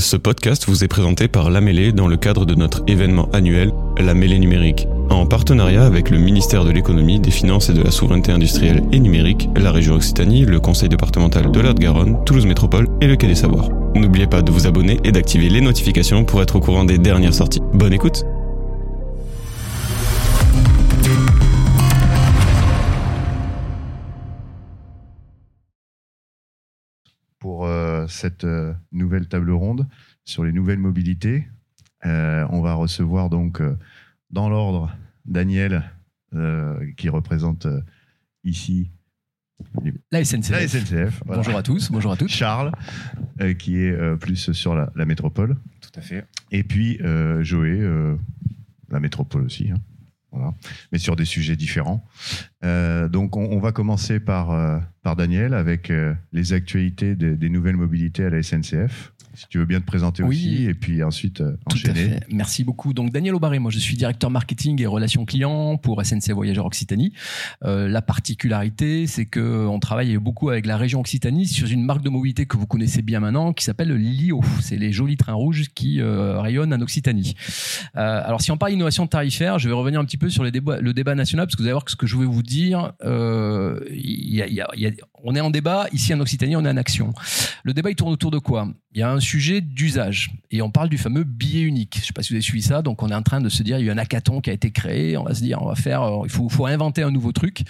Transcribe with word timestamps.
Ce 0.00 0.16
podcast 0.16 0.64
vous 0.66 0.82
est 0.82 0.88
présenté 0.88 1.28
par 1.28 1.50
La 1.50 1.60
Mêlée 1.60 1.92
dans 1.92 2.08
le 2.08 2.16
cadre 2.16 2.46
de 2.46 2.54
notre 2.54 2.82
événement 2.86 3.28
annuel 3.34 3.70
La 3.98 4.14
Mêlée 4.14 4.38
numérique. 4.38 4.88
En 5.10 5.26
partenariat 5.26 5.84
avec 5.84 6.08
le 6.08 6.16
ministère 6.16 6.64
de 6.64 6.70
l'économie, 6.70 7.20
des 7.20 7.30
finances 7.30 7.68
et 7.68 7.74
de 7.74 7.82
la 7.82 7.90
souveraineté 7.90 8.32
industrielle 8.32 8.82
et 8.92 8.98
numérique, 8.98 9.50
la 9.56 9.70
région 9.70 9.96
Occitanie, 9.96 10.46
le 10.46 10.58
conseil 10.58 10.88
départemental 10.88 11.52
de 11.52 11.60
de 11.60 11.78
garonne 11.78 12.16
Toulouse 12.24 12.46
Métropole 12.46 12.88
et 13.02 13.06
le 13.06 13.16
Quai 13.16 13.26
des 13.26 13.34
Savoirs. 13.34 13.68
N'oubliez 13.94 14.26
pas 14.26 14.40
de 14.40 14.50
vous 14.50 14.66
abonner 14.66 14.98
et 15.04 15.12
d'activer 15.12 15.50
les 15.50 15.60
notifications 15.60 16.24
pour 16.24 16.40
être 16.40 16.56
au 16.56 16.60
courant 16.60 16.84
des 16.84 16.96
dernières 16.96 17.34
sorties. 17.34 17.60
Bonne 17.74 17.92
écoute 17.92 18.24
cette 28.08 28.44
euh, 28.44 28.72
nouvelle 28.92 29.28
table 29.28 29.50
ronde 29.50 29.86
sur 30.24 30.44
les 30.44 30.52
nouvelles 30.52 30.78
mobilités. 30.78 31.48
Euh, 32.06 32.46
on 32.50 32.60
va 32.60 32.74
recevoir 32.74 33.30
donc 33.30 33.62
dans 34.30 34.48
l'ordre 34.48 34.96
Daniel 35.24 35.84
qui 36.96 37.08
représente 37.08 37.66
ici 38.44 38.88
la 40.12 40.24
SNCF. 40.24 40.50
La 40.50 40.68
SNCF 40.68 41.22
Bonjour 41.26 41.56
à 41.56 41.62
tous, 41.64 41.90
bonjour 41.90 42.12
à 42.12 42.16
toutes. 42.16 42.30
Charles, 42.30 42.70
qui 43.58 43.78
est 43.78 44.16
plus 44.18 44.52
sur 44.52 44.76
la, 44.76 45.04
métropole. 45.04 45.56
Tout 45.80 45.90
à 45.96 46.00
fait. 46.00 46.24
Et 46.52 46.62
puis 46.62 47.00
Joé, 47.40 47.80
la 48.90 49.00
métropole 49.00 49.42
aussi. 49.42 49.70
Hein. 49.72 49.80
Mais 50.92 50.98
sur 50.98 51.16
des 51.16 51.24
sujets 51.24 51.56
différents. 51.56 52.06
Euh, 52.64 53.08
donc, 53.08 53.36
on, 53.36 53.58
va 53.58 53.72
commencer 53.72 54.20
par, 54.20 54.50
euh, 54.50 54.78
Daniel 55.16 55.54
avec 55.54 55.90
euh, 55.90 56.14
les 56.32 56.52
actualités 56.52 57.16
des 57.16 57.48
nouvelles 57.48 57.76
mobilités 57.76 58.24
à 58.24 58.30
la 58.30 58.42
SNCF. 58.42 59.12
Si 59.40 59.46
tu 59.48 59.58
veux 59.58 59.64
bien 59.64 59.80
te 59.80 59.86
présenter 59.86 60.22
aussi, 60.22 60.64
et 60.64 60.74
puis 60.74 61.02
ensuite 61.02 61.40
euh, 61.40 61.56
enchaîner. 61.64 62.20
Merci 62.30 62.62
beaucoup. 62.62 62.92
Donc 62.92 63.10
Daniel 63.10 63.34
Aubaré, 63.34 63.58
moi 63.58 63.70
je 63.70 63.78
suis 63.78 63.96
directeur 63.96 64.30
marketing 64.30 64.82
et 64.82 64.86
relations 64.86 65.24
clients 65.24 65.78
pour 65.78 66.04
SNC 66.04 66.32
Voyageurs 66.32 66.66
Occitanie. 66.66 67.14
Euh, 67.64 67.88
la 67.88 68.02
particularité, 68.02 69.06
c'est 69.06 69.24
que 69.24 69.66
on 69.66 69.80
travaille 69.80 70.18
beaucoup 70.18 70.50
avec 70.50 70.66
la 70.66 70.76
région 70.76 71.00
Occitanie 71.00 71.46
sur 71.46 71.66
une 71.70 71.82
marque 71.82 72.02
de 72.02 72.10
mobilité 72.10 72.44
que 72.44 72.58
vous 72.58 72.66
connaissez 72.66 73.00
bien 73.00 73.20
maintenant, 73.20 73.54
qui 73.54 73.64
s'appelle 73.64 73.94
LIO. 73.94 74.42
C'est 74.60 74.76
les 74.76 74.92
jolis 74.92 75.16
trains 75.16 75.32
rouges 75.32 75.68
qui 75.74 76.02
euh, 76.02 76.38
rayonnent 76.38 76.74
en 76.74 76.80
Occitanie. 76.82 77.34
Euh, 77.96 78.22
alors 78.24 78.42
si 78.42 78.50
on 78.50 78.58
parle 78.58 78.72
d'innovation 78.72 79.06
tarifaire, 79.06 79.58
je 79.58 79.68
vais 79.68 79.74
revenir 79.74 80.00
un 80.00 80.04
petit 80.04 80.18
peu 80.18 80.28
sur 80.28 80.44
les 80.44 80.50
débats, 80.50 80.80
le 80.80 80.92
débat 80.92 81.14
national, 81.14 81.46
parce 81.46 81.56
que 81.56 81.62
vous 81.62 81.66
allez 81.66 81.72
voir 81.72 81.84
que 81.84 81.90
ce 81.90 81.96
que 81.96 82.06
je 82.06 82.18
vais 82.18 82.26
vous 82.26 82.42
dire, 82.42 82.92
euh, 83.04 83.80
y 83.90 84.42
a, 84.42 84.48
y 84.48 84.60
a, 84.60 84.68
y 84.76 84.86
a, 84.86 84.90
on 85.24 85.34
est 85.34 85.40
en 85.40 85.50
débat 85.50 85.86
ici 85.92 86.12
en 86.12 86.20
Occitanie, 86.20 86.56
on 86.56 86.64
est 86.64 86.70
en 86.70 86.76
action. 86.76 87.14
Le 87.64 87.72
débat 87.72 87.90
il 87.90 87.96
tourne 87.96 88.12
autour 88.12 88.30
de 88.30 88.38
quoi? 88.38 88.68
Il 88.92 88.98
y 88.98 89.02
a 89.02 89.10
un 89.10 89.20
sujet 89.30 89.60
d'usage 89.60 90.32
et 90.50 90.60
on 90.60 90.70
parle 90.70 90.88
du 90.88 90.98
fameux 90.98 91.22
billet 91.22 91.62
unique. 91.62 91.94
Je 91.94 92.00
ne 92.00 92.06
sais 92.06 92.12
pas 92.12 92.22
si 92.22 92.30
vous 92.30 92.34
avez 92.34 92.42
suivi 92.42 92.62
ça. 92.62 92.82
Donc 92.82 93.02
on 93.02 93.08
est 93.10 93.14
en 93.14 93.22
train 93.22 93.40
de 93.40 93.48
se 93.48 93.62
dire 93.62 93.78
il 93.78 93.86
y 93.86 93.90
a 93.90 93.92
un 93.92 93.98
hackathon 93.98 94.40
qui 94.40 94.50
a 94.50 94.52
été 94.52 94.72
créé. 94.72 95.16
On 95.16 95.22
va 95.22 95.34
se 95.34 95.40
dire 95.40 95.62
on 95.62 95.68
va 95.68 95.76
faire, 95.76 96.02
euh, 96.02 96.22
il 96.24 96.30
faut, 96.30 96.48
faut 96.48 96.66
inventer 96.66 97.04
un 97.04 97.12
nouveau 97.12 97.30
truc 97.30 97.62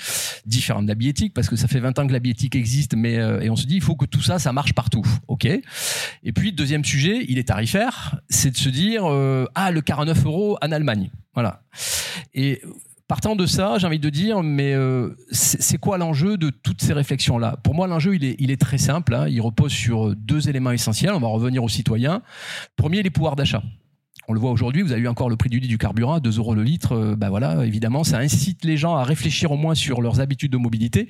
différent 0.46 0.82
de 0.82 0.88
la 0.88 0.94
billettique 0.94 1.34
parce 1.34 1.50
que 1.50 1.56
ça 1.56 1.68
fait 1.68 1.80
20 1.80 1.98
ans 1.98 2.06
que 2.06 2.12
la 2.12 2.18
billettique 2.18 2.56
existe, 2.56 2.94
mais 2.96 3.18
euh, 3.18 3.40
et 3.40 3.50
on 3.50 3.56
se 3.56 3.66
dit 3.66 3.76
il 3.76 3.82
faut 3.82 3.94
que 3.94 4.06
tout 4.06 4.22
ça 4.22 4.38
ça 4.38 4.52
marche 4.52 4.72
partout. 4.72 5.04
Ok? 5.28 5.44
Et 5.44 6.32
puis 6.32 6.52
deuxième 6.52 6.84
sujet, 6.84 7.26
il 7.28 7.38
est 7.38 7.48
tarifaire, 7.48 8.20
c'est 8.30 8.50
de 8.50 8.56
se 8.56 8.70
dire 8.70 9.04
euh, 9.04 9.44
ah 9.54 9.70
le 9.70 9.82
49 9.82 10.24
euros 10.24 10.56
en 10.62 10.72
Allemagne. 10.72 11.10
Voilà. 11.34 11.62
Et 12.32 12.62
Partant 13.10 13.34
de 13.34 13.44
ça, 13.44 13.76
j'ai 13.78 13.88
envie 13.88 13.98
de 13.98 14.08
dire, 14.08 14.44
mais 14.44 14.72
euh, 14.72 15.16
c'est 15.32 15.78
quoi 15.78 15.98
l'enjeu 15.98 16.36
de 16.36 16.48
toutes 16.48 16.80
ces 16.80 16.92
réflexions-là? 16.92 17.56
Pour 17.64 17.74
moi, 17.74 17.88
l'enjeu, 17.88 18.14
il 18.14 18.52
est, 18.52 18.60
très 18.60 18.78
simple. 18.78 19.16
Hein. 19.16 19.26
il 19.26 19.40
repose 19.40 19.72
sur 19.72 20.14
deux 20.14 20.48
éléments 20.48 20.70
essentiels. 20.70 21.12
On 21.14 21.18
va 21.18 21.26
revenir 21.26 21.64
aux 21.64 21.68
citoyens. 21.68 22.22
Premier, 22.76 23.02
les 23.02 23.10
pouvoirs 23.10 23.34
d'achat. 23.34 23.64
On 24.28 24.32
le 24.32 24.38
voit 24.38 24.50
aujourd'hui, 24.50 24.82
vous 24.82 24.92
avez 24.92 25.00
eu 25.00 25.08
encore 25.08 25.30
le 25.30 25.36
prix 25.36 25.48
du 25.48 25.58
lit 25.58 25.68
du 25.68 25.78
carburant 25.78 26.14
à 26.14 26.20
2 26.20 26.38
euros 26.38 26.54
le 26.54 26.62
litre. 26.62 26.92
Euh, 26.92 27.16
bah 27.16 27.30
voilà, 27.30 27.64
évidemment, 27.64 28.04
ça 28.04 28.18
incite 28.18 28.64
les 28.64 28.76
gens 28.76 28.94
à 28.94 29.02
réfléchir 29.02 29.50
au 29.50 29.56
moins 29.56 29.74
sur 29.74 30.02
leurs 30.02 30.20
habitudes 30.20 30.52
de 30.52 30.58
mobilité. 30.58 31.08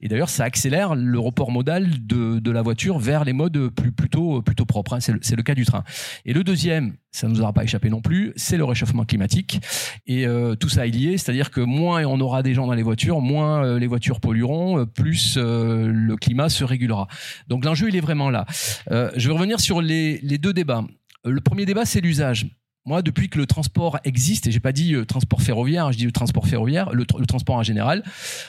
Et 0.00 0.08
d'ailleurs, 0.08 0.30
ça 0.30 0.44
accélère 0.44 0.94
le 0.94 1.18
report 1.18 1.50
modal 1.50 2.06
de, 2.06 2.38
de 2.38 2.50
la 2.50 2.62
voiture 2.62 2.98
vers 2.98 3.24
les 3.24 3.34
modes 3.34 3.68
plus, 3.68 3.92
plutôt, 3.92 4.42
plutôt 4.42 4.64
propres. 4.64 4.94
Hein. 4.94 5.00
C'est 5.00 5.12
le, 5.12 5.20
le, 5.36 5.42
cas 5.42 5.54
du 5.54 5.64
train. 5.64 5.84
Et 6.24 6.32
le 6.32 6.44
deuxième, 6.44 6.94
ça 7.12 7.28
ne 7.28 7.34
nous 7.34 7.40
aura 7.40 7.52
pas 7.52 7.62
échappé 7.62 7.90
non 7.90 8.00
plus, 8.00 8.32
c'est 8.36 8.56
le 8.56 8.64
réchauffement 8.64 9.04
climatique. 9.04 9.60
Et 10.06 10.26
euh, 10.26 10.54
tout 10.54 10.68
ça 10.68 10.86
est 10.86 10.90
lié, 10.90 11.18
c'est-à-dire 11.18 11.50
que 11.50 11.60
moins 11.60 12.04
on 12.04 12.20
aura 12.20 12.42
des 12.42 12.54
gens 12.54 12.66
dans 12.66 12.74
les 12.74 12.82
voitures, 12.82 13.20
moins 13.20 13.64
euh, 13.64 13.78
les 13.78 13.86
voitures 13.86 14.20
pollueront, 14.20 14.86
plus 14.86 15.36
le 15.36 16.16
climat 16.16 16.48
se 16.48 16.64
régulera. 16.64 17.06
Donc 17.48 17.64
l'enjeu, 17.64 17.88
il 17.88 17.96
est 17.96 18.00
vraiment 18.00 18.30
là. 18.30 18.46
je 18.90 19.28
vais 19.28 19.34
revenir 19.34 19.60
sur 19.60 19.82
les, 19.82 20.18
les 20.22 20.38
deux 20.38 20.52
débats. 20.52 20.84
Euh, 21.26 21.30
le 21.30 21.40
premier 21.40 21.66
débat, 21.66 21.84
c'est 21.84 22.00
l'usage. 22.00 22.46
Moi, 22.84 23.02
depuis 23.02 23.28
que 23.28 23.38
le 23.38 23.46
transport 23.46 23.98
existe, 24.04 24.46
et 24.46 24.52
j'ai 24.52 24.60
pas 24.60 24.72
dit 24.72 24.94
euh, 24.94 25.04
transport 25.04 25.42
ferroviaire, 25.42 25.90
je 25.92 25.98
dis 25.98 26.04
le 26.04 26.12
transport 26.12 26.46
ferroviaire, 26.46 26.90
le, 26.92 27.04
transport 27.04 27.56
en 27.56 27.62
général, 27.62 28.04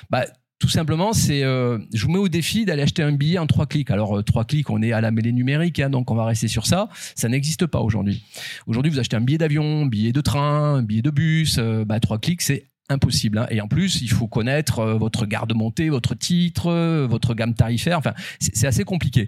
bah, 0.10 0.26
tout 0.60 0.70
simplement, 0.70 1.14
c'est, 1.14 1.44
euh, 1.44 1.80
je 1.94 2.06
vous 2.06 2.12
mets 2.12 2.20
au 2.20 2.30
défi 2.30 2.66
d'aller 2.66 2.84
acheter 2.84 3.04
un 3.04 3.12
billet 3.12 3.40
en 3.40 3.48
trois 3.48 3.66
clics. 3.66 3.92
Alors 3.92 4.24
trois 4.24 4.46
clics, 4.46 4.70
on 4.70 4.82
est 4.82 4.92
à 4.92 5.02
la 5.02 5.12
mêlée 5.12 5.32
numérique, 5.32 5.80
hein, 5.80 5.90
donc 5.90 6.10
on 6.12 6.16
va 6.16 6.26
rester 6.26 6.48
sur 6.48 6.66
ça. 6.66 6.90
Ça 7.16 7.30
n'existe 7.30 7.66
pas 7.66 7.80
aujourd'hui. 7.80 8.24
Aujourd'hui, 8.66 8.92
vous 8.92 9.00
achetez 9.00 9.16
un 9.16 9.22
billet 9.22 9.38
d'avion, 9.38 9.86
billet 9.86 10.14
de 10.14 10.22
train, 10.22 10.82
billet 10.84 11.04
de 11.04 11.12
bus, 11.12 11.60
bah, 11.60 12.00
trois 12.00 12.18
clics, 12.20 12.42
c'est 12.42 12.66
impossible. 12.90 13.40
Hein. 13.40 13.48
Et 13.50 13.62
en 13.62 13.68
plus, 13.68 14.02
il 14.02 14.10
faut 14.10 14.28
connaître 14.28 14.80
euh, 14.80 14.98
votre 14.98 15.26
garde-montée, 15.26 15.90
votre 15.90 16.16
titre, 16.16 16.68
euh, 16.68 17.08
votre 17.08 17.34
gamme 17.34 17.54
tarifaire. 17.54 17.98
Enfin, 17.98 18.14
c'est 18.40 18.68
assez 18.68 18.84
compliqué. 18.84 19.28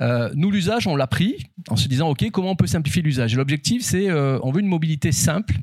Euh, 0.00 0.30
nous, 0.34 0.50
l'usage, 0.50 0.86
on 0.86 0.96
l'a 0.96 1.06
pris 1.06 1.36
en 1.68 1.76
se 1.76 1.88
disant, 1.88 2.08
OK, 2.10 2.30
comment 2.30 2.50
on 2.50 2.56
peut 2.56 2.66
simplifier 2.66 3.02
l'usage? 3.02 3.34
L'objectif, 3.36 3.82
c'est, 3.82 4.10
on 4.10 4.50
veut 4.50 4.60
une 4.60 4.66
mobilité 4.66 5.12
simple, 5.12 5.54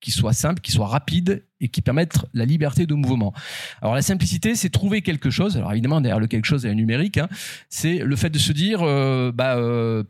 qui 0.00 0.10
soit 0.10 0.32
simple, 0.32 0.60
qui 0.60 0.70
soit 0.70 0.86
rapide 0.86 1.44
et 1.60 1.68
qui 1.68 1.80
permette 1.80 2.18
la 2.34 2.44
liberté 2.44 2.86
de 2.86 2.94
mouvement. 2.94 3.32
Alors 3.80 3.94
la 3.94 4.02
simplicité, 4.02 4.54
c'est 4.54 4.68
trouver 4.68 5.02
quelque 5.02 5.30
chose. 5.30 5.56
Alors 5.56 5.72
évidemment, 5.72 6.00
derrière 6.00 6.20
le 6.20 6.26
quelque 6.26 6.44
chose, 6.44 6.64
il 6.64 6.68
y 6.68 6.70
a 6.70 6.74
numérique. 6.74 7.16
Hein. 7.16 7.28
C'est 7.70 7.98
le 7.98 8.16
fait 8.16 8.30
de 8.30 8.38
se 8.38 8.52
dire, 8.52 8.80
bah, 9.32 9.56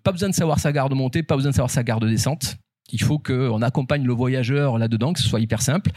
pas 0.02 0.12
besoin 0.12 0.28
de 0.28 0.34
savoir 0.34 0.58
sa 0.58 0.72
garde 0.72 0.94
montée, 0.94 1.22
pas 1.22 1.36
besoin 1.36 1.50
de 1.50 1.56
savoir 1.56 1.70
sa 1.70 1.84
garde 1.84 2.04
descente. 2.06 2.56
Il 2.92 3.02
faut 3.02 3.18
qu'on 3.18 3.62
accompagne 3.62 4.04
le 4.04 4.12
voyageur 4.12 4.78
là-dedans, 4.78 5.12
que 5.12 5.20
ce 5.20 5.28
soit 5.28 5.40
hyper 5.40 5.62
simple. 5.62 5.90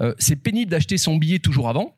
Euh, 0.00 0.14
c'est 0.18 0.36
pénible 0.36 0.70
d'acheter 0.70 0.96
son 0.96 1.16
billet 1.16 1.40
toujours 1.40 1.68
avant. 1.68 1.96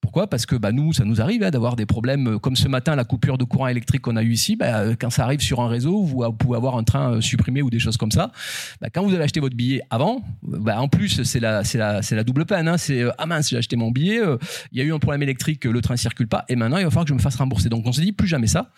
Pourquoi? 0.00 0.26
Parce 0.26 0.46
que 0.46 0.56
bah, 0.56 0.72
nous, 0.72 0.92
ça 0.92 1.04
nous 1.04 1.20
arrive 1.20 1.44
hein, 1.44 1.50
d'avoir 1.50 1.76
des 1.76 1.86
problèmes 1.86 2.26
euh, 2.26 2.38
comme 2.40 2.56
ce 2.56 2.66
matin, 2.66 2.96
la 2.96 3.04
coupure 3.04 3.38
de 3.38 3.44
courant 3.44 3.68
électrique 3.68 4.02
qu'on 4.02 4.16
a 4.16 4.22
eu 4.24 4.32
ici. 4.32 4.56
Bah, 4.56 4.80
euh, 4.80 4.96
quand 4.98 5.10
ça 5.10 5.22
arrive 5.22 5.40
sur 5.40 5.60
un 5.60 5.68
réseau, 5.68 6.02
vous, 6.02 6.32
pouvez 6.32 6.56
avoir 6.56 6.76
un 6.76 6.82
train 6.82 7.20
supprimé 7.20 7.62
ou 7.62 7.70
des 7.70 7.78
choses 7.78 7.96
comme 7.96 8.10
ça. 8.10 8.32
Bah, 8.80 8.88
quand 8.92 9.04
vous 9.04 9.14
avez 9.14 9.22
acheté 9.22 9.38
votre 9.38 9.54
billet 9.54 9.80
avant, 9.90 10.24
bah, 10.42 10.80
en 10.80 10.88
plus, 10.88 11.22
c'est 11.22 11.38
la, 11.38 12.24
double 12.24 12.46
peine. 12.46 12.66
Hein. 12.66 12.78
C'est 12.78 13.04
ah 13.16 13.26
mince, 13.26 13.48
j'ai 13.48 13.58
acheté 13.58 13.76
mon 13.76 13.92
billet, 13.92 14.20
il 14.72 14.78
y 14.78 14.80
a 14.80 14.84
eu 14.84 14.92
un 14.92 14.98
problème 14.98 15.22
électrique, 15.22 15.64
le 15.64 15.80
train 15.80 15.96
circule 15.96 16.26
pas, 16.26 16.44
et 16.48 16.56
maintenant 16.56 16.78
il 16.78 16.84
va 16.84 16.90
falloir 16.90 17.04
que 17.04 17.10
je 17.10 17.14
me 17.14 17.20
fasse 17.20 17.36
rembourser. 17.36 17.68
Donc 17.68 17.86
on 17.86 17.92
se 17.92 18.00
dit 18.00 18.12
plus 18.12 18.26
jamais 18.26 18.48
ça. 18.48 18.72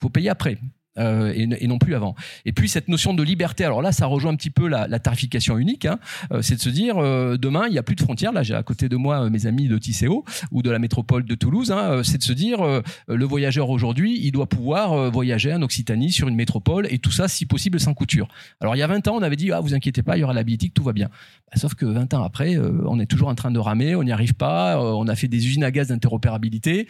Faut 0.00 0.08
payer 0.08 0.30
après. 0.30 0.56
Euh, 0.98 1.32
et, 1.36 1.68
non 1.68 1.78
plus 1.78 1.94
avant. 1.94 2.16
Et 2.44 2.52
puis 2.52 2.68
cette 2.68 2.88
notion 2.88 3.14
de 3.14 3.22
liberté, 3.22 3.64
alors 3.64 3.80
là, 3.80 3.92
ça 3.92 4.06
rejoint 4.06 4.32
un 4.32 4.36
petit 4.36 4.50
peu 4.50 4.66
la, 4.66 4.88
tarification 4.98 5.56
unique. 5.56 5.86
Hein. 5.86 6.00
Euh, 6.32 6.42
c'est 6.42 6.56
de 6.56 6.60
se 6.60 6.68
dire 6.68 6.98
euh, 6.98 7.36
demain, 7.36 7.66
il 7.68 7.72
n'y 7.72 7.78
a 7.78 7.84
plus 7.84 7.94
de 7.94 8.02
frontières. 8.02 8.32
Là, 8.32 8.42
j'ai 8.42 8.54
à 8.54 8.62
côté 8.64 8.88
de 8.88 8.96
moi 8.96 9.30
mes 9.30 9.46
amis 9.46 9.68
de 9.68 9.78
Tisséo 9.78 10.24
ou 10.50 10.62
de 10.62 10.70
la 10.70 10.80
métropole 10.80 11.24
de 11.24 11.34
Toulouse. 11.36 11.70
Hein. 11.70 12.02
c'est 12.02 12.18
de 12.18 12.24
se 12.24 12.32
dire 12.32 12.58
le 13.06 13.24
voyageur 13.24 13.70
aujourd'hui, 13.70 14.18
il 14.20 14.32
doit 14.32 14.48
pouvoir 14.48 15.10
voyager 15.10 15.54
en 15.54 15.62
Occitanie 15.62 16.10
sur 16.10 16.26
une 16.26 16.34
métropole 16.34 16.88
et 16.90 16.98
tout 16.98 17.12
ça, 17.12 17.28
si 17.28 17.46
possible, 17.46 17.78
sans 17.78 17.94
couture. 17.94 18.26
Alors 18.60 18.74
il 18.74 18.80
y 18.80 18.82
a 18.82 18.86
20 18.86 19.06
ans, 19.08 19.16
on 19.16 19.22
avait 19.22 19.36
dit 19.36 19.52
ah 19.52 19.60
vous 19.60 19.74
inquiétez 19.74 20.02
pas, 20.02 20.16
il 20.16 20.20
y 20.20 20.24
aura 20.24 20.34
la 20.34 20.42
biotique, 20.42 20.74
tout 20.74 20.82
va 20.82 20.92
bien. 20.92 21.08
Bah, 21.08 21.56
sauf 21.56 21.74
que 21.74 21.86
20 21.86 22.14
ans 22.14 22.24
après, 22.24 22.56
on 22.58 22.98
est 22.98 23.06
toujours 23.06 23.28
en 23.28 23.34
train 23.34 23.50
de 23.50 23.58
ramer, 23.58 23.94
on 23.94 24.02
n'y 24.02 24.12
arrive 24.12 24.34
pas. 24.34 24.80
on 24.82 25.06
a 25.06 25.14
fait 25.14 25.28
des 25.28 25.46
usines 25.46 25.64
à 25.64 25.70
gaz 25.70 25.88
d'interopérabilité. 25.88 26.88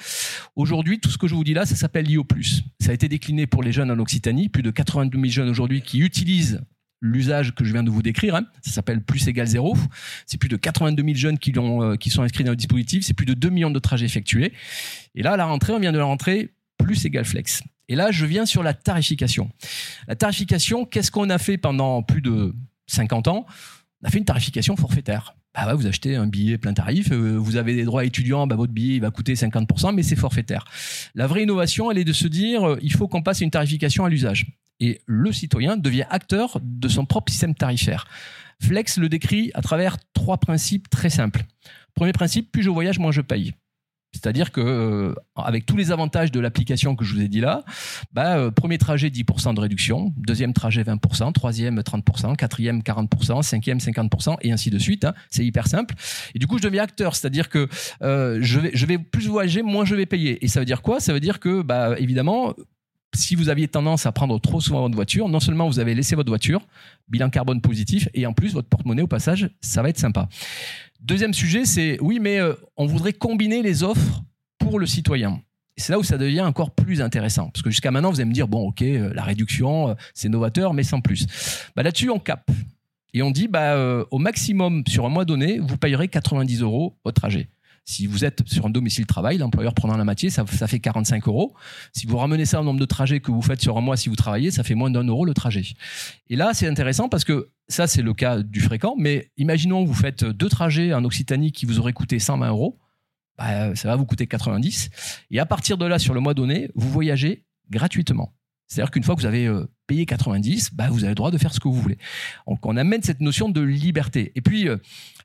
Aujourd'hui, 0.56 1.00
tout 1.00 1.10
ce 1.10 1.19
que 1.19 1.28
je 1.28 1.34
vous 1.34 1.44
dis 1.44 1.55
là, 1.55 1.66
ça 1.66 1.77
s'appelle 1.77 2.06
l'IO+. 2.06 2.27
Ça 2.81 2.91
a 2.91 2.94
été 2.94 3.09
décliné 3.09 3.47
pour 3.47 3.62
les 3.62 3.72
jeunes 3.72 3.90
en 3.91 3.99
Occitanie, 3.99 4.49
plus 4.49 4.62
de 4.62 4.71
82 4.71 5.19
000 5.19 5.31
jeunes 5.31 5.49
aujourd'hui 5.49 5.83
qui 5.83 6.01
utilisent 6.01 6.60
l'usage 7.01 7.54
que 7.54 7.65
je 7.65 7.72
viens 7.72 7.83
de 7.83 7.91
vous 7.91 8.03
décrire. 8.03 8.34
Hein. 8.34 8.45
Ça 8.63 8.72
s'appelle 8.72 9.03
plus 9.03 9.27
égal 9.28 9.47
zéro. 9.47 9.77
C'est 10.27 10.39
plus 10.39 10.48
de 10.48 10.57
82 10.57 11.03
000 11.03 11.15
jeunes 11.16 11.39
qui, 11.39 11.53
euh, 11.57 11.97
qui 11.97 12.10
sont 12.10 12.22
inscrits 12.22 12.45
dans 12.45 12.53
le 12.53 12.57
dispositif. 12.57 13.04
C'est 13.04 13.15
plus 13.15 13.27
de 13.27 13.34
2 13.34 13.48
millions 13.48 13.71
de 13.71 13.78
trajets 13.78 14.07
effectués. 14.07 14.53
Et 15.15 15.22
là, 15.22 15.33
à 15.33 15.37
la 15.37 15.47
rentrée, 15.47 15.72
on 15.72 15.78
vient 15.78 15.92
de 15.92 15.98
la 15.98 16.04
rentrée 16.04 16.53
plus 16.78 17.04
égal 17.04 17.25
flex. 17.25 17.63
Et 17.89 17.97
là, 17.97 18.10
je 18.10 18.25
viens 18.27 18.47
sur 18.47 18.63
la 18.63 18.75
tarification. 18.75 19.51
La 20.07 20.15
tarification, 20.15 20.84
qu'est-ce 20.84 21.10
qu'on 21.10 21.31
a 21.31 21.39
fait 21.39 21.59
pendant 21.59 22.03
plus 22.03 22.22
de 22.22 22.54
50 22.86 23.28
ans? 23.28 23.47
On 24.03 24.07
a 24.09 24.10
fait 24.10 24.19
une 24.19 24.25
tarification 24.25 24.77
forfaitaire. 24.77 25.34
Bah 25.54 25.74
vous 25.74 25.86
achetez 25.86 26.14
un 26.14 26.26
billet 26.26 26.58
plein 26.58 26.74
tarif, 26.74 27.10
euh, 27.10 27.36
vous 27.36 27.56
avez 27.56 27.74
des 27.74 27.84
droits 27.84 28.04
étudiants, 28.04 28.47
bah 28.47 28.54
votre 28.54 28.72
billet 28.72 28.97
il 28.97 29.00
va 29.00 29.10
coûter 29.10 29.34
50%, 29.34 29.94
mais 29.94 30.04
c'est 30.04 30.16
forfaitaire. 30.16 30.64
La 31.14 31.26
vraie 31.26 31.42
innovation, 31.42 31.91
elle 31.91 31.98
est 31.98 32.04
de 32.04 32.12
se 32.12 32.28
dire, 32.28 32.68
euh, 32.68 32.78
il 32.82 32.92
faut 32.92 33.08
qu'on 33.08 33.22
passe 33.22 33.41
une 33.41 33.50
tarification 33.50 34.04
à 34.04 34.08
l'usage. 34.08 34.47
Et 34.78 35.00
le 35.06 35.32
citoyen 35.32 35.76
devient 35.76 36.06
acteur 36.08 36.58
de 36.62 36.88
son 36.88 37.04
propre 37.04 37.32
système 37.32 37.54
tarifaire. 37.54 38.06
Flex 38.62 38.98
le 38.98 39.08
décrit 39.08 39.50
à 39.54 39.60
travers 39.60 39.97
trois 40.14 40.38
principes 40.38 40.88
très 40.88 41.10
simples. 41.10 41.44
Premier 41.94 42.12
principe, 42.12 42.52
plus 42.52 42.62
je 42.62 42.70
voyage, 42.70 42.98
moins 42.98 43.12
je 43.12 43.20
paye. 43.20 43.52
C'est-à-dire 44.12 44.51
que 44.51 44.60
euh, 44.60 45.15
avec 45.36 45.66
tous 45.66 45.77
les 45.77 45.92
avantages 45.92 46.33
de 46.33 46.41
l'application 46.41 46.97
que 46.97 47.04
je 47.04 47.15
vous 47.15 47.22
ai 47.22 47.28
dit 47.28 47.41
là, 47.41 47.65
bah, 48.12 48.36
euh, 48.36 48.51
premier 48.51 48.77
trajet 48.77 49.09
10% 49.09 49.54
de 49.54 49.60
réduction, 49.60 50.12
deuxième 50.16 50.53
trajet 50.53 50.83
20%, 50.83 51.33
troisième 51.33 51.80
30%, 51.80 52.36
quatrième 52.36 52.80
40%, 52.80 53.42
cinquième 53.42 53.78
50% 53.78 54.36
et 54.42 54.53
ainsi 54.53 54.71
de 54.71 54.78
suite. 54.78 55.04
Hein. 55.04 55.15
C'est 55.30 55.45
hyper 55.45 55.66
simple. 55.66 55.95
Et 56.34 56.39
du 56.39 56.47
coup, 56.47 56.59
je 56.59 56.62
deviens 56.62 56.83
acteur, 56.83 57.15
c'est-à-dire 57.15 57.48
que 57.48 57.68
euh, 58.03 58.39
je 58.42 58.86
vais 58.86 58.98
plus 58.98 59.28
voyager, 59.28 59.62
moins 59.62 59.84
je 59.84 59.95
vais 59.95 60.07
payer. 60.07 60.45
Et 60.45 60.48
ça 60.48 60.60
veut 60.60 60.66
dire 60.66 60.83
quoi? 60.83 61.01
Ça 61.01 61.12
veut 61.12 61.21
dire 61.21 61.39
que 61.39 61.62
bah 61.62 61.95
évidemment 61.98 62.54
si 63.15 63.34
vous 63.34 63.48
aviez 63.48 63.68
tendance 63.68 64.07
à 64.07 64.12
prendre 64.12 64.39
trop 64.41 64.60
souvent 64.60 64.83
votre 64.83 64.95
voiture, 64.95 65.28
non 65.28 65.41
seulement 65.41 65.68
vous 65.68 65.78
avez 65.78 65.95
laissé 65.95 66.15
votre 66.15 66.30
voiture, 66.30 66.60
bilan 67.09 67.30
carbone 67.30 67.60
positif, 67.60 68.09
et 68.15 68.27
en 68.27 68.33
plus 68.33 68.53
votre 68.53 68.68
porte-monnaie 68.68 69.03
au 69.03 69.09
passage, 69.09 69.51
ça 69.60 69.83
va 69.83 69.89
être 69.89 69.98
sympa. 69.98 70.28
Deuxième 71.02 71.32
sujet, 71.32 71.64
c'est 71.64 71.98
oui, 72.00 72.18
mais 72.20 72.38
euh, 72.38 72.54
on 72.76 72.86
voudrait 72.86 73.12
combiner 73.12 73.62
les 73.62 73.82
offres 73.82 74.22
pour 74.58 74.78
le 74.78 74.86
citoyen. 74.86 75.41
C'est 75.76 75.92
là 75.92 75.98
où 75.98 76.02
ça 76.02 76.18
devient 76.18 76.42
encore 76.42 76.72
plus 76.72 77.00
intéressant. 77.00 77.48
Parce 77.48 77.62
que 77.62 77.70
jusqu'à 77.70 77.91
maintenant, 77.91 78.10
vous 78.10 78.20
allez 78.20 78.28
me 78.28 78.34
dire, 78.34 78.48
bon, 78.48 78.68
ok, 78.68 78.82
euh, 78.82 79.12
la 79.14 79.22
réduction, 79.22 79.88
euh, 79.88 79.94
c'est 80.12 80.28
novateur, 80.28 80.74
mais 80.74 80.82
sans 80.82 81.00
plus. 81.00 81.26
Bah, 81.74 81.82
Là-dessus, 81.82 82.10
on 82.10 82.18
cap. 82.18 82.50
Et 83.14 83.22
on 83.22 83.30
dit, 83.30 83.48
bah, 83.48 83.76
au 84.12 84.18
maximum, 84.18 84.84
sur 84.86 85.04
un 85.04 85.08
mois 85.08 85.24
donné, 85.24 85.58
vous 85.58 85.76
payerez 85.76 86.06
90 86.06 86.62
euros 86.62 86.97
au 87.02 87.10
trajet. 87.10 87.48
Si 87.91 88.07
vous 88.07 88.25
êtes 88.25 88.48
sur 88.48 88.66
un 88.66 88.71
domicile 88.71 89.04
travail, 89.04 89.39
l'employeur 89.39 89.75
prenant 89.75 89.97
la 89.97 90.04
moitié, 90.04 90.31
ça, 90.31 90.45
fait 90.47 90.78
45 90.78 91.27
euros. 91.27 91.54
Si 91.92 92.07
vous 92.07 92.19
ramenez 92.19 92.45
ça 92.45 92.60
au 92.60 92.65
nombre 92.65 92.78
de 92.78 92.84
trajets 92.84 93.19
que 93.19 93.33
vous 93.33 93.42
faites 93.42 93.60
sur 93.60 93.77
un 93.77 93.81
mois 93.81 93.97
si 93.97 94.09
vous 94.09 94.15
travaillez, 94.15 94.53
ça 94.53 94.63
fait 94.63 94.77
moins 94.77 94.91
d'un 94.91 95.03
euro 95.03 95.25
le 95.25 95.34
trajet. 95.34 95.65
Et 96.28 96.37
là, 96.37 96.53
c'est 96.54 96.69
intéressant 96.69 97.09
parce 97.09 97.25
que 97.25 97.51
ça, 97.66 97.89
c'est 97.89 98.03
le 98.03 98.15
cas 98.15 98.45
du 98.45 98.60
fréquent. 98.60 98.95
Mais 98.97 99.33
imaginons 99.37 99.84
vous 99.84 99.92
faites 99.92 100.25
deux 100.25 100.48
trajets 100.48 100.95
en 100.95 101.04
Occitanie 101.04 101.51
qui 101.51 101.66
vous 101.66 101.81
auraient 101.81 101.92
coûté 101.92 102.21
120 102.21 102.48
euros. 102.51 102.78
Bah, 103.37 103.75
ça 103.75 103.89
va 103.89 103.97
vous 103.97 104.07
coûter 104.07 104.28
90. 104.28 104.91
Et 105.33 105.41
à 105.41 105.47
partir 105.47 105.77
de 105.77 105.84
là, 105.84 105.98
sur 105.98 106.15
le 106.15 106.21
mois 106.21 106.34
donné, 106.34 106.71
vous 106.77 106.89
voyagez 106.89 107.45
gratuitement. 107.71 108.33
C'est-à-dire 108.69 108.93
qu'une 108.93 109.03
fois 109.03 109.16
que 109.16 109.21
vous 109.22 109.27
avez 109.27 109.48
payé 109.91 110.07
90, 110.07 110.71
bah, 110.72 110.89
vous 110.89 111.03
avez 111.03 111.09
le 111.09 111.15
droit 111.16 111.33
de 111.33 111.39
faire 111.39 111.53
ce 111.53 111.59
que 111.59 111.66
vous 111.66 111.75
voulez. 111.75 111.98
Donc 112.47 112.65
on 112.65 112.77
amène 112.77 113.03
cette 113.03 113.21
notion 113.21 113.48
de 113.48 113.60
liberté. 113.60 114.31
Et 114.37 114.41
puis, 114.41 114.69
euh, 114.69 114.77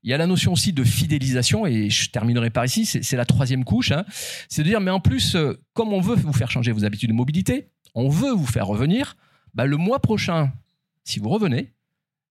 il 0.03 0.09
y 0.09 0.13
a 0.13 0.17
la 0.17 0.25
notion 0.25 0.53
aussi 0.53 0.73
de 0.73 0.83
fidélisation, 0.83 1.67
et 1.67 1.91
je 1.91 2.09
terminerai 2.09 2.49
par 2.49 2.65
ici, 2.65 2.83
c'est 2.87 3.15
la 3.15 3.25
troisième 3.25 3.63
couche. 3.63 3.91
Hein. 3.91 4.05
C'est 4.49 4.63
de 4.63 4.67
dire, 4.67 4.81
mais 4.81 4.89
en 4.89 4.99
plus, 4.99 5.35
euh, 5.35 5.53
comme 5.73 5.93
on 5.93 6.01
veut 6.01 6.15
vous 6.15 6.33
faire 6.33 6.49
changer 6.49 6.71
vos 6.71 6.83
habitudes 6.83 7.11
de 7.11 7.15
mobilité, 7.15 7.67
on 7.93 8.09
veut 8.09 8.31
vous 8.31 8.47
faire 8.47 8.65
revenir, 8.65 9.17
bah, 9.53 9.67
le 9.67 9.77
mois 9.77 9.99
prochain, 9.99 10.51
si 11.03 11.19
vous 11.19 11.29
revenez, 11.29 11.73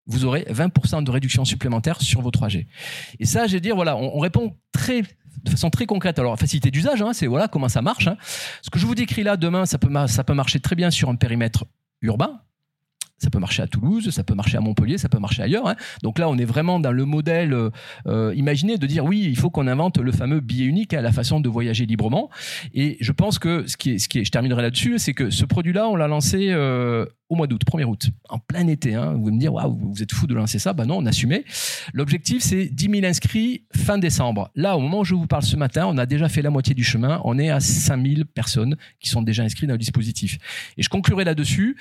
vous 0.06 0.24
aurez 0.24 0.44
20% 0.50 1.04
de 1.04 1.10
réduction 1.12 1.44
supplémentaire 1.44 2.00
sur 2.00 2.20
vos 2.20 2.32
trajets. 2.32 2.66
Et 3.20 3.26
ça, 3.26 3.46
je 3.46 3.52
vais 3.52 3.60
dire, 3.60 3.76
voilà, 3.76 3.96
on, 3.96 4.18
répond 4.18 4.56
très 4.72 5.02
de 5.02 5.50
façon 5.50 5.70
très 5.70 5.86
concrète. 5.86 6.18
Alors, 6.18 6.36
facilité 6.36 6.72
d'usage, 6.72 7.00
hein, 7.00 7.12
c'est 7.12 7.28
voilà 7.28 7.46
comment 7.46 7.68
ça 7.68 7.80
marche. 7.80 8.08
Hein. 8.08 8.16
Ce 8.62 8.70
que 8.70 8.80
je 8.80 8.86
vous 8.86 8.96
décris 8.96 9.22
là, 9.22 9.36
demain, 9.36 9.66
ça 9.66 9.78
peut, 9.78 9.88
ça 10.08 10.24
peut 10.24 10.34
marcher 10.34 10.58
très 10.58 10.74
bien 10.74 10.90
sur 10.90 11.08
un 11.08 11.14
périmètre 11.14 11.64
urbain, 12.08 12.40
ça 13.24 13.30
peut 13.30 13.38
marcher 13.38 13.62
à 13.62 13.66
Toulouse, 13.66 14.10
ça 14.10 14.22
peut 14.22 14.34
marcher 14.34 14.58
à 14.58 14.60
Montpellier, 14.60 14.98
ça 14.98 15.08
peut 15.08 15.18
marcher 15.18 15.42
ailleurs. 15.42 15.66
Hein. 15.66 15.76
Donc 16.02 16.18
là, 16.18 16.28
on 16.28 16.36
est 16.36 16.44
vraiment 16.44 16.78
dans 16.78 16.92
le 16.92 17.04
modèle 17.04 17.52
euh, 17.52 17.70
euh 18.06 18.32
imaginé 18.34 18.78
de 18.78 18.86
dire 18.86 19.04
oui, 19.04 19.24
il 19.26 19.36
faut 19.36 19.50
qu'on 19.50 19.66
invente 19.66 19.98
le 19.98 20.12
fameux 20.12 20.40
billet 20.40 20.66
unique 20.66 20.94
à 20.94 21.02
la 21.02 21.12
façon 21.12 21.40
de 21.40 21.48
voyager 21.48 21.86
librement. 21.86 22.30
Et 22.74 22.96
je 23.00 23.12
pense 23.12 23.38
que 23.38 23.66
ce 23.66 23.76
qui 23.76 23.92
est, 23.92 23.98
ce 23.98 24.08
qui 24.08 24.18
est 24.20 24.24
je 24.24 24.30
terminerai 24.30 24.62
là-dessus, 24.62 24.98
c'est 24.98 25.14
que 25.14 25.30
ce 25.30 25.44
produit-là, 25.44 25.88
on 25.88 25.96
l'a 25.96 26.08
lancé 26.08 26.48
euh, 26.50 27.06
au 27.28 27.36
mois 27.36 27.46
d'août, 27.46 27.62
1er 27.66 27.84
août, 27.84 28.10
en 28.28 28.38
plein 28.38 28.66
été. 28.68 28.94
Hein. 28.94 29.14
Vous 29.14 29.30
me 29.30 29.38
dire, 29.38 29.52
waouh, 29.52 29.76
vous 29.76 30.02
êtes 30.02 30.12
fou 30.12 30.26
de 30.26 30.34
lancer 30.34 30.58
ça. 30.58 30.72
Ben 30.72 30.86
non, 30.86 30.98
on 30.98 31.06
assumait. 31.06 31.44
L'objectif, 31.92 32.42
c'est 32.42 32.66
10 32.66 32.90
000 33.00 33.04
inscrits 33.04 33.64
fin 33.74 33.98
décembre. 33.98 34.50
Là, 34.54 34.76
au 34.76 34.80
moment 34.80 35.00
où 35.00 35.04
je 35.04 35.14
vous 35.14 35.26
parle 35.26 35.42
ce 35.42 35.56
matin, 35.56 35.86
on 35.86 35.96
a 35.98 36.06
déjà 36.06 36.28
fait 36.28 36.42
la 36.42 36.50
moitié 36.50 36.74
du 36.74 36.84
chemin. 36.84 37.20
On 37.24 37.38
est 37.38 37.50
à 37.50 37.60
5 37.60 38.06
000 38.06 38.22
personnes 38.34 38.76
qui 39.00 39.08
sont 39.08 39.22
déjà 39.22 39.42
inscrites 39.42 39.68
dans 39.68 39.74
le 39.74 39.78
dispositif. 39.78 40.38
Et 40.76 40.82
je 40.82 40.88
conclurai 40.88 41.24
là-dessus 41.24 41.76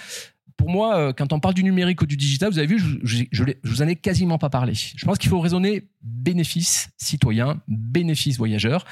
pour 0.58 0.70
moi, 0.70 0.98
euh, 0.98 1.14
quand 1.14 1.34
on 1.34 1.40
parle 1.40 1.54
du 1.54 1.64
numérique 1.64 2.02
ou 2.02 2.06
du 2.06 2.18
digital, 2.18 2.52
vous 2.52 2.58
avez 2.58 2.68
vu, 2.68 2.80
je, 3.04 3.24
je, 3.32 3.44
vous 3.64 3.82
en 3.82 3.88
ai 3.88 3.96
quasiment 3.96 4.38
pas 4.38 4.50
parlé. 4.50 4.74
Je 4.74 5.06
pense 5.06 5.18
qu'il 5.18 5.30
faut 5.30 5.40
raisonner 5.40 5.88
bénéfice 6.02 6.90
citoyen, 6.98 7.62
bénéfice 7.68 8.38
voyageur. 8.38 8.86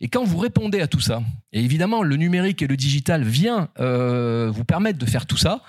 Et 0.00 0.08
quand 0.08 0.24
vous 0.24 0.38
répondez 0.38 0.80
à 0.80 0.86
tout 0.86 1.00
ça, 1.00 1.22
et 1.52 1.62
évidemment, 1.62 2.02
le 2.02 2.16
numérique 2.16 2.62
et 2.62 2.66
le 2.66 2.76
digital 2.76 3.22
vient 3.24 3.68
euh, 3.80 4.50
vous 4.52 4.64
permettre 4.64 4.98
de 4.98 5.06
faire 5.06 5.26
tout 5.26 5.36
ça, 5.36 5.62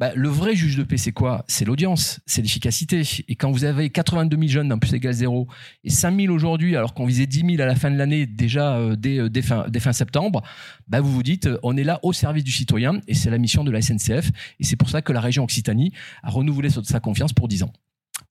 bah, 0.00 0.12
le 0.14 0.30
vrai 0.30 0.56
juge 0.56 0.78
de 0.78 0.82
paix, 0.82 0.96
c'est 0.96 1.12
quoi? 1.12 1.44
C'est 1.46 1.66
l'audience, 1.66 2.20
c'est 2.24 2.40
l'efficacité. 2.40 3.02
Et 3.28 3.36
quand 3.36 3.50
vous 3.50 3.64
avez 3.64 3.90
82 3.90 4.34
000 4.34 4.48
jeunes 4.48 4.68
dans 4.70 4.78
plus 4.78 4.94
égal 4.94 5.12
zéro 5.12 5.46
et 5.84 5.90
5 5.90 6.18
000 6.18 6.34
aujourd'hui, 6.34 6.74
alors 6.74 6.94
qu'on 6.94 7.04
visait 7.04 7.26
10 7.26 7.56
000 7.56 7.62
à 7.62 7.66
la 7.66 7.74
fin 7.74 7.90
de 7.90 7.96
l'année, 7.96 8.24
déjà 8.24 8.76
euh, 8.76 8.96
dès, 8.96 9.18
euh, 9.18 9.28
dès, 9.28 9.42
fin, 9.42 9.92
septembre, 9.92 10.42
bah, 10.88 11.02
vous 11.02 11.12
vous 11.12 11.22
dites, 11.22 11.48
euh, 11.48 11.58
on 11.62 11.76
est 11.76 11.84
là 11.84 12.00
au 12.02 12.14
service 12.14 12.44
du 12.44 12.50
citoyen 12.50 13.02
et 13.08 13.14
c'est 13.14 13.28
la 13.28 13.36
mission 13.36 13.62
de 13.62 13.70
la 13.70 13.82
SNCF. 13.82 14.30
Et 14.58 14.64
c'est 14.64 14.76
pour 14.76 14.88
ça 14.88 15.02
que 15.02 15.12
la 15.12 15.20
région 15.20 15.44
Occitanie 15.44 15.92
a 16.22 16.30
renouvelé 16.30 16.70
sa 16.70 16.98
confiance 17.00 17.34
pour 17.34 17.46
10 17.46 17.64
ans. 17.64 17.72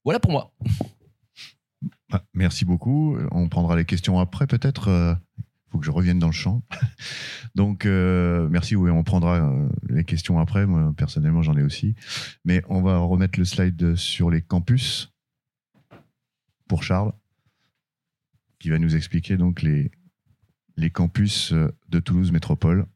Voilà 0.04 0.18
pour 0.18 0.32
moi. 0.32 0.52
Ah, 2.10 2.24
merci 2.34 2.64
beaucoup. 2.64 3.16
On 3.30 3.48
prendra 3.48 3.76
les 3.76 3.84
questions 3.84 4.18
après 4.18 4.48
peut-être 4.48 5.16
faut 5.70 5.78
que 5.78 5.86
je 5.86 5.90
revienne 5.90 6.18
dans 6.18 6.26
le 6.26 6.32
champ. 6.32 6.62
Donc, 7.54 7.86
euh, 7.86 8.48
merci. 8.48 8.76
Oui, 8.76 8.90
on 8.90 9.02
prendra 9.04 9.36
euh, 9.36 9.68
les 9.88 10.04
questions 10.04 10.38
après. 10.38 10.66
Moi, 10.66 10.92
personnellement, 10.96 11.42
j'en 11.42 11.56
ai 11.56 11.62
aussi. 11.62 11.94
Mais 12.44 12.62
on 12.68 12.82
va 12.82 12.98
remettre 12.98 13.38
le 13.38 13.44
slide 13.44 13.94
sur 13.94 14.30
les 14.30 14.42
campus 14.42 15.12
pour 16.68 16.82
Charles, 16.82 17.12
qui 18.58 18.70
va 18.70 18.78
nous 18.78 18.94
expliquer 18.94 19.36
donc 19.36 19.62
les, 19.62 19.90
les 20.76 20.90
campus 20.90 21.52
euh, 21.52 21.68
de 21.88 22.00
Toulouse 22.00 22.32
Métropole. 22.32 22.86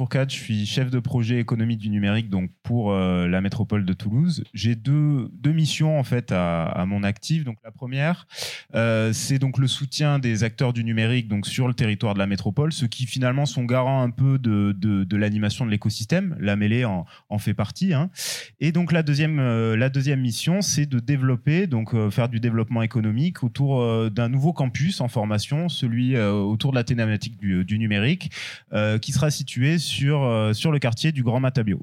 Fourcade, 0.00 0.30
je 0.30 0.36
suis 0.36 0.64
chef 0.64 0.90
de 0.90 0.98
projet 0.98 1.40
économie 1.40 1.76
du 1.76 1.90
numérique 1.90 2.30
donc 2.30 2.50
pour 2.62 2.90
euh, 2.90 3.28
la 3.28 3.42
métropole 3.42 3.84
de 3.84 3.92
Toulouse. 3.92 4.44
J'ai 4.54 4.74
deux, 4.74 5.28
deux 5.34 5.52
missions 5.52 5.98
en 5.98 6.04
fait 6.04 6.32
à, 6.32 6.64
à 6.64 6.86
mon 6.86 7.02
actif. 7.02 7.44
Donc 7.44 7.58
la 7.62 7.70
première, 7.70 8.26
euh, 8.74 9.12
c'est 9.12 9.38
donc 9.38 9.58
le 9.58 9.66
soutien 9.66 10.18
des 10.18 10.42
acteurs 10.42 10.72
du 10.72 10.84
numérique 10.84 11.28
donc 11.28 11.46
sur 11.46 11.68
le 11.68 11.74
territoire 11.74 12.14
de 12.14 12.18
la 12.18 12.26
métropole, 12.26 12.72
ceux 12.72 12.86
qui 12.86 13.04
finalement 13.04 13.44
sont 13.44 13.64
garants 13.64 14.02
un 14.02 14.08
peu 14.08 14.38
de, 14.38 15.06
l'animation 15.14 15.66
de 15.66 15.70
l'écosystème. 15.70 16.34
La 16.40 16.56
mêlée 16.56 16.86
en, 16.86 17.04
en 17.28 17.36
fait 17.36 17.52
partie. 17.52 17.92
Hein. 17.92 18.08
Et 18.58 18.72
donc 18.72 18.92
la 18.92 19.02
deuxième, 19.02 19.38
euh, 19.38 19.76
la 19.76 19.90
deuxième 19.90 20.22
mission, 20.22 20.62
c'est 20.62 20.86
de 20.86 20.98
développer 20.98 21.66
donc 21.66 21.94
faire 22.08 22.30
du 22.30 22.40
développement 22.40 22.80
économique 22.80 23.44
autour 23.44 24.10
d'un 24.10 24.30
nouveau 24.30 24.54
campus 24.54 25.02
en 25.02 25.08
formation, 25.08 25.68
celui 25.68 26.16
autour 26.18 26.70
de 26.70 26.76
la 26.76 26.84
thématique 26.84 27.36
du, 27.36 27.66
du 27.66 27.78
numérique, 27.78 28.30
qui 29.02 29.12
sera 29.12 29.30
situé 29.30 29.76
sur, 29.76 29.89
euh, 30.02 30.52
sur 30.52 30.72
le 30.72 30.78
quartier 30.78 31.12
du 31.12 31.22
Grand 31.22 31.40
Matabio. 31.40 31.80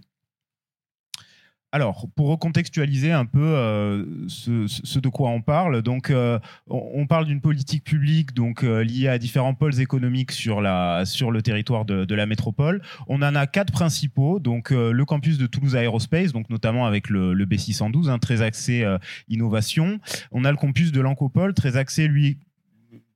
Alors, 1.74 2.08
pour 2.16 2.30
recontextualiser 2.30 3.12
un 3.12 3.26
peu 3.26 3.44
euh, 3.44 4.06
ce, 4.30 5.00
de 5.00 5.10
quoi 5.10 5.30
on 5.32 5.42
parle, 5.42 5.82
donc 5.82 6.10
euh, 6.10 6.40
on, 6.70 7.06
parle 7.08 7.26
d'une 7.26 7.42
politique 7.42 7.84
publique 7.84 8.34
donc 8.34 8.62
liée 8.64 9.10
à 9.10 9.18
différents 9.18 9.54
pôles 9.54 9.80
économiques 9.82 10.32
sur 10.32 10.62
le 10.62 11.40
territoire 11.42 11.84
de, 11.84 12.16
la 12.16 12.26
métropole. 12.26 12.82
On 13.08 13.22
en 13.22 13.36
a 13.36 13.48
quatre 13.48 13.74
principaux, 13.74 14.40
donc 14.40 14.72
le 14.72 15.04
campus 15.04 15.38
de 15.38 15.46
Toulouse 15.46 15.76
Aerospace, 15.76 16.32
donc 16.32 16.50
notamment 16.50 16.86
avec 16.86 17.10
le, 17.10 17.36
B612, 17.46 18.10
hein, 18.10 18.18
très 18.18 18.42
axé 18.42 18.86
innovation. 19.28 20.00
On 20.32 20.46
a 20.46 20.52
le 20.52 20.58
campus 20.58 20.94
de 20.94 21.02
l'Ancopole, 21.02 21.54
très 21.54 21.76
axé 21.76 22.08
lui 22.08 22.40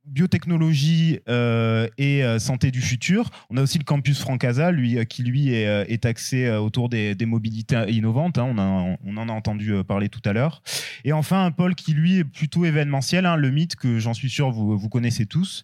biotechnologie 0.05 1.19
euh, 1.29 1.87
et 1.97 2.23
euh, 2.23 2.39
santé 2.39 2.71
du 2.71 2.81
futur. 2.81 3.29
On 3.49 3.57
a 3.57 3.61
aussi 3.61 3.77
le 3.77 3.83
campus 3.83 4.19
Francasa, 4.19 4.71
lui, 4.71 4.97
euh, 4.97 5.03
qui 5.03 5.23
lui 5.23 5.53
est, 5.53 6.05
axé 6.05 6.49
autour 6.49 6.89
des, 6.89 7.15
mobilités 7.25 7.85
innovantes. 7.89 8.37
Hein. 8.37 8.97
On, 9.05 9.17
en 9.17 9.29
a 9.29 9.31
entendu 9.31 9.73
parler 9.87 10.09
tout 10.09 10.21
à 10.25 10.33
l'heure. 10.33 10.63
Et 11.05 11.13
enfin, 11.13 11.45
un 11.45 11.51
pôle 11.51 11.75
qui 11.75 11.93
lui 11.93 12.17
est 12.17 12.23
plutôt 12.23 12.65
événementiel, 12.65 13.25
hein, 13.25 13.35
le 13.35 13.51
mythe 13.51 13.75
que 13.75 13.99
j'en 13.99 14.15
suis 14.15 14.29
sûr 14.29 14.49
vous, 14.49 14.77
vous 14.77 14.89
connaissez 14.89 15.27
tous. 15.27 15.63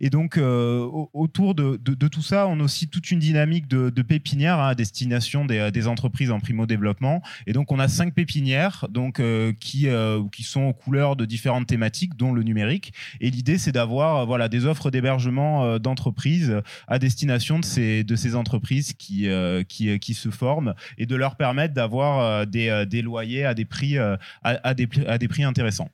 Et 0.00 0.10
donc, 0.10 0.36
autour 0.38 1.54
de, 1.54 1.76
tout 2.08 2.22
ça, 2.22 2.48
on 2.48 2.58
a 2.58 2.62
aussi 2.64 2.88
toute 2.88 3.10
une 3.12 3.20
dynamique 3.20 3.68
de, 3.68 4.02
pépinières 4.02 4.58
hein, 4.58 4.68
à 4.68 4.74
destination 4.74 5.44
des, 5.44 5.70
des, 5.70 5.86
entreprises 5.86 6.32
en 6.32 6.40
primo-développement. 6.40 7.22
Et 7.46 7.52
donc, 7.52 7.70
on 7.70 7.78
a 7.78 7.86
cinq 7.86 8.14
pépinières 8.14 8.86
donc, 8.90 9.22
qui, 9.60 9.86
qui 10.32 10.42
sont 10.42 10.62
aux 10.62 10.74
couleurs 10.74 11.14
de 11.14 11.24
différentes 11.24 11.68
thématiques, 11.68 12.16
dont 12.16 12.32
le 12.32 12.42
numérique. 12.42 12.92
Et 13.20 13.30
l'idée, 13.30 13.58
c'est 13.58 13.67
d'avoir 13.72 14.16
euh, 14.16 14.24
voilà, 14.24 14.48
des 14.48 14.66
offres 14.66 14.90
d'hébergement 14.90 15.64
euh, 15.64 15.78
d'entreprises 15.78 16.62
à 16.86 16.98
destination 16.98 17.58
de 17.58 17.64
ces, 17.64 18.04
de 18.04 18.16
ces 18.16 18.34
entreprises 18.34 18.92
qui, 18.92 19.28
euh, 19.28 19.62
qui, 19.62 19.98
qui 19.98 20.14
se 20.14 20.30
forment 20.30 20.74
et 20.96 21.06
de 21.06 21.16
leur 21.16 21.36
permettre 21.36 21.74
d'avoir 21.74 22.46
des, 22.46 22.84
des 22.86 23.02
loyers 23.02 23.44
à 23.44 23.54
des 23.54 23.64
prix, 23.64 23.98
à, 23.98 24.74
des, 24.74 24.88
à 25.06 25.18
des 25.18 25.28
prix 25.28 25.44
intéressants. 25.44 25.90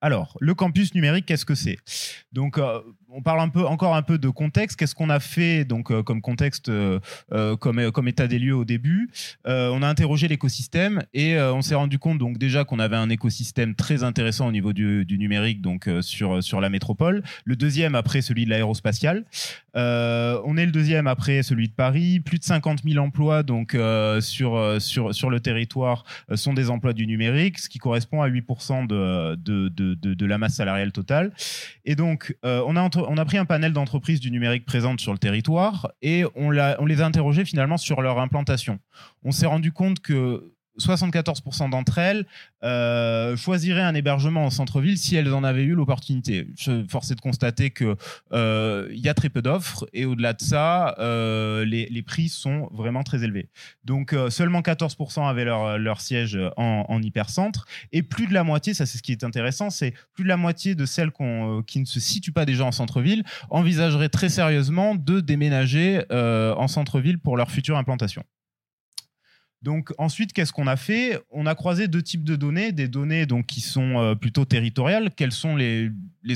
Alors, 0.00 0.36
le 0.40 0.54
campus 0.54 0.94
numérique, 0.94 1.26
qu'est-ce 1.26 1.44
que 1.44 1.56
c'est? 1.56 1.78
Donc, 2.32 2.60
on 3.10 3.22
parle 3.22 3.40
un 3.40 3.48
peu, 3.48 3.64
encore 3.64 3.96
un 3.96 4.02
peu 4.02 4.18
de 4.18 4.28
contexte. 4.28 4.78
Qu'est-ce 4.78 4.94
qu'on 4.94 5.10
a 5.10 5.20
fait 5.20 5.64
donc 5.64 5.90
euh, 5.90 6.02
comme 6.02 6.20
contexte, 6.20 6.68
euh, 6.68 7.00
euh, 7.32 7.56
comme, 7.56 7.90
comme 7.90 8.08
état 8.08 8.26
des 8.26 8.38
lieux 8.38 8.54
au 8.54 8.64
début? 8.64 9.10
On 9.44 9.82
a 9.82 9.88
interrogé 9.88 10.28
l'écosystème 10.28 11.02
et 11.14 11.38
on 11.38 11.62
s'est 11.62 11.74
rendu 11.74 11.98
compte 11.98 12.18
donc 12.18 12.38
déjà 12.38 12.64
qu'on 12.64 12.78
avait 12.78 12.96
un 12.96 13.08
écosystème 13.08 13.74
très 13.74 14.02
intéressant 14.02 14.46
au 14.46 14.52
niveau 14.52 14.72
du, 14.72 15.06
numérique 15.18 15.62
donc 15.62 15.88
sur 16.00 16.42
sur 16.42 16.60
la 16.60 16.68
métropole. 16.68 17.22
Le 17.44 17.56
deuxième 17.56 17.94
après 17.94 18.20
celui 18.20 18.44
de 18.44 18.50
l'aérospatial. 18.50 19.24
on 19.74 20.56
est 20.56 20.66
le 20.66 20.72
deuxième 20.72 21.06
après 21.06 21.42
celui 21.42 21.68
de 21.68 21.72
Paris. 21.72 22.20
Plus 22.20 22.38
de 22.38 22.44
50 22.44 22.80
000 22.84 23.04
emplois 23.04 23.42
donc 23.42 23.76
sur 24.20 24.80
sur 24.80 25.14
sur 25.14 25.30
le 25.30 25.40
territoire 25.40 26.04
sont 26.34 26.52
des 26.52 26.70
emplois 26.70 26.92
du 26.92 27.06
numérique, 27.06 27.58
ce 27.58 27.68
qui 27.68 27.78
correspond 27.78 28.22
à 28.22 28.28
8% 28.28 28.86
de 28.86 29.36
de, 29.36 29.68
de, 29.68 29.94
de, 29.94 30.14
de 30.14 30.26
la 30.26 30.38
masse 30.38 30.56
salariale 30.56 30.92
totale. 30.92 31.32
Et 31.84 31.94
donc 31.94 32.36
on 32.42 32.76
a 32.76 32.80
on 33.08 33.16
a 33.16 33.24
pris 33.24 33.38
un 33.38 33.44
panel 33.44 33.72
d'entreprises 33.72 34.20
du 34.20 34.30
numérique 34.30 34.64
présentes 34.64 35.00
sur 35.00 35.12
le 35.12 35.18
territoire 35.18 35.90
et 36.02 36.24
on, 36.34 36.50
les 36.50 37.00
a 37.00 37.06
interrogées 37.06 37.44
finalement 37.44 37.76
sur 37.76 38.02
leur 38.02 38.18
implantation. 38.18 38.78
On 39.24 39.32
s'est 39.32 39.46
rendu 39.46 39.72
compte 39.72 40.00
que 40.00 40.54
74% 40.78 41.70
d'entre 41.70 41.98
elles 41.98 42.26
euh, 42.64 43.36
choisiraient 43.36 43.82
un 43.82 43.94
hébergement 43.94 44.44
en 44.44 44.50
centre-ville 44.50 44.98
si 44.98 45.16
elles 45.16 45.32
en 45.32 45.44
avaient 45.44 45.64
eu 45.64 45.74
l'opportunité. 45.74 46.48
Force 46.88 47.08
de 47.08 47.20
constater 47.20 47.70
que 47.70 47.96
euh, 48.32 48.88
il 48.90 49.00
y 49.00 49.08
a 49.08 49.14
très 49.14 49.28
peu 49.28 49.42
d'offres 49.42 49.86
et 49.92 50.04
au-delà 50.04 50.32
de 50.32 50.42
ça, 50.42 50.96
euh, 50.98 51.64
les, 51.64 52.02
prix 52.02 52.28
sont 52.28 52.68
vraiment 52.72 53.02
très 53.02 53.24
élevés. 53.24 53.48
Donc 53.84 54.14
seulement 54.30 54.60
14% 54.60 55.28
avaient 55.28 55.44
leur, 55.44 55.78
leur 55.78 56.00
siège 56.00 56.38
en, 56.56 56.86
en, 56.88 57.02
hypercentre 57.02 57.66
et 57.92 58.02
plus 58.02 58.26
de 58.26 58.34
la 58.34 58.44
moitié, 58.44 58.72
ça 58.72 58.86
c'est 58.86 58.98
ce 58.98 59.02
qui 59.02 59.12
est 59.12 59.24
intéressant, 59.24 59.68
c'est 59.68 59.94
plus 60.14 60.24
de 60.24 60.28
la 60.28 60.36
moitié 60.36 60.74
de 60.74 60.86
celles 60.86 61.10
qui 61.66 61.80
ne 61.80 61.84
se 61.84 62.00
situent 62.00 62.32
pas 62.32 62.44
déjà 62.44 62.64
en 62.64 62.72
centre-ville 62.72 63.24
envisageraient 63.50 64.08
très 64.08 64.28
sérieusement 64.28 64.94
de 64.94 65.20
déménager 65.20 66.02
en 66.10 66.68
centre-ville 66.68 67.18
pour 67.18 67.36
leur 67.36 67.50
future 67.50 67.76
implantation. 67.76 68.24
Donc 69.62 69.92
ensuite, 69.98 70.32
qu'est-ce 70.32 70.52
qu'on 70.52 70.68
a 70.68 70.76
fait? 70.76 71.18
On 71.30 71.46
a 71.46 71.54
croisé 71.56 71.88
deux 71.88 72.02
types 72.02 72.22
de 72.22 72.36
données, 72.36 72.70
des 72.70 72.86
données 72.86 73.26
donc 73.26 73.46
qui 73.46 73.60
sont 73.60 73.98
euh, 73.98 74.14
plutôt 74.14 74.44
territoriales. 74.44 75.10
Quelles 75.16 75.32
sont 75.32 75.56
les, 75.56 75.90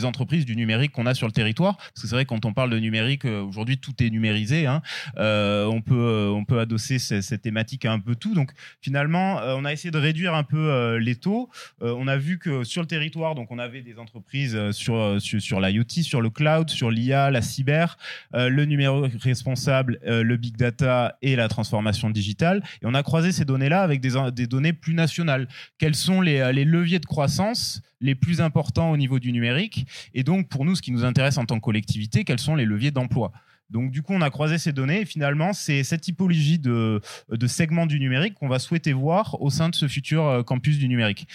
entreprises 0.05 0.47
du 0.47 0.57
numérique 0.57 0.91
qu'on 0.93 1.07
a 1.07 1.14
sur 1.14 1.26
le 1.26 1.33
territoire? 1.33 1.76
Parce 1.76 2.02
que 2.02 2.09
c'est 2.09 2.14
vrai 2.14 2.25
quand 2.25 2.45
on 2.47 2.52
parle 2.52 2.71
de 2.71 2.79
numérique, 2.79 3.25
euh, 3.26 3.43
aujourd'hui 3.43 3.79
tout 3.79 3.93
est 4.02 4.11
numérisé. 4.11 4.67
Hein. 4.67 4.83
Euh, 5.19 5.67
on 5.67 5.83
peut 5.83 6.33
on 6.35 6.45
peut 6.45 6.59
adosser 6.59 6.99
cette, 6.99 7.43
thématique 7.43 7.85
à 7.85 7.93
un 7.93 8.00
peu 8.00 8.17
tout. 8.17 8.35
Donc 8.35 8.50
finalement, 8.81 9.37
on 9.37 9.64
a 9.64 9.73
essayé 9.73 9.91
de 9.91 9.99
réduire 9.99 10.35
un 10.35 10.45
peu 10.45 10.97
les 10.97 11.14
taux. 11.14 11.49
on 11.81 12.09
a 12.09 12.17
vu 12.17 12.38
que 12.38 12.64
sur 12.64 12.83
le 12.83 12.88
territoire, 12.88 13.35
donc 13.35 13.50
on 13.50 13.59
avait 13.59 13.83
des 13.83 13.99
entreprises 13.99 14.71
sur 14.73 15.21
sur, 15.21 15.41
sur 15.41 15.61
l'IoT, 15.61 16.02
sur 16.02 16.21
le 16.21 16.31
cloud, 16.31 16.71
sur 16.71 16.91
l'IA, 16.91 17.31
la 17.31 17.43
cyber, 17.43 17.97
le 18.33 18.64
numérique 18.64 19.23
responsable, 19.23 19.99
le 20.05 20.37
big 20.37 20.57
data 20.57 21.17
et 21.23 21.37
la 21.37 21.49
transformation 21.49 22.11
digitale. 22.11 22.62
Et 22.83 22.87
on 22.87 22.95
a 22.95 23.02
croiser 23.12 23.33
ces 23.33 23.45
données-là 23.45 23.83
avec 23.83 24.00
des, 24.00 24.47
données 24.47 24.73
plus 24.73 24.95
nationales. 24.95 25.47
Quels 25.76 25.95
sont 25.95 26.23
les, 26.23 26.50
les 26.54 26.64
leviers 26.64 26.99
de 26.99 27.04
croissance 27.04 27.83
les 28.00 28.14
plus 28.14 28.40
importants 28.40 28.90
au 28.90 28.97
niveau 28.97 29.19
du 29.19 29.33
numérique 29.33 29.85
Et 30.14 30.23
donc, 30.23 30.49
pour 30.49 30.64
nous, 30.64 30.75
ce 30.76 30.81
qui 30.81 30.92
nous 30.92 31.04
intéresse 31.04 31.37
en 31.37 31.45
tant 31.45 31.57
que 31.57 31.61
collectivité, 31.61 32.25
quels 32.25 32.38
sont 32.38 32.54
les 32.54 32.64
leviers 32.64 32.90
d'emploi 32.90 33.31
donc 33.69 33.90
du 33.90 34.02
coup, 34.02 34.12
on 34.12 34.21
a 34.21 34.28
croisé 34.28 34.59
ces 34.59 34.73
données 34.73 35.00
et 35.00 35.04
finalement, 35.07 35.54
c'est 35.54 35.83
cette 35.83 36.02
typologie 36.02 36.59
de, 36.59 37.00
de 37.31 37.47
segments 37.47 37.87
du 37.87 37.99
numérique 37.99 38.35
qu'on 38.35 38.49
va 38.49 38.59
souhaiter 38.59 38.92
voir 38.92 39.40
au 39.40 39.49
sein 39.49 39.71
de 39.71 39.75
ce 39.75 39.88
futur 39.88 40.26
euh, 40.26 40.42
campus 40.42 40.76
du 40.76 40.88
numérique. 40.88 41.26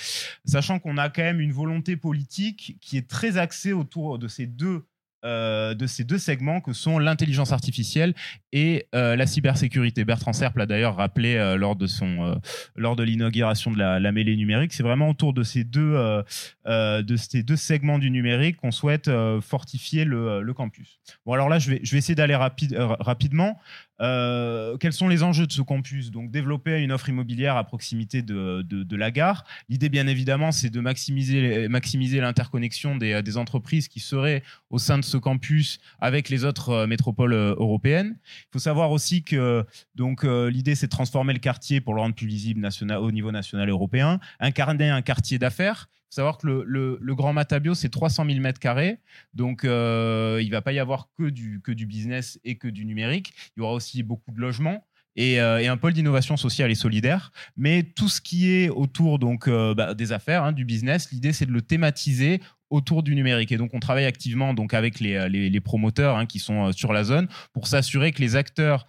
Sachant 0.46 0.78
qu'on 0.78 1.00
a 1.00 1.10
quand 1.10 1.24
même 1.24 1.42
une 1.42 1.52
volonté 1.52 1.98
politique 1.98 2.78
qui 2.80 2.96
est 2.96 3.08
très 3.08 3.38
axée 3.38 3.74
autour 3.74 4.20
de 4.20 4.28
ces 4.28 4.46
deux 4.46 4.86
euh, 5.28 5.74
de 5.74 5.88
ces 5.88 6.06
deux 6.06 6.18
segments 6.18 6.62
que 6.62 6.72
sont 6.72 7.00
l'intelligence 7.00 7.52
artificielle 7.52 8.14
et 8.54 8.88
euh, 8.96 9.18
la 9.18 9.28
cybersécurité. 9.28 10.06
Bertrand 10.06 10.32
Serp 10.32 10.56
l'a 10.56 10.66
d'ailleurs 10.66 10.96
rappelé 10.96 11.36
euh, 11.36 11.58
lors 11.58 11.76
de 11.76 11.86
son 11.86 12.40
lors 12.76 12.96
de 12.96 13.04
l'inauguration 13.04 13.72
de 13.72 13.78
la, 13.78 14.12
mêlée 14.14 14.38
numérique. 14.38 14.72
C'est 14.72 14.84
vraiment 14.84 15.10
autour 15.10 15.34
de 15.34 15.44
ces 15.44 15.66
deux 15.66 16.24
de 16.66 17.16
ces 17.18 17.44
deux 17.44 17.58
segments 17.58 18.00
du 18.00 18.10
numérique 18.10 18.58
qu'on 18.58 18.72
souhaite 18.72 19.12
fortifier 19.42 20.06
le, 20.06 20.42
le, 20.42 20.54
campus. 20.54 21.00
Bon 21.26 21.34
alors 21.34 21.50
là 21.50 21.60
je 21.60 21.72
vais 21.72 21.82
je 21.84 21.92
vais 21.92 21.98
essayer 21.98 22.16
d'aller 22.16 22.36
rapide, 22.36 22.76
rapidement. 22.78 23.60
Euh, 24.02 24.78
quels 24.78 24.94
sont 24.94 25.08
les 25.08 25.24
enjeux 25.24 25.48
de 25.48 25.52
ce 25.52 25.62
campus 25.62 26.12
Donc, 26.12 26.32
développer 26.32 26.82
une 26.82 26.92
offre 26.92 27.10
immobilière 27.10 27.58
à 27.58 27.64
proximité 27.64 28.22
de, 28.22 28.62
de, 28.62 28.96
la 28.96 29.12
gare. 29.12 29.44
L'idée, 29.70 29.90
bien 29.90 30.08
évidemment, 30.08 30.52
c'est 30.52 30.70
de 30.70 30.80
maximiser, 30.80 31.68
maximiser 31.68 32.20
l'interconnexion 32.20 32.96
des, 32.96 33.22
des, 33.22 33.38
entreprises 33.38 33.88
qui 33.88 34.00
seraient 34.00 34.44
au 34.70 34.80
sein 34.80 34.98
de 34.98 35.04
ce 35.04 35.18
campus 35.18 35.80
avec 36.00 36.30
les 36.30 36.46
autres 36.46 36.70
euh, 36.70 36.88
métropoles 36.88 37.34
euh, 37.34 37.56
européennes. 37.58 38.18
Il 38.26 38.54
faut 38.54 38.60
savoir 38.60 38.92
aussi 38.92 39.24
que 39.24 39.66
donc 39.96 40.24
l'idée, 40.24 40.76
c'est 40.76 40.88
de 40.88 40.92
transformer 40.92 41.34
le 41.34 41.40
quartier 41.40 41.82
pour 41.82 41.94
le 41.94 42.02
rendre 42.02 42.16
plus 42.16 42.28
visible 42.28 42.68
au 43.00 43.12
niveau 43.12 43.32
national 43.32 43.70
européen, 43.70 44.20
incarner 44.40 44.90
un 44.90 45.02
quartier 45.02 45.40
d'affaires 45.40 45.88
faut 46.10 46.16
savoir 46.16 46.38
que 46.38 46.48
le, 46.48 47.16
Grand 47.16 47.34
Matabio, 47.34 47.74
c'est 47.74 47.90
300 47.90 48.26
000 48.26 48.40
mètres 48.40 48.60
carrés. 48.60 49.00
Donc, 49.34 49.66
euh, 49.66 50.40
il 50.42 50.48
ne 50.48 50.52
va 50.52 50.62
pas 50.62 50.72
y 50.72 50.80
avoir 50.80 51.10
que 51.18 51.30
du, 51.30 51.86
business 51.86 52.40
et 52.46 52.56
que 52.56 52.68
du 52.68 52.86
numérique. 52.86 53.34
Il 53.56 53.60
y 53.60 53.64
aura 53.64 53.74
aussi 53.74 54.04
beaucoup 54.04 54.32
de 54.32 54.40
logements. 54.40 54.86
Et, 55.18 55.42
euh, 55.42 55.70
un 55.70 55.78
pôle 55.78 55.94
d'innovation 55.94 56.38
sociale 56.38 56.72
et 56.72 56.76
solidaire. 56.76 57.32
Mais 57.58 57.84
tout 57.84 58.08
ce 58.08 58.22
qui 58.22 58.52
est 58.52 58.70
autour 58.70 59.20
donc 59.20 59.48
euh, 59.48 59.74
bah, 59.74 59.94
des 59.94 60.14
affaires, 60.14 60.44
hein, 60.44 60.54
du 60.54 60.64
business, 60.64 61.12
l'idée 61.12 61.34
c'est 61.34 61.46
de 61.46 61.52
le 61.52 61.62
thématiser 61.62 62.40
autour 62.70 63.04
du 63.04 63.16
numérique. 63.16 63.52
Et 63.52 63.58
donc, 63.58 63.74
on 63.74 63.80
travaille 63.80 64.06
activement 64.06 64.54
donc 64.54 64.74
avec 64.74 65.02
les, 65.02 65.62
promoteurs 65.62 66.16
hein, 66.18 66.26
qui 66.26 66.40
sont 66.40 66.72
sur 66.72 66.94
la 66.94 67.04
zone 67.04 67.28
pour 67.52 67.68
s'assurer 67.68 68.12
que 68.12 68.22
les 68.22 68.36
acteurs 68.36 68.88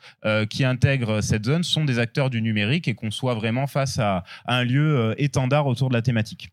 qui 0.51 0.65
intègrent 0.65 1.21
cette 1.21 1.45
zone 1.45 1.63
sont 1.63 1.85
des 1.85 2.01
acteurs 2.01 2.29
du 2.29 2.43
numérique 2.43 2.89
et 2.89 2.95
qu'on 2.95 3.13
soit 3.13 3.35
vraiment 3.35 3.69
face 3.69 4.01
à 4.01 4.25
un 4.47 4.65
lieu 4.65 5.15
étendard 5.17 5.69
autour 5.69 5.91
de 5.91 5.95
la 5.95 6.03
thématique. 6.03 6.51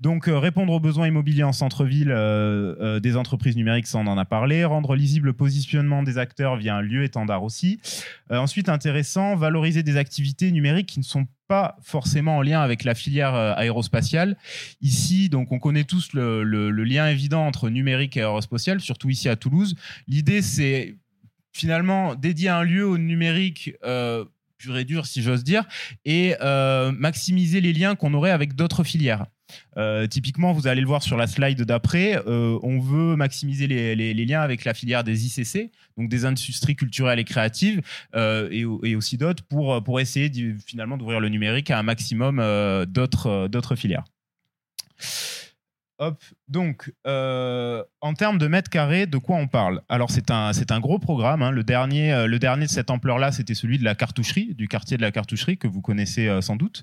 Donc 0.00 0.28
euh, 0.28 0.38
répondre 0.38 0.72
aux 0.72 0.80
besoins 0.80 1.06
immobiliers 1.06 1.42
en 1.42 1.52
centre-ville 1.52 2.10
euh, 2.10 2.74
euh, 2.80 3.00
des 3.00 3.16
entreprises 3.16 3.56
numériques, 3.56 3.86
ça 3.86 3.98
on 3.98 4.06
en 4.06 4.18
a 4.18 4.24
parlé. 4.24 4.64
Rendre 4.64 4.94
lisible 4.94 5.26
le 5.26 5.32
positionnement 5.32 6.02
des 6.02 6.18
acteurs 6.18 6.56
via 6.56 6.76
un 6.76 6.80
lieu 6.80 7.04
étendard 7.04 7.42
aussi. 7.42 7.80
ensuite 8.30 8.68
intéressant, 8.68 9.36
valoriser 9.36 9.82
des 9.82 9.96
activités 9.96 10.50
numériques 10.52 10.86
qui 10.86 10.98
ne 10.98 11.04
sont 11.04 11.26
pas 11.48 11.76
forcément 11.82 12.38
en 12.38 12.42
lien 12.42 12.60
avec 12.60 12.84
la 12.84 12.94
filière 12.94 13.34
aérospatiale. 13.34 14.36
Ici, 14.80 15.28
donc, 15.28 15.50
on 15.52 15.58
connaît 15.58 15.84
tous 15.84 16.12
le, 16.12 16.44
lien 16.70 17.08
évident 17.08 17.46
entre 17.46 17.68
numérique 17.70 18.16
et 18.16 18.20
aérospatial, 18.20 18.80
surtout 18.80 19.10
ici 19.10 19.28
à 19.28 19.36
Toulouse. 19.36 19.74
L'idée, 20.06 20.42
c'est 20.42 20.94
finalement 21.52 22.14
dédier 22.14 22.50
un 22.50 22.62
lieu 22.62 22.86
au 22.86 22.98
numérique 22.98 23.74
pur 24.58 24.76
et 24.76 24.84
dur, 24.84 25.06
si 25.06 25.22
j'ose 25.22 25.42
dire, 25.42 25.64
et 26.04 26.34
maximiser 26.92 27.60
les 27.60 27.72
liens 27.72 27.96
qu'on 27.96 28.14
aurait 28.14 28.30
avec 28.30 28.54
d'autres 28.54 28.84
filières. 28.84 29.26
Euh, 29.76 30.06
typiquement, 30.06 30.52
vous 30.52 30.66
allez 30.66 30.80
le 30.80 30.86
voir 30.86 31.02
sur 31.02 31.16
la 31.16 31.26
slide 31.26 31.62
d'après, 31.62 32.20
euh, 32.26 32.58
on 32.62 32.80
veut 32.80 33.16
maximiser 33.16 33.66
les, 33.66 34.14
liens 34.14 34.40
avec 34.40 34.64
la 34.64 34.74
filière 34.74 35.04
des 35.04 35.26
ICC, 35.26 35.70
donc 35.96 36.08
des 36.08 36.24
industries 36.24 36.76
culturelles 36.76 37.18
et 37.18 37.24
créatives, 37.24 37.80
euh, 38.14 38.48
et, 38.50 38.94
aussi 38.94 39.16
d'autres, 39.16 39.42
pour, 39.44 39.82
pour 39.82 40.00
essayer 40.00 40.30
finalement 40.66 40.96
d'ouvrir 40.96 41.20
le 41.20 41.28
numérique 41.28 41.70
à 41.70 41.78
un 41.78 41.82
maximum 41.82 42.36
d'autres 42.86 43.76
filières. 43.76 44.04
Donc, 46.48 46.92
euh, 47.06 47.84
en 48.00 48.14
termes 48.14 48.38
de 48.38 48.46
mètres 48.46 48.70
carrés, 48.70 49.06
de 49.06 49.18
quoi 49.18 49.36
on 49.36 49.46
parle? 49.46 49.82
Alors, 49.88 50.10
c'est 50.10 50.30
un, 50.30 50.52
c'est 50.52 50.72
un 50.72 50.80
gros 50.80 50.98
programme. 50.98 51.42
Hein. 51.42 51.50
Le, 51.50 51.62
dernier, 51.62 52.12
euh, 52.12 52.26
le 52.26 52.38
dernier 52.38 52.66
de 52.66 52.70
cette 52.70 52.90
ampleur-là, 52.90 53.32
c'était 53.32 53.54
celui 53.54 53.78
de 53.78 53.84
la 53.84 53.94
cartoucherie, 53.94 54.54
du 54.54 54.66
quartier 54.66 54.96
de 54.96 55.02
la 55.02 55.12
cartoucherie, 55.12 55.58
que 55.58 55.68
vous 55.68 55.82
connaissez 55.82 56.26
euh, 56.26 56.40
sans 56.40 56.56
doute. 56.56 56.82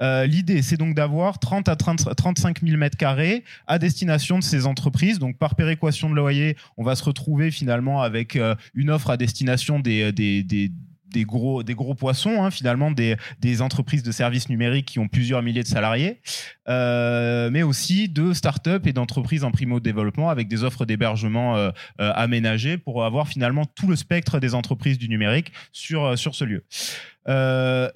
l'idée, 0.00 0.62
c'est 0.62 0.76
donc 0.76 0.94
d'avoir 0.94 1.38
30 1.38 1.68
à 1.68 1.76
30, 1.76 2.14
35 2.16 2.62
000 2.62 2.76
mètres 2.76 2.96
carrés 2.96 3.44
à 3.66 3.78
destination 3.78 4.38
de 4.38 4.44
ces 4.44 4.66
entreprises. 4.66 5.18
Donc, 5.18 5.38
par 5.38 5.54
péréquation 5.54 6.10
de 6.10 6.14
loyer, 6.14 6.56
on 6.76 6.84
va 6.84 6.96
se 6.96 7.04
retrouver 7.04 7.50
finalement 7.50 8.02
avec 8.02 8.38
une 8.74 8.90
offre 8.90 9.10
à 9.10 9.16
destination 9.16 9.78
des, 9.78 10.12
des, 10.12 10.42
des 10.42 10.72
des 11.10 11.24
gros, 11.24 11.62
des 11.62 11.74
gros 11.74 11.94
poissons, 11.94 12.42
hein, 12.42 12.50
finalement, 12.50 12.90
des, 12.90 13.16
des, 13.40 13.62
entreprises 13.62 14.02
de 14.02 14.12
services 14.12 14.48
numériques 14.48 14.86
qui 14.86 14.98
ont 14.98 15.08
plusieurs 15.08 15.42
milliers 15.42 15.62
de 15.62 15.68
salariés, 15.68 16.20
euh, 16.68 17.48
mais 17.50 17.62
aussi 17.62 18.08
de 18.08 18.32
start-up 18.32 18.86
et 18.86 18.92
d'entreprises 18.92 19.44
en 19.44 19.50
primo-développement 19.50 20.28
avec 20.28 20.48
des 20.48 20.64
offres 20.64 20.84
d'hébergement 20.84 21.56
euh, 21.56 21.70
euh, 22.00 22.12
aménagées 22.14 22.76
pour 22.76 23.04
avoir 23.04 23.28
finalement 23.28 23.64
tout 23.64 23.88
le 23.88 23.96
spectre 23.96 24.38
des 24.38 24.54
entreprises 24.54 24.98
du 24.98 25.08
numérique 25.08 25.52
sur, 25.72 26.18
sur 26.18 26.34
ce 26.34 26.44
lieu. 26.44 26.64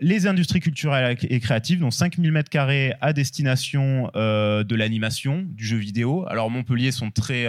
Les 0.01 0.27
industries 0.27 0.61
culturelles 0.61 1.17
et 1.23 1.41
créatives, 1.41 1.81
dont 1.81 1.91
5000 1.91 2.31
mètres 2.33 2.51
carrés 2.51 2.93
à 3.01 3.15
destination 3.15 4.11
de 4.15 4.75
l'animation, 4.75 5.47
du 5.49 5.65
jeu 5.65 5.79
vidéo. 5.79 6.27
Alors 6.29 6.51
Montpellier 6.51 6.93
sont 6.93 7.11
très 7.11 7.47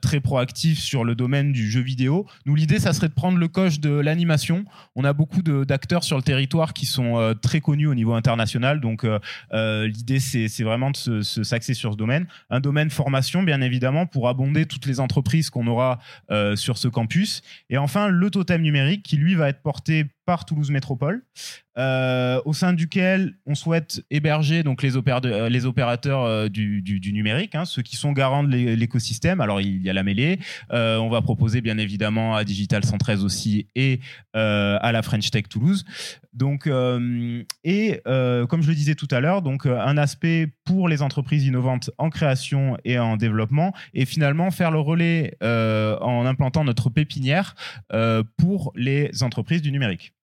très 0.00 0.20
proactifs 0.20 0.78
sur 0.78 1.02
le 1.02 1.16
domaine 1.16 1.50
du 1.50 1.68
jeu 1.68 1.80
vidéo. 1.80 2.28
Nous, 2.44 2.54
l'idée, 2.54 2.78
ça 2.78 2.92
serait 2.92 3.08
de 3.08 3.14
prendre 3.14 3.36
le 3.36 3.48
coche 3.48 3.80
de 3.80 3.90
l'animation. 3.90 4.64
On 4.94 5.02
a 5.02 5.12
beaucoup 5.12 5.42
d'acteurs 5.42 6.04
sur 6.04 6.18
le 6.18 6.22
territoire 6.22 6.72
qui 6.72 6.86
sont 6.86 7.34
très 7.42 7.60
connus 7.60 7.88
au 7.88 7.94
niveau 7.96 8.14
international. 8.14 8.80
Donc 8.80 9.04
l'idée 9.52 10.15
c'est 10.18 10.62
vraiment 10.62 10.90
de 10.90 11.22
s'axer 11.22 11.74
sur 11.74 11.92
ce 11.92 11.96
domaine. 11.96 12.26
Un 12.50 12.60
domaine 12.60 12.90
formation, 12.90 13.42
bien 13.42 13.60
évidemment, 13.60 14.06
pour 14.06 14.28
abonder 14.28 14.66
toutes 14.66 14.86
les 14.86 15.00
entreprises 15.00 15.50
qu'on 15.50 15.66
aura 15.66 15.98
sur 16.54 16.78
ce 16.78 16.88
campus. 16.88 17.42
Et 17.70 17.78
enfin, 17.78 18.08
le 18.08 18.30
totem 18.30 18.62
numérique 18.62 19.02
qui, 19.02 19.16
lui, 19.16 19.34
va 19.34 19.48
être 19.48 19.62
porté 19.62 20.06
par 20.26 20.44
Toulouse 20.44 20.70
Métropole, 20.70 21.22
euh, 21.78 22.40
au 22.44 22.52
sein 22.52 22.72
duquel 22.72 23.34
on 23.46 23.54
souhaite 23.54 24.02
héberger 24.10 24.62
donc 24.62 24.82
les, 24.82 24.96
euh, 24.96 25.66
opérateurs 25.66 26.22
euh, 26.24 26.48
du, 26.48 27.12
numérique, 27.12 27.54
hein, 27.54 27.64
ceux 27.64 27.82
qui 27.82 27.96
sont 27.96 28.12
garants 28.12 28.42
de 28.42 28.50
l'écosystème. 28.50 29.40
Alors 29.40 29.60
il 29.60 29.82
y 29.82 29.88
a 29.88 29.92
la 29.92 30.02
mêlée, 30.02 30.40
on 30.70 31.08
va 31.08 31.22
proposer 31.22 31.60
bien 31.60 31.78
évidemment 31.78 32.34
à 32.34 32.44
Digital 32.44 32.84
113 32.84 33.24
aussi 33.24 33.68
et 33.74 34.00
à 34.34 34.90
la 34.92 35.02
French 35.02 35.30
Tech 35.30 35.44
Toulouse. 35.48 35.84
Donc 36.32 36.66
et 36.66 38.00
comme 38.04 38.62
je 38.62 38.68
le 38.68 38.74
disais 38.74 38.96
tout 38.96 39.08
à 39.10 39.20
l'heure, 39.20 39.42
donc 39.42 39.66
un 39.66 39.96
aspect 39.96 40.52
pour 40.64 40.88
les 40.88 41.02
entreprises 41.02 41.44
innovantes 41.44 41.90
en 41.98 42.10
création 42.10 42.76
et 42.84 42.98
en 42.98 43.16
développement 43.16 43.72
et 43.94 44.04
finalement 44.06 44.50
faire 44.50 44.72
le 44.72 44.80
relais 44.80 45.36
en 45.40 46.26
implantant 46.26 46.64
notre 46.64 46.90
pépinière 46.90 47.54
pour 48.36 48.72
les 48.74 49.22
entreprises 49.22 49.62
du 49.62 49.70
numérique. 49.70 50.15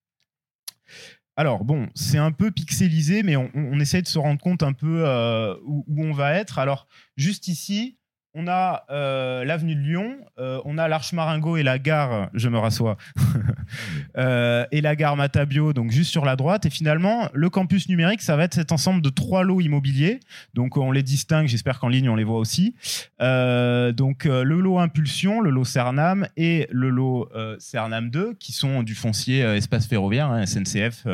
Alors 1.36 1.64
bon, 1.64 1.88
c'est 1.94 2.18
un 2.18 2.30
peu 2.30 2.52
pixelisé, 2.52 3.22
mais 3.24 3.36
on, 3.36 3.78
essaie 3.80 4.02
de 4.02 4.06
se 4.06 4.18
rendre 4.18 4.40
compte 4.40 4.62
un 4.62 4.72
peu 4.72 5.04
euh, 5.04 5.56
où, 5.64 5.84
on 5.98 6.12
va 6.12 6.34
être. 6.34 6.58
Alors 6.58 6.86
juste 7.16 7.48
ici, 7.48 7.98
on 8.34 8.48
a 8.48 8.84
euh, 8.90 9.44
l'avenue 9.44 9.76
de 9.76 9.80
Lyon, 9.80 10.16
euh, 10.38 10.60
on 10.64 10.76
a 10.76 10.88
l'Arche 10.88 11.12
Maringo 11.12 11.56
et 11.56 11.62
la 11.62 11.78
gare, 11.78 12.30
je 12.34 12.48
me 12.48 12.58
rassois, 12.58 12.96
euh, 14.18 14.66
et 14.72 14.80
la 14.80 14.96
gare 14.96 15.16
Matabio, 15.16 15.72
donc 15.72 15.92
juste 15.92 16.10
sur 16.10 16.24
la 16.24 16.34
droite. 16.34 16.66
Et 16.66 16.70
finalement, 16.70 17.28
le 17.32 17.48
campus 17.48 17.88
numérique, 17.88 18.22
ça 18.22 18.36
va 18.36 18.44
être 18.44 18.54
cet 18.54 18.72
ensemble 18.72 19.02
de 19.02 19.08
trois 19.08 19.44
lots 19.44 19.60
immobiliers. 19.60 20.18
Donc 20.54 20.76
on 20.76 20.90
les 20.90 21.04
distingue, 21.04 21.46
j'espère 21.46 21.78
qu'en 21.78 21.88
ligne 21.88 22.08
on 22.08 22.16
les 22.16 22.24
voit 22.24 22.38
aussi. 22.38 22.74
donc 23.20 24.24
le 24.24 24.60
lot 24.60 24.78
Impulsion, 24.78 25.40
le 25.40 25.50
lot 25.50 25.64
Cernam 25.64 26.26
et 26.36 26.66
le 26.70 26.90
lot 26.90 27.30
Cernam 27.58 28.10
2, 28.10 28.34
qui 28.34 28.52
sont 28.52 28.82
du 28.82 28.94
foncier 28.94 29.40
espace 29.40 29.86
ferroviaire, 29.86 30.30
hein, 30.30 30.44
SNCF 30.44 31.06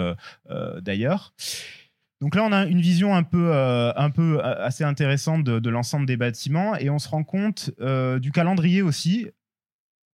d'ailleurs. 0.80 1.34
Donc 2.20 2.34
là, 2.34 2.44
on 2.44 2.52
a 2.52 2.66
une 2.66 2.80
vision 2.82 3.14
un 3.14 3.22
peu, 3.22 3.50
euh, 3.52 3.92
un 3.96 4.10
peu 4.10 4.38
euh, 4.38 4.64
assez 4.64 4.84
intéressante 4.84 5.42
de, 5.42 5.70
l'ensemble 5.70 6.04
des 6.04 6.18
bâtiments 6.18 6.76
et 6.76 6.90
on 6.90 6.98
se 6.98 7.08
rend 7.08 7.24
compte 7.24 7.70
euh, 7.80 8.18
du 8.18 8.30
calendrier 8.30 8.82
aussi. 8.82 9.28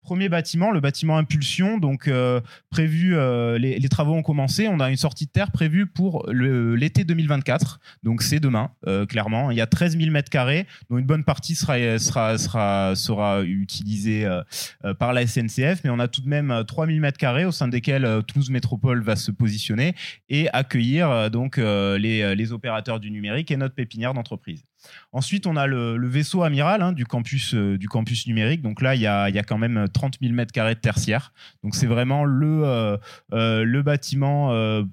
Premier 0.06 0.28
bâtiment, 0.28 0.70
le 0.70 0.78
bâtiment 0.78 1.18
Impulsion, 1.18 1.78
donc 1.78 2.06
euh, 2.06 2.40
prévu, 2.70 3.16
euh, 3.16 3.58
les, 3.58 3.88
travaux 3.88 4.14
ont 4.14 4.22
commencé. 4.22 4.68
On 4.68 4.78
a 4.78 4.88
une 4.88 4.96
sortie 4.96 5.26
de 5.26 5.32
terre 5.32 5.50
prévue 5.50 5.88
pour 5.88 6.30
l'été 6.30 7.02
2024, 7.02 7.80
donc 8.04 8.22
c'est 8.22 8.38
demain, 8.38 8.70
euh, 8.86 9.04
clairement. 9.04 9.50
Il 9.50 9.56
y 9.56 9.60
a 9.60 9.66
13 9.66 9.98
000 9.98 10.12
mètres 10.12 10.30
carrés, 10.30 10.68
dont 10.90 10.98
une 10.98 11.06
bonne 11.06 11.24
partie 11.24 11.56
sera, 11.56 11.98
sera, 11.98 12.38
sera, 12.38 12.94
sera 12.94 13.42
utilisée 13.42 14.28
par 15.00 15.12
la 15.12 15.26
SNCF, 15.26 15.80
mais 15.82 15.90
on 15.90 15.98
a 15.98 16.06
tout 16.06 16.20
de 16.20 16.28
même 16.28 16.62
3 16.68 16.86
000 16.86 17.00
mètres 17.00 17.18
carrés 17.18 17.44
au 17.44 17.50
sein 17.50 17.66
desquels 17.66 18.22
Toulouse 18.28 18.50
Métropole 18.50 19.02
va 19.02 19.16
se 19.16 19.32
positionner 19.32 19.96
et 20.28 20.48
accueillir 20.50 21.32
donc 21.32 21.56
les, 21.56 22.36
les 22.36 22.52
opérateurs 22.52 23.00
du 23.00 23.10
numérique 23.10 23.50
et 23.50 23.56
notre 23.56 23.74
pépinière 23.74 24.14
d'entreprise. 24.14 24.62
Ensuite, 25.12 25.46
on 25.46 25.56
a 25.56 25.66
le, 25.66 26.06
vaisseau 26.06 26.42
amiral 26.42 26.82
hein, 26.82 26.92
du, 26.92 27.04
campus, 27.04 27.54
euh, 27.54 27.78
du 27.78 27.88
campus 27.88 28.26
numérique. 28.26 28.62
Donc 28.62 28.82
là, 28.82 28.94
il 28.94 29.00
y 29.00 29.06
a, 29.06 29.30
quand 29.42 29.58
même 29.58 29.86
30 29.92 30.18
000 30.20 30.32
mètres 30.34 30.52
carrés 30.52 30.74
de 30.74 30.80
tertiaire. 30.80 31.32
Donc 31.62 31.74
c'est 31.74 31.86
vraiment 31.86 32.24
le, 32.24 32.64
euh, 32.64 32.96
euh, 33.32 33.64
le 33.64 33.82
bâtiment 33.82 34.26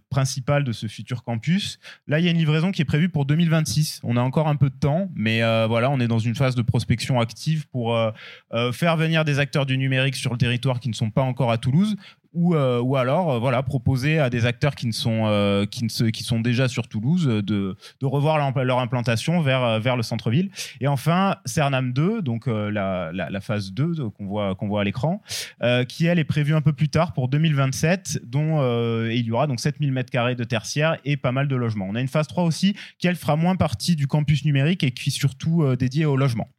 principal 0.10 0.64
de 0.64 0.72
ce 0.72 0.88
futur 0.88 1.24
campus. 1.24 1.80
Là, 2.08 2.20
il 2.20 2.26
y 2.26 2.28
a 2.28 2.32
une 2.32 2.38
livraison 2.38 2.72
qui 2.72 2.82
est 2.82 2.86
prévue 2.86 3.10
pour 3.10 3.26
2026. 3.26 4.00
On 4.04 4.18
a 4.18 4.22
encore 4.22 4.48
un 4.48 4.56
peu 4.56 4.70
de 4.70 4.76
temps, 4.76 5.10
mais 5.16 5.42
voilà, 5.68 5.90
on 5.90 6.00
est 6.00 6.08
dans 6.08 6.20
une 6.20 6.36
phase 6.36 6.56
de 6.56 6.62
prospection 6.62 7.20
active 7.20 7.68
pour 7.68 7.98
faire 8.72 8.98
venir 8.98 9.26
des 9.26 9.40
acteurs 9.40 9.66
du 9.66 9.78
numérique 9.78 10.16
sur 10.16 10.32
le 10.32 10.38
territoire 10.38 10.80
qui 10.80 10.90
ne 10.90 10.94
sont 10.94 11.10
pas 11.10 11.22
encore 11.22 11.52
à 11.52 11.58
Toulouse, 11.58 11.96
ou, 12.34 12.56
euh, 12.56 12.80
ou 12.82 12.96
alors 12.96 13.32
euh, 13.32 13.40
voilà 13.40 13.64
proposer 13.64 14.20
à 14.20 14.30
des 14.30 14.46
acteurs 14.46 14.76
qui 14.76 14.88
ne 14.88 14.92
sont 14.92 15.24
euh, 15.26 15.66
qui 15.66 15.84
ne 15.84 16.10
qui 16.10 16.24
sont 16.24 16.40
déjà 16.40 16.68
sur 16.68 16.88
Toulouse 16.88 17.28
de, 17.28 17.42
de 17.42 18.06
revoir 18.06 18.38
leur, 18.64 18.80
implantation 18.80 19.42
vers 19.42 19.80
vers 19.80 19.96
le 19.96 20.04
centre-ville. 20.04 20.50
Et 20.82 20.88
enfin 20.88 21.38
Cernam 21.46 21.94
2 21.94 22.22
donc 22.22 22.48
la, 22.48 23.12
la, 23.14 23.42
phase 23.42 23.72
2 23.72 24.10
qu'on 24.10 24.26
voit 24.26 24.56
qu'on 24.56 24.68
voit 24.68 24.82
à 24.82 24.84
l'écran 24.84 25.22
qui 25.88 26.06
elle 26.06 26.20
est 26.20 26.24
prévue 26.24 26.56
un 26.56 26.62
peu 26.62 26.74
plus 26.74 26.90
tard 26.90 27.14
pour 27.14 27.28
2027 27.28 28.22
dont 28.26 28.62
il 29.10 29.26
y 29.26 29.32
aura 29.32 29.48
donc 29.48 29.60
7000 29.60 29.92
mètres 29.92 30.12
carrés 30.12 30.36
de 30.36 30.44
tertiaire 30.44 30.98
et 31.06 31.18
pas 31.18 31.32
mal 31.32 31.48
de 31.48 31.56
logements. 31.56 31.88
On 31.90 31.96
a 31.96 32.02
une 32.02 32.08
phase 32.08 32.28
3 32.28 32.44
aussi 32.44 32.76
qui 32.98 33.08
elle 33.08 33.16
fera 33.16 33.36
moins 33.36 33.56
partie 33.56 33.96
du 33.96 34.08
campus 34.08 34.46
numérique 34.46 34.84
et 34.84 34.92
qui 34.92 35.10
est 35.10 35.14
surtout 35.14 35.64
dédiée 35.76 36.06
au 36.06 36.16
logement 36.16 36.50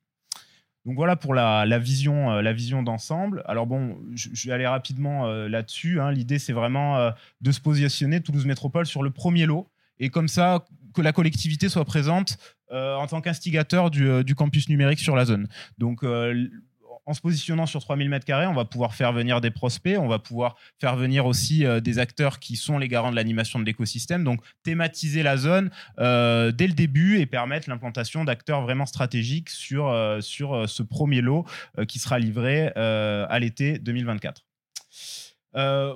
donc 0.85 0.97
voilà 0.97 1.16
pour 1.16 1.33
la, 1.33 1.79
vision, 1.79 2.33
euh, 2.33 2.42
la 2.42 2.53
vision 2.53 2.83
d'ensemble. 2.83 3.42
Alors 3.47 3.66
bon, 3.66 3.99
je, 4.14 4.47
vais 4.47 4.53
aller 4.53 4.66
rapidement 4.66 5.27
euh, 5.27 5.49
là-dessus. 5.49 6.01
Hein. 6.01 6.12
L'idée, 6.12 6.38
c'est 6.38 6.53
vraiment 6.53 6.99
euh, 6.99 7.11
de 7.40 7.53
se 7.53 7.61
positionner 7.61 8.20
Toulouse 8.20 8.44
Métropole 8.44 8.85
sur 8.85 9.03
le 9.03 9.11
premier 9.11 9.47
lot 9.47 9.70
et 9.99 10.11
comme 10.11 10.29
ça 10.29 10.64
que 10.92 11.01
la 11.01 11.12
collectivité 11.12 11.68
soit 11.68 11.85
présente 11.85 12.38
en 12.70 13.07
tant 13.07 13.20
qu'instigateur 13.20 13.88
du, 13.88 14.25
du, 14.25 14.35
campus 14.35 14.68
numérique 14.68 14.99
sur 14.99 15.14
la 15.14 15.25
zone. 15.25 15.47
Donc 15.79 16.05
en 17.06 17.14
se 17.14 17.20
positionnant 17.20 17.66
sur 17.66 17.80
3000 17.80 18.10
m2, 18.10 18.48
on 18.48 18.54
va 18.54 18.64
pouvoir 18.64 18.94
faire 18.94 19.12
venir 19.12 19.40
des 19.40 19.50
prospects, 19.50 19.98
on 19.98 20.08
va 20.08 20.18
pouvoir 20.18 20.56
faire 20.80 20.96
venir 20.96 21.26
aussi 21.26 21.66
euh, 21.66 21.80
des 21.80 21.98
acteurs 21.98 22.38
qui 22.38 22.56
sont 22.56 22.78
les 22.78 22.88
garants 22.88 23.10
de 23.10 23.16
l'animation 23.16 23.58
de 23.58 23.64
l'écosystème. 23.64 24.24
Donc, 24.24 24.40
thématiser 24.62 25.22
la 25.22 25.36
zone 25.36 25.70
euh, 25.98 26.50
dès 26.50 26.66
le 26.66 26.72
début 26.72 27.18
et 27.18 27.26
permettre 27.26 27.68
l'implantation 27.68 28.24
d'acteurs 28.24 28.62
vraiment 28.62 28.86
stratégiques 28.86 29.50
sur, 29.50 29.88
euh, 29.88 30.20
ce 30.20 30.82
premier 30.82 31.20
lot 31.20 31.44
qui 31.88 31.98
sera 31.98 32.18
livré 32.18 32.68
à 32.68 33.38
l'été 33.38 33.78
2024. 33.78 34.42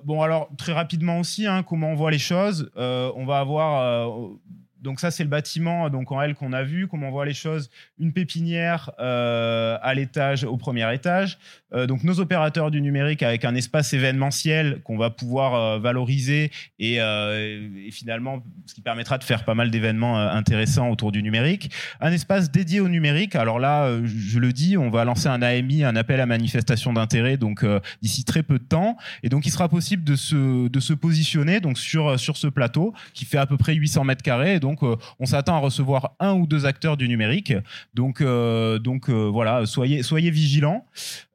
bon, 0.05 0.23
alors 0.23 0.51
très 0.57 0.73
rapidement 0.73 1.19
aussi, 1.19 1.47
hein, 1.47 1.63
comment 1.63 1.91
on 1.91 1.95
voit 1.95 2.11
les 2.11 2.19
choses. 2.19 2.71
on 2.77 3.25
va 3.27 3.39
avoir 3.39 4.39
donc 4.81 5.01
ça, 5.01 5.11
c'est 5.11 5.25
le 5.25 5.29
bâtiment 5.29 5.91
donc 5.91 6.13
en 6.13 6.23
L 6.23 6.35
qu'on 6.35 6.53
a 6.53 6.63
vu. 6.63 6.87
Comment 6.87 7.09
on 7.09 7.11
voit 7.11 7.27
les 7.27 7.35
choses 7.35 7.71
Une 7.99 8.13
pépinière 8.13 8.91
euh, 9.01 9.77
à 9.83 9.95
l'étage, 9.95 10.45
au 10.45 10.57
premier 10.57 10.93
étage. 10.95 11.39
Euh, 11.75 11.87
donc 11.87 12.05
nos 12.05 12.21
opérateurs 12.21 12.71
du 12.71 12.81
numérique 12.81 13.23
avec 13.23 13.45
un 13.45 13.55
espace 13.55 13.93
événementiel 13.93 14.81
qu'on 14.85 14.97
va 14.97 15.11
pouvoir 15.11 15.55
euh, 15.55 15.79
valoriser 15.79 16.51
et, 16.79 16.95
et, 16.95 17.91
finalement 17.91 18.43
ce 18.67 18.75
qui 18.75 18.81
permettra 18.81 19.19
de 19.19 19.25
faire 19.25 19.45
pas 19.45 19.55
mal 19.55 19.71
d'événements 19.71 20.19
intéressants 20.19 20.91
autour 20.91 21.13
du 21.13 21.23
numérique. 21.23 21.71
Un 22.01 22.13
espace 22.13 22.51
dédié 22.51 22.81
au 22.81 22.89
numérique. 22.89 23.35
Alors 23.35 23.59
là, 23.59 23.91
je 24.05 24.39
le 24.39 24.53
dis, 24.53 24.77
on 24.77 24.91
va 24.91 25.05
lancer 25.05 25.29
un 25.29 25.43
AMI, 25.43 25.85
un 25.85 25.97
appel 25.97 26.21
à 26.21 26.27
manifestation 26.27 26.93
d'intérêt, 26.93 27.37
donc 27.37 27.65
d'ici 28.03 28.25
très 28.25 28.43
peu 28.43 28.59
de 28.59 28.65
temps. 28.65 28.97
Et 29.23 29.29
donc 29.29 29.47
il 29.47 29.51
sera 29.51 29.69
possible 29.69 30.05
de 30.05 30.17
se, 30.17 30.69
de 30.69 30.81
se 30.81 30.93
positionner 30.93 31.61
donc 31.61 31.79
sur, 31.79 32.19
sur 32.19 32.37
ce 32.37 32.47
plateau 32.47 32.95
qui 33.15 33.25
fait 33.25 33.39
à 33.39 33.47
peu 33.47 33.57
près 33.57 33.75
800 33.75 34.05
mètres 34.05 34.23
carrés 34.23 34.61
donc 34.69 34.83
euh, 34.83 34.97
on 35.19 35.25
s'attend 35.25 35.57
à 35.57 35.61
recevoir 35.61 36.15
un 36.21 36.35
ou 36.35 36.47
deux 36.47 36.67
acteurs 36.67 36.97
du 36.99 37.09
numérique. 37.09 37.55
Donc, 37.95 38.21
euh, 38.21 38.79
euh, 39.09 39.31
voilà, 39.33 39.65
soyez 39.67 40.31
vigilants. 40.31 40.85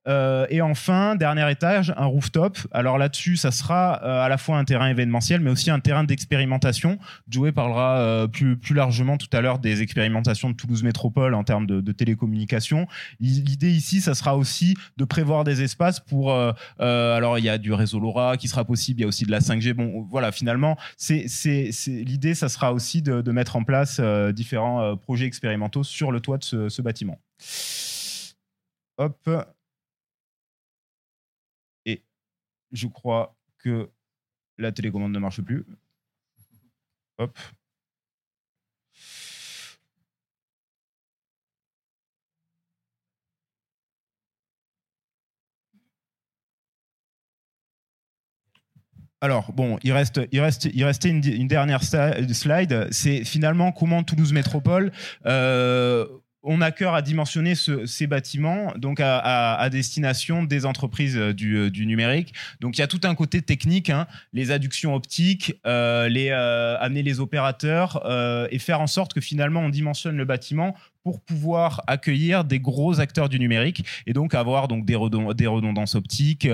Euh, 0.08 0.46
et 0.50 0.62
enfin, 0.62 1.16
dernier 1.16 1.50
étage, 1.50 1.94
un 1.98 2.06
rooftop. 2.06 2.58
Alors 2.72 2.98
là-dessus, 2.98 3.38
ça 3.38 3.52
sera 3.52 4.02
euh, 4.04 4.22
à 4.22 4.30
la 4.30 4.38
fois 4.38 4.58
un 4.58 4.66
terrain 4.66 4.88
événementiel, 4.90 5.42
mais 5.42 5.52
aussi 5.52 5.70
un 5.72 5.80
terrain 5.80 6.04
d'expérimentation. 6.04 7.00
Joey 7.30 7.52
parlera 7.52 8.00
euh, 8.00 8.28
plus, 8.28 8.58
plus 8.58 8.76
largement 8.76 9.18
tout 9.18 9.30
à 9.32 9.42
l'heure 9.42 9.60
des 9.60 9.82
expérimentations 9.82 10.50
de 10.50 10.56
Toulouse 10.56 10.84
Métropole 10.84 11.34
en 11.34 11.44
termes 11.44 11.66
de, 11.66 11.82
de 11.82 11.92
télécommunications. 11.92 12.88
L'idée 13.20 13.72
ici, 13.72 14.02
ça 14.02 14.14
sera 14.14 14.38
aussi 14.38 14.76
de 14.98 15.06
prévoir 15.06 15.44
des 15.44 15.62
espaces 15.62 16.00
pour... 16.00 16.34
alors, 16.80 17.38
il 17.38 17.46
y 17.46 17.50
a 17.50 17.58
du 17.58 17.74
réseau 17.74 18.00
LoRa 18.00 18.38
qui 18.38 18.48
sera 18.48 18.66
possible, 18.66 19.00
il 19.00 19.04
y 19.04 19.06
a 19.06 19.08
aussi 19.08 19.26
de 19.26 19.32
la 19.32 19.40
5G. 19.40 19.74
Bon, 19.74 20.06
voilà, 20.10 20.32
finalement, 20.32 20.78
l'idée, 21.10 22.36
ça 22.36 22.50
sera 22.50 22.74
aussi 22.74 23.02
de, 23.02 23.22
de 23.22 23.32
mettre 23.32 23.56
en 23.56 23.64
place 23.64 24.00
différents 24.34 24.98
projets 24.98 25.26
expérimentaux 25.26 25.84
sur 25.84 26.12
le 26.12 26.20
toit 26.20 26.38
de 26.38 26.44
ce, 26.44 26.70
ce 26.70 26.82
bâtiment. 26.82 27.20
Hop, 28.98 29.30
je 32.74 32.88
crois 32.88 33.36
que 33.60 33.90
la 34.58 34.72
télécommande 34.72 35.14
ne 35.14 35.20
marche 35.20 35.42
plus. 35.42 35.66
Hop. 37.18 37.38
Alors, 49.22 49.54
bon, 49.54 49.80
il, 49.84 49.94
reste, 49.94 50.20
il, 50.34 50.42
reste, 50.42 50.66
il 50.66 50.84
restait 50.84 51.08
une, 51.10 51.48
dernière 51.48 51.82
slide. 51.82 52.88
C'est 52.92 53.24
finalement 53.24 53.72
comment 53.72 54.04
Toulouse 54.04 54.34
Métropole 54.34 54.92
euh, 55.26 56.06
on 56.44 56.62
a 56.62 56.72
cœur 56.72 56.94
à 56.94 57.02
dimensionner 57.02 57.56
ces 57.56 58.08
bâtiments 58.08 58.74
donc 58.76 59.00
à, 59.02 59.70
destination 59.72 60.44
des 60.44 60.66
entreprises 60.66 61.18
euh, 61.18 61.34
euh, 61.44 61.70
du, 61.70 61.86
numérique. 61.86 62.34
Donc 62.60 62.78
il 62.78 62.82
y 62.82 62.84
a 62.84 62.88
tout 62.88 63.00
un 63.04 63.16
côté 63.16 63.42
technique, 63.42 63.90
hein, 63.90 64.08
les 64.34 64.52
adductions 64.52 64.94
optiques, 64.94 65.60
euh, 65.66 66.10
les, 66.10 66.32
amener 66.32 67.02
les 67.02 67.20
opérateurs 67.20 68.04
et 68.52 68.60
faire 68.60 68.82
en 68.82 68.88
sorte 68.88 69.14
que 69.14 69.22
finalement 69.22 69.62
on 69.62 69.70
dimensionne 69.70 70.18
le 70.18 70.26
bâtiment 70.26 70.76
pour 71.04 71.22
pouvoir 71.22 71.84
accueillir 71.88 72.44
des 72.44 72.60
gros 72.60 73.00
acteurs 73.00 73.30
du 73.30 73.40
numérique 73.40 73.86
et 74.06 74.14
donc 74.14 74.34
avoir 74.34 74.68
donc 74.68 74.86
des, 74.86 74.96
redondances 74.96 75.96
optiques, 75.96 76.48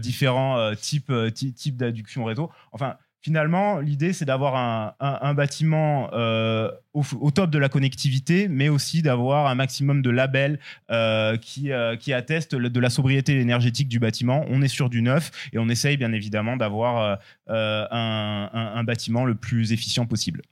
différents 0.00 0.74
types, 0.74 1.12
types 1.34 1.76
d'adduction 1.76 2.24
réseau. 2.24 2.50
Enfin, 2.72 2.96
finalement, 3.20 3.80
l'idée, 3.80 4.12
c'est 4.12 4.24
d'avoir 4.24 4.94
un, 5.00 5.34
bâtiment 5.34 6.10
euh, 6.12 6.70
au, 6.92 7.30
top 7.30 7.50
de 7.50 7.58
la 7.58 7.68
connectivité, 7.68 8.48
mais 8.48 8.68
aussi 8.68 9.02
d'avoir 9.02 9.46
un 9.46 9.54
maximum 9.54 10.02
de 10.02 10.10
labels 10.10 10.58
euh, 10.90 11.36
qui, 11.36 11.72
euh, 11.72 11.96
qui 11.96 12.12
attestent 12.12 12.54
de 12.54 12.80
la 12.80 12.90
sobriété 12.90 13.38
énergétique 13.38 13.88
du 13.88 13.98
bâtiment. 13.98 14.44
On 14.48 14.62
est 14.62 14.68
sur 14.68 14.90
du 14.90 15.02
neuf 15.02 15.30
et 15.52 15.58
on 15.58 15.68
essaye 15.68 15.96
bien 15.96 16.12
évidemment 16.12 16.56
d'avoir 16.56 17.18
un, 17.48 18.84
bâtiment 18.84 19.24
le 19.24 19.34
plus 19.34 19.72
efficient 19.72 20.06
possible. 20.06 20.42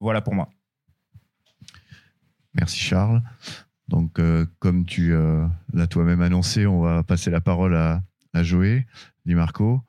Voilà 0.00 0.20
pour 0.20 0.34
moi. 0.34 0.48
Merci 2.54 2.80
Charles. 2.80 3.22
Donc, 3.88 4.20
comme 4.58 4.84
tu 4.86 5.14
l'as 5.72 5.86
toi-même 5.86 6.22
annoncé, 6.22 6.66
on 6.66 6.80
va 6.80 7.02
passer 7.02 7.30
la 7.30 7.40
parole 7.40 7.76
à, 7.76 8.02
à 8.32 8.42
Joé, 8.42 8.86
Di 9.26 9.34
Marco. 9.34 9.82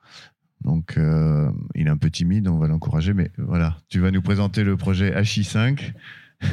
Donc, 0.64 0.96
euh, 0.96 1.50
il 1.74 1.86
est 1.86 1.90
un 1.90 1.96
peu 1.96 2.10
timide, 2.10 2.48
on 2.48 2.58
va 2.58 2.68
l'encourager, 2.68 3.14
mais 3.14 3.30
voilà, 3.36 3.78
tu 3.88 4.00
vas 4.00 4.10
nous 4.10 4.22
présenter 4.22 4.62
le 4.62 4.76
projet 4.76 5.10
HI5 5.20 5.92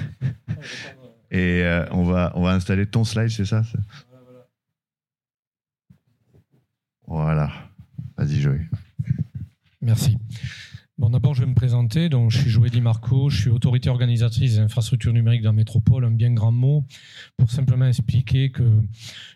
et 1.31 1.63
euh, 1.63 1.85
on, 1.91 2.03
va, 2.03 2.31
on 2.35 2.43
va 2.43 2.53
installer 2.53 2.85
ton 2.87 3.03
slide, 3.03 3.29
c'est 3.29 3.45
ça 3.45 3.63
Voilà, 7.07 7.51
vas-y 8.17 8.39
Joël. 8.39 8.69
Merci. 9.81 10.17
Bon, 10.99 11.09
d'abord, 11.09 11.33
je 11.33 11.39
vais 11.41 11.47
me 11.47 11.55
présenter. 11.55 12.09
Donc, 12.09 12.29
je 12.29 12.39
suis 12.39 12.49
Joël 12.49 12.71
Di 12.71 12.81
Marco, 12.81 13.29
je 13.29 13.39
suis 13.39 13.49
autorité 13.49 13.89
organisatrice 13.89 14.55
des 14.55 14.59
infrastructures 14.59 15.13
numériques 15.13 15.43
dans 15.43 15.51
la 15.51 15.55
métropole, 15.55 16.03
un 16.03 16.11
bien 16.11 16.33
grand 16.33 16.51
mot, 16.51 16.83
pour 17.37 17.49
simplement 17.49 17.85
expliquer 17.85 18.51
que 18.51 18.69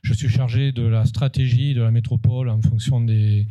je 0.01 0.13
suis 0.13 0.27
chargé 0.27 0.73
de 0.73 0.83
la 0.83 1.05
stratégie 1.05 1.73
de 1.73 1.81
la 1.81 1.89
métropole 1.89 2.49
en 2.49 2.62
fonction 2.62 2.99
des, 2.99 3.47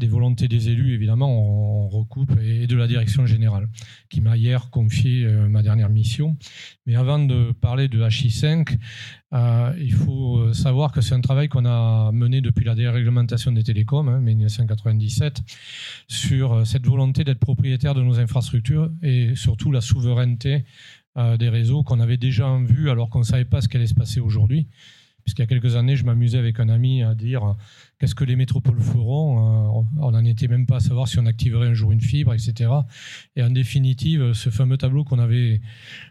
des 0.00 0.08
volontés 0.08 0.48
des 0.48 0.70
élus, 0.70 0.94
évidemment, 0.94 1.28
on, 1.28 1.88
recoupe, 1.88 2.32
et 2.42 2.66
de 2.66 2.76
la 2.76 2.88
direction 2.88 3.26
générale, 3.26 3.68
qui 4.08 4.20
m'a 4.20 4.36
hier 4.36 4.70
confié 4.70 5.24
euh, 5.24 5.48
ma 5.48 5.62
dernière 5.62 5.90
mission. 5.90 6.36
Mais 6.86 6.96
avant 6.96 7.18
de 7.18 7.52
parler 7.52 7.88
de 7.88 8.02
HI5, 8.02 8.78
euh, 9.32 9.72
il 9.78 9.92
faut 9.92 10.38
euh, 10.38 10.52
savoir 10.52 10.90
que 10.90 11.00
c'est 11.00 11.14
un 11.14 11.20
travail 11.20 11.48
qu'on 11.48 11.66
a 11.66 12.10
mené 12.12 12.40
depuis 12.40 12.64
la 12.64 12.74
déréglementation 12.74 13.52
des 13.52 13.62
télécoms, 13.62 14.08
hein, 14.08 14.20
1997, 14.20 15.42
sur 16.08 16.66
cette 16.66 16.86
volonté 16.86 17.22
d'être 17.22 17.38
propriétaire 17.38 17.94
de 17.94 18.02
nos 18.02 18.18
infrastructures 18.18 18.90
et 19.02 19.36
surtout 19.36 19.70
la 19.70 19.80
souveraineté 19.80 20.64
des 21.38 21.48
réseaux 21.48 21.82
qu'on 21.82 21.98
avait 21.98 22.16
déjà 22.16 22.46
en 22.46 22.62
vue 22.62 22.88
alors 22.88 23.10
qu'on 23.10 23.18
ne 23.18 23.24
savait 23.24 23.44
pas 23.44 23.60
ce 23.60 23.68
qui 23.68 23.76
allait 23.76 23.88
se 23.88 23.94
passer 23.94 24.20
aujourd'hui. 24.20 24.68
Puisqu'il 25.24 25.42
y 25.42 25.44
a 25.44 25.46
quelques 25.46 25.76
années, 25.76 25.96
je 25.96 26.04
m'amusais 26.04 26.38
avec 26.38 26.60
un 26.60 26.68
ami 26.68 27.02
à 27.02 27.14
dire 27.14 27.56
qu'est-ce 27.98 28.14
que 28.14 28.24
les 28.24 28.36
métropoles 28.36 28.80
feront. 28.80 29.78
Euh, 29.78 29.84
on 30.00 30.10
n'en 30.10 30.24
était 30.24 30.48
même 30.48 30.66
pas 30.66 30.76
à 30.76 30.80
savoir 30.80 31.08
si 31.08 31.18
on 31.18 31.26
activerait 31.26 31.68
un 31.68 31.74
jour 31.74 31.92
une 31.92 32.00
fibre, 32.00 32.32
etc. 32.34 32.70
Et 33.36 33.42
en 33.42 33.50
définitive, 33.50 34.32
ce 34.32 34.50
fameux 34.50 34.78
tableau 34.78 35.04
qu'on 35.04 35.18
avait 35.18 35.60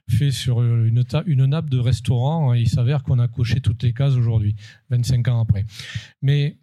fait 0.07 0.31
sur 0.31 0.61
une, 0.61 1.03
nappe 1.45 1.69
de 1.69 1.79
restaurant, 1.79 2.53
il 2.53 2.69
s'avère 2.69 3.03
qu'on 3.03 3.19
a 3.19 3.27
coché 3.27 3.61
toutes 3.61 3.83
les 3.83 3.93
cases 3.93 4.13
aujourd'hui, 4.13 4.55
25 4.89 5.27
ans 5.27 5.41
après. 5.41 5.65
Mais 6.21 6.57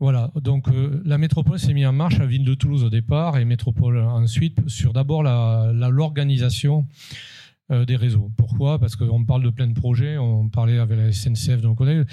voilà, 0.00 0.30
donc 0.42 0.68
euh, 0.68 1.00
la 1.04 1.18
métropole 1.18 1.58
s'est 1.58 1.72
mise 1.72 1.86
en 1.86 1.92
marche 1.92 2.20
à 2.20 2.26
Ville 2.26 2.44
de 2.44 2.54
Toulouse 2.54 2.84
au 2.84 2.90
départ 2.90 3.38
et 3.38 3.44
métropole 3.44 3.98
ensuite 3.98 4.58
sur 4.68 4.92
d'abord 4.92 5.22
l'organisation 5.22 6.80
euh, 6.80 7.22
des 7.70 7.96
réseaux. 7.96 8.30
Pourquoi? 8.36 8.78
Parce 8.78 8.96
qu'on 8.96 9.24
parle 9.24 9.42
de 9.42 9.50
plein 9.50 9.66
de 9.66 9.72
projets, 9.72 10.18
on 10.18 10.48
parlait 10.48 10.78
avec 10.78 10.98
la 10.98 11.12
SNCF, 11.12 11.62
donc 11.62 11.80
on 11.80 11.86
est 11.86 12.04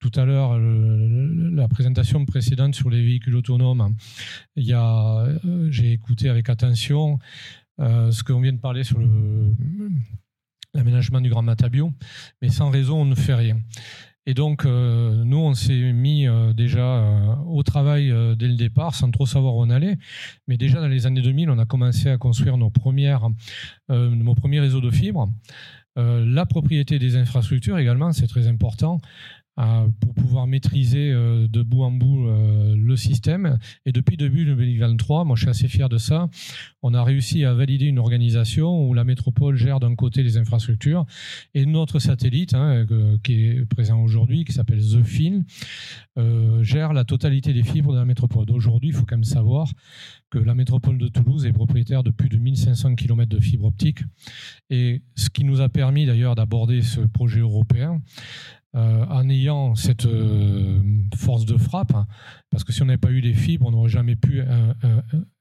tout 0.00 0.10
à 0.16 0.24
l'heure 0.24 0.58
la 0.58 1.68
présentation 1.68 2.24
précédente 2.24 2.74
sur 2.74 2.90
les 2.90 3.02
véhicules 3.02 3.36
autonomes. 3.36 3.94
Y 4.56 4.72
euh, 4.74 5.70
j'ai 5.70 5.92
écouté 5.92 6.28
avec 6.28 6.48
attention 6.48 7.18
euh, 7.80 8.10
ce 8.10 8.22
qu'on 8.24 8.40
vient 8.40 8.52
de 8.52 8.58
parler 8.58 8.84
sur 8.84 8.98
l'aménagement 10.74 11.20
du 11.20 11.30
Grand 11.30 11.42
Matabio, 11.42 11.92
mais 12.42 12.48
sans 12.48 12.70
raison, 12.70 13.02
on 13.02 13.04
ne 13.04 13.14
fait 13.14 13.34
rien. 13.34 13.60
Et 14.26 14.32
donc, 14.32 14.64
euh, 14.64 15.22
nous, 15.24 15.36
on 15.36 15.54
s'est 15.54 15.92
mis 15.92 16.26
euh, 16.26 16.54
déjà 16.54 16.80
euh, 16.80 17.34
au 17.46 17.62
travail 17.62 18.12
dès 18.36 18.48
le 18.48 18.56
départ, 18.56 18.94
sans 18.94 19.10
trop 19.10 19.26
savoir 19.26 19.56
où 19.56 19.62
on 19.62 19.70
allait. 19.70 19.98
Mais 20.48 20.56
déjà 20.56 20.80
dans 20.80 20.88
les 20.88 21.06
années 21.06 21.22
2000, 21.22 21.50
on 21.50 21.58
a 21.58 21.66
commencé 21.66 22.08
à 22.08 22.16
construire 22.16 22.56
nos, 22.56 22.70
premières, 22.70 23.28
nos 23.88 24.34
premiers 24.34 24.60
réseaux 24.60 24.80
de 24.80 24.90
fibres. 24.90 25.28
la 25.96 26.46
propriété 26.46 26.98
des 26.98 27.16
infrastructures 27.16 27.78
également, 27.78 28.12
c'est 28.12 28.26
très 28.26 28.48
important 28.48 29.00
pour 29.56 30.14
pouvoir 30.14 30.46
maîtriser 30.46 31.12
euh, 31.12 31.46
de 31.48 31.62
bout 31.62 31.82
en 31.82 31.92
bout 31.92 32.26
euh, 32.26 32.74
le 32.76 32.96
système. 32.96 33.58
Et 33.86 33.92
depuis 33.92 34.16
début 34.16 34.44
2023, 34.44 35.24
moi 35.24 35.36
je 35.36 35.42
suis 35.42 35.50
assez 35.50 35.68
fier 35.68 35.88
de 35.88 35.98
ça, 35.98 36.28
on 36.82 36.92
a 36.92 37.04
réussi 37.04 37.44
à 37.44 37.54
valider 37.54 37.86
une 37.86 37.98
organisation 37.98 38.86
où 38.86 38.94
la 38.94 39.04
métropole 39.04 39.56
gère 39.56 39.80
d'un 39.80 39.94
côté 39.94 40.22
les 40.22 40.36
infrastructures 40.36 41.06
et 41.54 41.66
notre 41.66 41.98
satellite 41.98 42.54
hein, 42.54 42.86
qui 43.22 43.44
est 43.44 43.66
présent 43.66 44.02
aujourd'hui, 44.02 44.44
qui 44.44 44.52
s'appelle 44.52 44.80
The 44.80 45.02
Fin, 45.02 45.42
euh, 46.18 46.62
gère 46.62 46.92
la 46.92 47.04
totalité 47.04 47.52
des 47.52 47.62
fibres 47.62 47.92
de 47.92 47.98
la 47.98 48.04
métropole. 48.04 48.50
Aujourd'hui, 48.50 48.90
il 48.90 48.94
faut 48.94 49.04
quand 49.04 49.16
même 49.16 49.24
savoir 49.24 49.68
que 50.30 50.38
la 50.38 50.54
métropole 50.54 50.98
de 50.98 51.08
Toulouse 51.08 51.46
est 51.46 51.52
propriétaire 51.52 52.02
de 52.02 52.10
plus 52.10 52.28
de 52.28 52.38
1500 52.38 52.96
km 52.96 53.28
de 53.28 53.40
fibres 53.40 53.66
optiques. 53.66 54.00
Et 54.70 55.02
ce 55.14 55.30
qui 55.30 55.44
nous 55.44 55.60
a 55.60 55.68
permis 55.68 56.06
d'ailleurs 56.06 56.34
d'aborder 56.34 56.82
ce 56.82 57.00
projet 57.00 57.40
européen, 57.40 58.00
euh, 58.76 59.06
en 59.08 59.28
ayant 59.28 59.76
cette 59.76 60.06
euh, 60.06 60.82
force 61.14 61.44
de 61.44 61.56
frappe, 61.56 61.94
hein, 61.94 62.08
parce 62.50 62.64
que 62.64 62.72
si 62.72 62.82
on 62.82 62.86
n'avait 62.86 62.98
pas 62.98 63.10
eu 63.10 63.20
les 63.20 63.32
fibres, 63.32 63.66
on 63.66 63.70
n'aurait 63.70 63.88
jamais 63.88 64.16
pu 64.16 64.40
euh, 64.40 64.72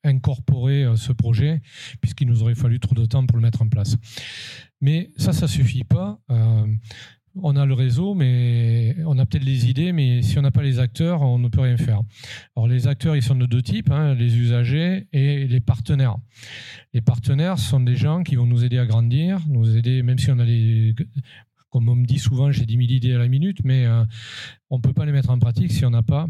incorporer 0.03 0.85
ce 0.95 1.11
projet, 1.13 1.61
puisqu'il 1.99 2.27
nous 2.27 2.43
aurait 2.43 2.53
fallu 2.53 2.79
trop 2.79 2.93
de 2.93 3.05
temps 3.05 3.25
pour 3.25 3.37
le 3.37 3.41
mettre 3.41 3.63
en 3.63 3.69
place. 3.69 3.97
Mais 4.81 5.09
ça, 5.17 5.33
ça 5.33 5.47
suffit 5.47 5.83
pas. 5.83 6.19
on 7.35 7.55
a 7.55 7.65
le 7.65 7.73
réseau, 7.73 8.13
mais 8.13 8.95
on 9.03 9.17
a 9.17 9.25
peut-être 9.25 9.45
les 9.45 9.67
idées, 9.67 9.93
mais 9.93 10.21
si 10.21 10.37
on 10.37 10.43
n'a 10.43 10.51
pas 10.51 10.61
les 10.61 10.77
acteurs, 10.77 11.23
on 11.23 11.39
ne 11.39 11.47
peut 11.47 11.61
rien 11.61 11.77
faire. 11.77 12.01
Alors 12.55 12.67
les 12.67 12.87
acteurs, 12.87 13.15
ils 13.15 13.23
sont 13.23 13.35
de 13.35 13.47
deux 13.47 13.63
types, 13.63 13.89
hein, 13.89 14.13
les 14.13 14.37
usagers 14.37 15.07
et 15.11 15.47
les 15.47 15.59
partenaires. 15.59 16.17
Les 16.93 17.01
partenaires 17.01 17.57
sont 17.57 17.79
des 17.79 17.95
gens 17.95 18.21
qui 18.21 18.35
vont 18.35 18.45
nous 18.45 18.63
aider 18.63 18.77
à 18.77 18.85
grandir, 18.85 19.39
nous 19.47 19.75
aider, 19.75 20.03
même 20.03 20.19
si 20.19 20.29
on 20.29 20.37
a 20.37 20.45
les 20.45 20.93
comme 21.73 21.89
on 21.89 21.95
me 21.95 22.05
dit 22.05 22.19
souvent, 22.19 22.51
j'ai 22.51 22.67
10 22.67 22.73
000 22.73 22.83
idées 22.83 23.13
à 23.15 23.17
la 23.17 23.27
minute, 23.27 23.57
mais 23.63 23.87
euh, 23.87 24.05
on 24.69 24.77
ne 24.77 24.81
peut 24.83 24.93
pas 24.93 25.05
les 25.05 25.11
mettre 25.11 25.31
en 25.31 25.39
pratique 25.39 25.71
si 25.71 25.83
on 25.85 25.89
n'a 25.89 26.03
pas 26.03 26.27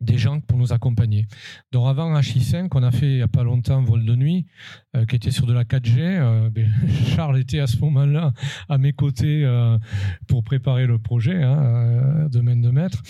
des 0.00 0.18
gens 0.18 0.40
pour 0.40 0.58
nous 0.58 0.72
accompagner. 0.72 1.26
Donc 1.70 1.86
avant 1.86 2.12
HI5, 2.18 2.68
on 2.74 2.82
a 2.82 2.90
fait 2.90 3.06
il 3.06 3.16
n'y 3.16 3.22
a 3.22 3.28
pas 3.28 3.44
longtemps 3.44 3.80
vol 3.80 4.04
de 4.04 4.16
nuit, 4.16 4.46
euh, 4.96 5.06
qui 5.06 5.14
était 5.14 5.30
sur 5.30 5.46
de 5.46 5.52
la 5.52 5.62
4G. 5.62 5.98
Euh, 6.00 6.50
ben, 6.54 6.68
Charles 7.14 7.38
était 7.38 7.60
à 7.60 7.68
ce 7.68 7.76
moment-là 7.78 8.32
à 8.68 8.76
mes 8.76 8.92
côtés 8.92 9.46
pour 10.26 10.42
préparer 10.42 10.88
le 10.88 10.98
projet 10.98 11.44
hein, 11.44 12.26
de 12.28 12.40
main 12.40 12.56
de 12.56 12.70
maître. 12.70 13.00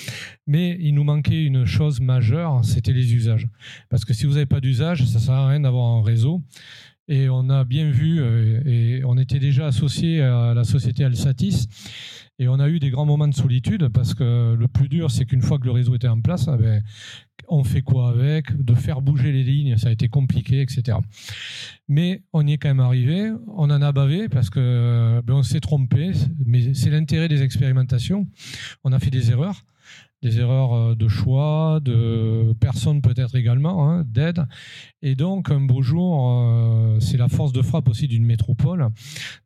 Mais 0.46 0.76
il 0.78 0.94
nous 0.94 1.04
manquait 1.04 1.42
une 1.42 1.64
chose 1.64 2.00
majeure, 2.00 2.62
c'était 2.66 2.92
les 2.92 3.14
usages. 3.14 3.48
Parce 3.88 4.04
que 4.04 4.12
si 4.12 4.26
vous 4.26 4.34
n'avez 4.34 4.44
pas 4.44 4.60
d'usage, 4.60 5.06
ça 5.06 5.18
ne 5.18 5.24
sert 5.24 5.34
à 5.34 5.48
rien 5.48 5.60
d'avoir 5.60 5.86
un 5.86 6.02
réseau. 6.02 6.42
Et 7.10 7.28
on 7.28 7.50
a 7.50 7.64
bien 7.64 7.90
vu, 7.90 8.20
euh, 8.20 8.62
et 8.64 9.02
on 9.04 9.18
était 9.18 9.40
déjà 9.40 9.66
associé 9.66 10.22
à 10.22 10.54
la 10.54 10.62
société 10.62 11.04
Alsatis, 11.04 11.66
et 12.38 12.46
on 12.46 12.60
a 12.60 12.68
eu 12.68 12.78
des 12.78 12.90
grands 12.90 13.04
moments 13.04 13.26
de 13.26 13.34
solitude 13.34 13.88
parce 13.88 14.14
que 14.14 14.54
le 14.56 14.68
plus 14.68 14.88
dur, 14.88 15.10
c'est 15.10 15.24
qu'une 15.24 15.42
fois 15.42 15.58
que 15.58 15.64
le 15.64 15.72
réseau 15.72 15.96
était 15.96 16.06
en 16.06 16.20
place, 16.20 16.48
eh 16.48 16.56
ben, 16.56 16.82
on 17.48 17.64
fait 17.64 17.82
quoi 17.82 18.10
avec? 18.10 18.56
De 18.64 18.74
faire 18.74 19.02
bouger 19.02 19.32
les 19.32 19.42
lignes, 19.42 19.76
ça 19.76 19.88
a 19.88 19.90
été 19.90 20.08
compliqué, 20.08 20.62
etc. 20.62 20.98
Mais 21.88 22.22
on 22.32 22.46
y 22.46 22.52
est 22.52 22.58
quand 22.58 22.68
même 22.68 22.80
arrivé. 22.80 23.32
On 23.48 23.64
en 23.64 23.82
a 23.82 23.90
bavé 23.90 24.28
parce 24.28 24.48
que 24.48 25.20
ben, 25.26 25.34
on 25.34 25.42
s'est 25.42 25.58
trompé. 25.58 26.12
Mais 26.46 26.74
c'est 26.74 26.90
l'intérêt 26.90 27.26
des 27.26 27.42
expérimentations. 27.42 28.28
On 28.84 28.92
a 28.92 29.00
fait 29.00 29.10
des 29.10 29.32
erreurs 29.32 29.64
des 30.22 30.38
erreurs 30.38 30.74
euh, 30.74 30.94
de 30.94 31.08
choix, 31.08 31.80
de 31.82 32.52
personnes 32.60 33.00
peut-être 33.00 33.34
également, 33.34 33.88
hein, 33.88 34.04
d'aide. 34.06 34.46
Et 35.02 35.14
donc, 35.14 35.50
un 35.50 35.60
beau 35.60 35.82
jour, 35.82 36.28
euh, 36.30 37.00
c'est 37.00 37.16
la 37.16 37.28
force 37.28 37.52
de 37.52 37.62
frappe 37.62 37.88
aussi 37.88 38.06
d'une 38.08 38.24
métropole. 38.24 38.88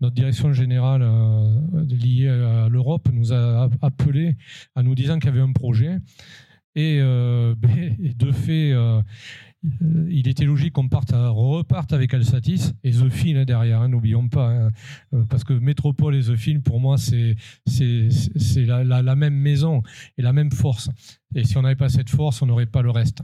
Notre 0.00 0.14
direction 0.14 0.52
générale 0.52 1.02
euh, 1.02 1.84
liée 1.88 2.28
à 2.28 2.68
l'Europe 2.68 3.08
nous 3.12 3.32
a 3.32 3.68
appelé 3.82 4.36
à 4.74 4.82
nous 4.82 4.94
disant 4.94 5.18
qu'il 5.18 5.30
y 5.30 5.32
avait 5.32 5.40
un 5.40 5.52
projet. 5.52 5.98
Et, 6.76 6.98
de 7.00 8.32
fait, 8.32 8.74
euh, 9.64 10.06
il 10.10 10.28
était 10.28 10.44
logique 10.44 10.74
qu'on 10.74 10.88
parte 10.88 11.12
reparte 11.12 11.92
avec 11.92 12.12
Alsatis 12.12 12.72
et 12.82 12.90
The 12.90 13.08
Film 13.08 13.38
hein, 13.38 13.44
derrière, 13.44 13.80
hein, 13.80 13.88
n'oublions 13.88 14.28
pas, 14.28 14.48
hein. 14.48 14.70
euh, 15.14 15.24
parce 15.28 15.44
que 15.44 15.54
Métropole 15.54 16.14
et 16.14 16.22
The 16.22 16.36
Film, 16.36 16.62
pour 16.62 16.80
moi, 16.80 16.96
c'est 16.98 17.36
la, 18.56 19.16
même 19.16 19.34
maison 19.34 19.82
et 20.18 20.22
la 20.22 20.32
même 20.32 20.52
force. 20.52 20.90
Et 21.34 21.44
si 21.44 21.56
on 21.56 21.62
n'avait 21.62 21.76
pas 21.76 21.88
cette 21.88 22.10
force, 22.10 22.42
on 22.42 22.46
n'aurait 22.46 22.66
pas 22.66 22.82
le 22.82 22.90
reste. 22.90 23.22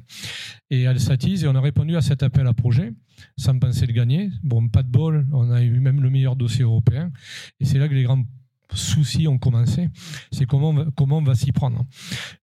Et 0.71 0.87
Alsatis, 0.87 1.45
et 1.45 1.49
on 1.49 1.55
a 1.55 1.61
répondu 1.61 1.97
à 1.97 2.01
cet 2.01 2.23
appel 2.23 2.47
à 2.47 2.55
projet 2.55 2.93
sans 3.37 3.59
penser 3.59 3.87
le 3.87 3.93
gagner. 3.93 4.31
Bon, 4.43 4.67
pas 4.69 4.83
de 4.83 4.89
bol, 4.89 5.27
on 5.33 5.51
a 5.51 5.63
eu 5.63 5.79
même 5.79 6.01
le 6.01 6.11
meilleur 6.11 6.37
dossier 6.37 6.63
européen. 6.63 7.13
Et 7.61 7.65
c'est 7.65 7.79
là 7.79 7.89
que 7.89 7.95
les 7.95 8.05
grands 8.05 8.25
soucis 8.73 9.27
ont 9.27 9.39
commencé, 9.39 9.89
c'est 10.31 10.47
comment, 10.47 10.85
comment 10.97 11.19
on 11.19 11.23
va 11.23 11.35
s'y 11.35 11.53
prendre. 11.53 11.85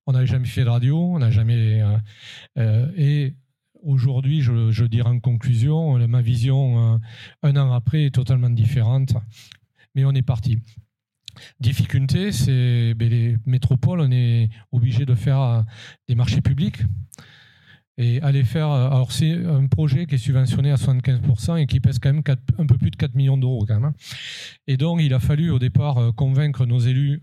On 0.07 0.13
n'avait 0.13 0.27
jamais 0.27 0.47
fait 0.47 0.65
de 0.65 0.69
radio, 0.69 0.99
on 0.99 1.21
n'a 1.21 1.31
jamais... 1.31 1.83
Euh, 2.59 2.91
et 2.97 3.37
Aujourd'hui, 3.87 4.43
je, 4.43 4.85
dirais 4.85 5.09
en 5.09 5.21
conclusion, 5.21 5.97
ma 6.09 6.21
vision 6.21 6.95
euh, 6.95 6.99
un 7.45 7.57
an 7.57 7.73
après 7.73 8.07
est 8.07 8.15
totalement 8.17 8.51
différente, 8.51 9.15
mais 9.95 10.05
on 10.05 10.11
est 10.11 10.27
parti. 10.27 10.59
Difficulté, 11.61 12.33
c'est 12.33 12.95
ben, 12.95 13.09
les 13.09 13.37
métropoles, 13.47 14.01
on 14.01 14.11
est 14.11 14.49
obligé 14.73 15.07
de 15.07 15.15
faire 15.15 15.41
euh, 15.41 15.63
des 16.09 16.17
marchés 16.17 16.41
publics 16.41 16.79
et 17.97 18.21
aller 18.23 18.43
faire. 18.43 18.73
Euh, 18.73 18.89
alors, 18.89 19.13
c'est 19.13 19.47
un 19.47 19.69
projet 19.69 20.07
qui 20.07 20.17
est 20.17 20.19
subventionné 20.19 20.73
à 20.73 20.77
75% 20.77 21.57
et 21.57 21.67
qui 21.69 21.79
pèse 21.79 22.01
quand 22.01 22.13
même 22.13 22.25
un 22.59 22.67
peu 22.67 22.79
plus 22.79 22.91
de 22.91 22.97
4 22.97 23.15
millions 23.15 23.39
d'euros, 23.39 23.67
quand 23.69 23.79
même. 23.79 23.93
Et 24.67 24.77
donc, 24.77 25.01
il 25.01 25.15
a 25.15 25.21
fallu 25.21 25.53
au 25.53 25.61
départ 25.61 26.13
convaincre 26.17 26.67
nos 26.67 26.81
élus. 26.81 27.23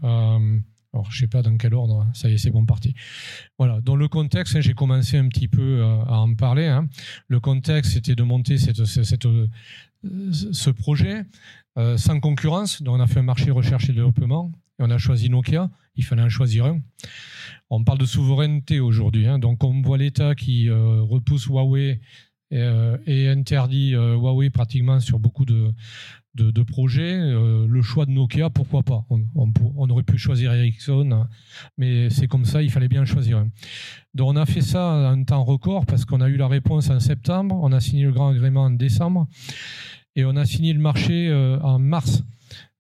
Alors, 0.94 1.10
je 1.12 1.20
sais 1.20 1.28
pas 1.28 1.42
dans 1.42 1.58
quel 1.58 1.74
ordre, 1.74 2.02
hein. 2.02 2.12
ça 2.14 2.30
y 2.30 2.34
est, 2.34 2.38
c'est 2.38 2.52
bon 2.52 2.66
parti. 2.66 2.94
Voilà, 3.58 3.82
dans 3.82 3.96
le 3.96 4.08
contexte, 4.08 4.56
hein, 4.56 4.62
j'ai 4.62 4.76
commencé 4.76 5.18
un 5.18 5.28
petit 5.28 5.48
peu 5.48 5.82
euh, 5.82 6.04
à 6.06 6.20
en 6.20 6.36
parler. 6.36 6.68
Hein. 6.68 6.88
Le 7.28 7.40
contexte, 7.40 7.94
c'était 7.94 8.16
de 8.16 8.22
monter 8.22 8.60
cette, 8.60 8.86
cette, 8.86 9.26
euh, 9.26 9.48
ce 10.32 10.70
projet 10.70 11.26
euh, 11.80 11.98
sans 11.98 12.20
concurrence. 12.20 12.84
Donc, 12.84 12.96
on 12.96 13.00
a 13.00 13.08
fait 13.08 13.22
un 13.22 13.24
marché 13.24 13.50
recherche 13.50 13.90
et 13.90 13.94
développement 13.94 14.52
et 14.80 14.84
on 14.84 14.92
a 14.92 15.00
choisi 15.00 15.32
Nokia. 15.32 15.72
Il 15.96 16.04
fallait 16.04 16.22
en 16.22 16.30
choisir 16.30 16.66
un. 16.66 16.80
On 17.72 17.84
parle 17.84 17.98
de 17.98 18.06
souveraineté 18.06 18.80
aujourd'hui. 18.80 19.26
Donc, 19.40 19.64
on 19.64 19.82
voit 19.82 19.98
l'État 19.98 20.36
qui 20.36 20.70
repousse 20.70 21.46
Huawei 21.46 22.02
et 22.52 23.28
interdit 23.28 23.92
Huawei 23.92 24.50
pratiquement 24.50 25.00
sur 25.00 25.20
beaucoup 25.20 25.46
de, 25.46 25.72
de, 26.36 26.52
de 26.52 26.64
projets. 26.64 27.18
Euh, 27.20 27.68
le 27.68 27.82
choix 27.82 28.06
de 28.06 28.12
Nokia, 28.12 28.50
pourquoi 28.50 28.84
pas 28.84 29.06
on, 29.10 29.90
aurait 29.90 30.04
pu 30.04 30.18
choisir 30.18 30.54
Ericsson, 30.54 31.28
mais 31.78 32.10
c'est 32.10 32.28
comme 32.28 32.46
ça, 32.46 32.62
il 32.62 32.72
fallait 32.72 32.88
bien 32.88 33.06
choisir 33.06 33.46
Donc 34.14 34.30
on 34.30 34.36
a 34.36 34.46
fait 34.46 34.62
ça 34.62 35.12
en 35.14 35.24
temps 35.24 35.44
record 35.44 35.86
parce 35.86 36.06
qu'on 36.06 36.22
a 36.22 36.30
eu 36.30 36.38
la 36.38 36.48
réponse 36.48 36.90
en 36.90 37.00
septembre, 37.00 37.60
on 37.62 37.72
a 37.72 37.80
signé 37.80 38.04
le 38.04 38.12
grand 38.12 38.30
agrément 38.30 38.64
en 38.64 38.72
décembre 38.72 39.28
et 40.16 40.26
on 40.26 40.36
a 40.36 40.46
signé 40.46 40.74
le 40.74 40.80
marché 40.80 41.30
euh, 41.30 41.60
en 41.60 41.80
mars. 41.80 42.24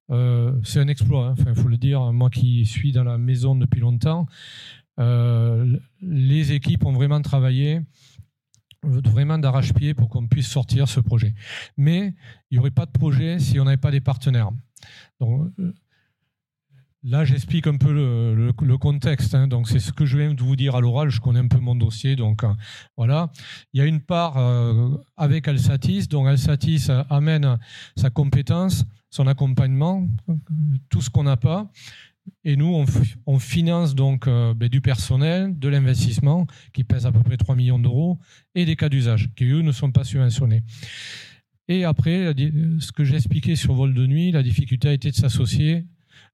Euh, 0.09 0.53
c'est 0.63 0.79
un 0.79 0.87
exploit, 0.87 1.29
hein. 1.29 1.45
il 1.47 1.55
faut 1.55 1.67
le 1.67 1.77
dire, 1.77 2.11
moi 2.13 2.29
qui 2.29 2.65
suis 2.65 2.91
dans 2.91 3.03
la 3.03 3.17
maison 3.17 3.55
depuis 3.55 3.81
longtemps. 3.81 4.27
les 4.97 6.51
équipes 6.51 6.85
ont 6.85 6.93
vraiment 6.93 7.21
travaillé 7.21 7.81
vraiment 8.83 9.37
d'arrache-pied 9.37 9.93
pour 9.93 10.09
qu'on 10.09 10.27
puisse 10.27 10.47
sortir 10.47 10.87
ce 10.87 10.99
projet. 10.99 11.33
Mais 11.77 12.15
il 12.49 12.55
n'y 12.55 12.59
aurait 12.59 12.71
pas 12.71 12.85
de 12.85 12.91
projet 12.91 13.39
si 13.39 13.59
on 13.59 13.65
n'avait 13.65 13.77
pas 13.77 13.91
des 13.91 14.01
partenaires. 14.01 14.51
Donc, 15.19 15.51
euh, 15.59 15.73
Là, 17.05 17.25
j'explique 17.25 17.67
un 17.67 17.75
peu 17.75 17.91
le, 17.91 18.77
contexte. 18.77 19.35
Hein. 19.35 19.49
Donc, 19.49 19.67
c'est 19.67 19.79
ce 19.79 19.91
que 19.91 20.05
je 20.05 20.17
viens 20.17 20.33
de 20.33 20.41
vous 20.41 20.55
dire 20.55 20.73
à 20.75 20.79
l'oral. 20.79 21.09
Je 21.09 21.19
connais 21.19 21.41
un 21.41 21.49
peu 21.49 21.59
mon 21.59 21.75
dossier. 21.75 22.15
Donc, 22.15 22.45
euh, 22.45 22.53
voilà. 22.95 23.29
Il 23.73 23.79
y 23.79 23.83
a 23.83 23.85
une 23.85 23.99
part 23.99 24.37
euh, 24.37 24.89
avec 25.17 25.49
Alsatis. 25.49 26.07
Donc, 26.07 26.27
Alsatis 26.27 26.87
amène 27.09 27.59
sa 27.97 28.09
compétence, 28.09 28.85
son 29.09 29.27
accompagnement, 29.27 30.07
tout 30.89 31.01
ce 31.01 31.09
qu'on 31.09 31.23
n'a 31.23 31.35
pas. 31.35 31.69
Et 32.45 32.55
nous, 32.55 32.85
on, 33.25 33.39
finance 33.39 33.95
donc 33.95 34.27
euh, 34.27 34.53
ben, 34.53 34.69
du 34.69 34.81
personnel, 34.81 35.57
de 35.57 35.67
l'investissement 35.67 36.47
qui 36.73 36.83
pèse 36.83 37.05
à 37.05 37.11
peu 37.11 37.21
près 37.21 37.37
3 37.37 37.55
millions 37.55 37.79
d'euros 37.79 38.19
et 38.55 38.65
des 38.65 38.75
cas 38.75 38.89
d'usage 38.89 39.29
qui, 39.35 39.45
eux, 39.45 39.61
ne 39.61 39.71
sont 39.71 39.91
pas 39.91 40.03
subventionnés. 40.03 40.61
Et 41.67 41.85
après, 41.85 42.33
ce 42.79 42.91
que 42.91 43.03
j'ai 43.03 43.15
expliqué 43.15 43.55
sur 43.55 43.73
vol 43.73 43.93
de 43.93 44.05
nuit, 44.05 44.31
la 44.31 44.43
difficulté 44.43 44.89
a 44.89 44.93
été 44.93 45.09
de 45.11 45.15
s'associer 45.15 45.85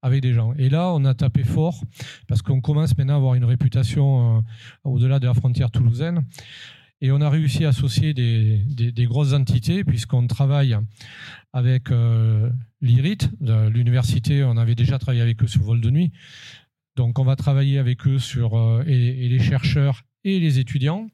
avec 0.02 0.22
des 0.22 0.34
gens. 0.34 0.54
Et 0.58 0.70
là, 0.70 0.92
on 0.94 1.06
a 1.06 1.14
tapé 1.14 1.44
fort 1.44 1.84
parce 2.28 2.42
qu'on 2.42 2.62
commence 2.62 2.98
maintenant 2.98 3.14
à 3.14 3.18
avoir 3.18 3.36
une 3.36 3.46
réputation 3.46 4.38
euh, 4.38 4.42
au-delà 4.84 5.20
de 5.20 5.28
la 5.28 5.34
frontière 5.34 5.72
toulousaine. 5.72 6.26
Et 7.02 7.12
on 7.12 7.22
a 7.22 7.30
réussi 7.30 7.64
à 7.64 7.70
associer 7.70 8.14
des, 8.14 8.58
des, 8.68 9.06
grosses 9.06 9.34
entités, 9.34 9.86
puisqu'on 9.86 10.28
travaille 10.28 10.78
avec 11.54 11.92
euh, 11.92 12.50
l'IRIT, 12.82 13.30
l'université, 13.42 14.44
on 14.44 14.58
avait 14.58 14.76
déjà 14.76 15.00
travaillé 15.00 15.22
avec 15.22 15.42
eux 15.42 15.48
sur 15.48 15.62
vol 15.62 15.80
de 15.80 15.90
nuit. 15.90 16.12
Donc 16.98 17.18
on 17.18 17.24
va 17.24 17.38
travailler 17.38 17.80
avec 17.80 18.06
eux 18.08 18.20
sur, 18.20 18.58
euh, 18.58 18.84
et, 18.86 19.30
les 19.30 19.40
chercheurs 19.40 20.04
et 20.26 20.40
les 20.42 20.60
étudiants. 20.60 21.10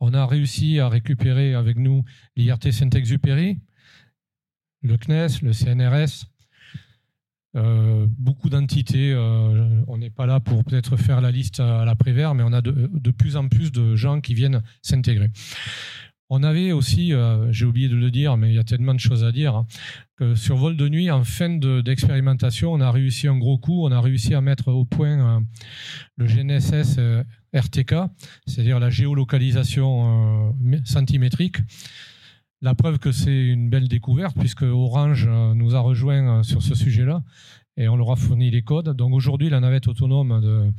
On 0.00 0.14
a 0.14 0.24
réussi 0.24 0.78
à 0.78 0.88
récupérer 0.88 1.54
avec 1.54 1.76
nous 1.76 2.02
l'IRT 2.34 2.72
Saint-Exupéry, 2.72 3.58
le 4.80 4.96
CNES, 4.96 5.42
le 5.42 5.52
CNRS, 5.52 6.26
euh, 7.56 8.06
beaucoup 8.18 8.48
d'entités. 8.48 9.12
Euh, 9.12 9.82
on 9.86 9.98
n'est 9.98 10.10
pas 10.10 10.26
là 10.26 10.40
pour 10.40 10.64
peut-être 10.64 10.96
faire 10.96 11.20
la 11.20 11.30
liste 11.30 11.60
à 11.60 11.84
la 11.84 11.94
Prévert, 11.94 12.34
mais 12.34 12.42
on 12.42 12.52
a 12.52 12.60
de, 12.60 13.10
plus 13.10 13.36
en 13.36 13.48
plus 13.48 13.70
de 13.70 13.94
gens 13.94 14.20
qui 14.20 14.34
viennent 14.34 14.62
s'intégrer. 14.82 15.30
On 16.30 16.42
avait 16.42 16.72
aussi, 16.72 17.12
euh, 17.12 17.52
j'ai 17.52 17.66
oublié 17.66 17.88
de 17.88 17.94
le 17.94 18.10
dire, 18.10 18.36
mais 18.36 18.48
il 18.48 18.54
y 18.54 18.58
a 18.58 18.64
tellement 18.64 18.94
de 18.94 18.98
choses 18.98 19.22
à 19.24 19.30
dire, 19.30 19.54
hein, 19.54 19.66
que 20.16 20.34
sur 20.34 20.56
vol 20.56 20.76
de 20.76 20.88
nuit, 20.88 21.10
en 21.10 21.22
fin 21.22 21.50
d'expérimentation, 21.50 22.72
on 22.72 22.80
a 22.80 22.90
réussi 22.90 23.28
un 23.28 23.36
gros 23.36 23.58
coup, 23.58 23.84
on 23.84 23.92
a 23.92 24.00
réussi 24.00 24.34
à 24.34 24.40
mettre 24.40 24.72
au 24.72 24.84
point 24.84 25.44
le 26.16 26.26
GNSS 26.26 26.98
RTK, 27.54 27.94
c'est-à-dire 28.46 28.80
la 28.80 28.90
géolocalisation 28.90 30.54
centimétrique. 30.84 31.58
La 32.64 32.74
preuve 32.74 32.98
que 32.98 33.12
c'est 33.12 33.44
une 33.44 33.68
belle 33.68 33.88
découverte, 33.88 34.34
puisque 34.40 34.62
Orange 34.62 35.26
euh, 35.28 35.52
nous 35.52 35.74
a 35.74 35.80
rejoint 35.80 36.38
euh, 36.38 36.42
sur 36.42 36.62
ce 36.62 36.74
sujet-là 36.74 37.22
et 37.76 37.88
on 37.88 37.96
leur 37.96 38.10
a 38.10 38.16
fourni 38.16 38.50
les 38.50 38.62
codes. 38.62 38.96
Donc 38.96 39.12
aujourd'hui, 39.12 39.50
la 39.50 39.60
navette 39.60 39.86
autonome 39.86 40.72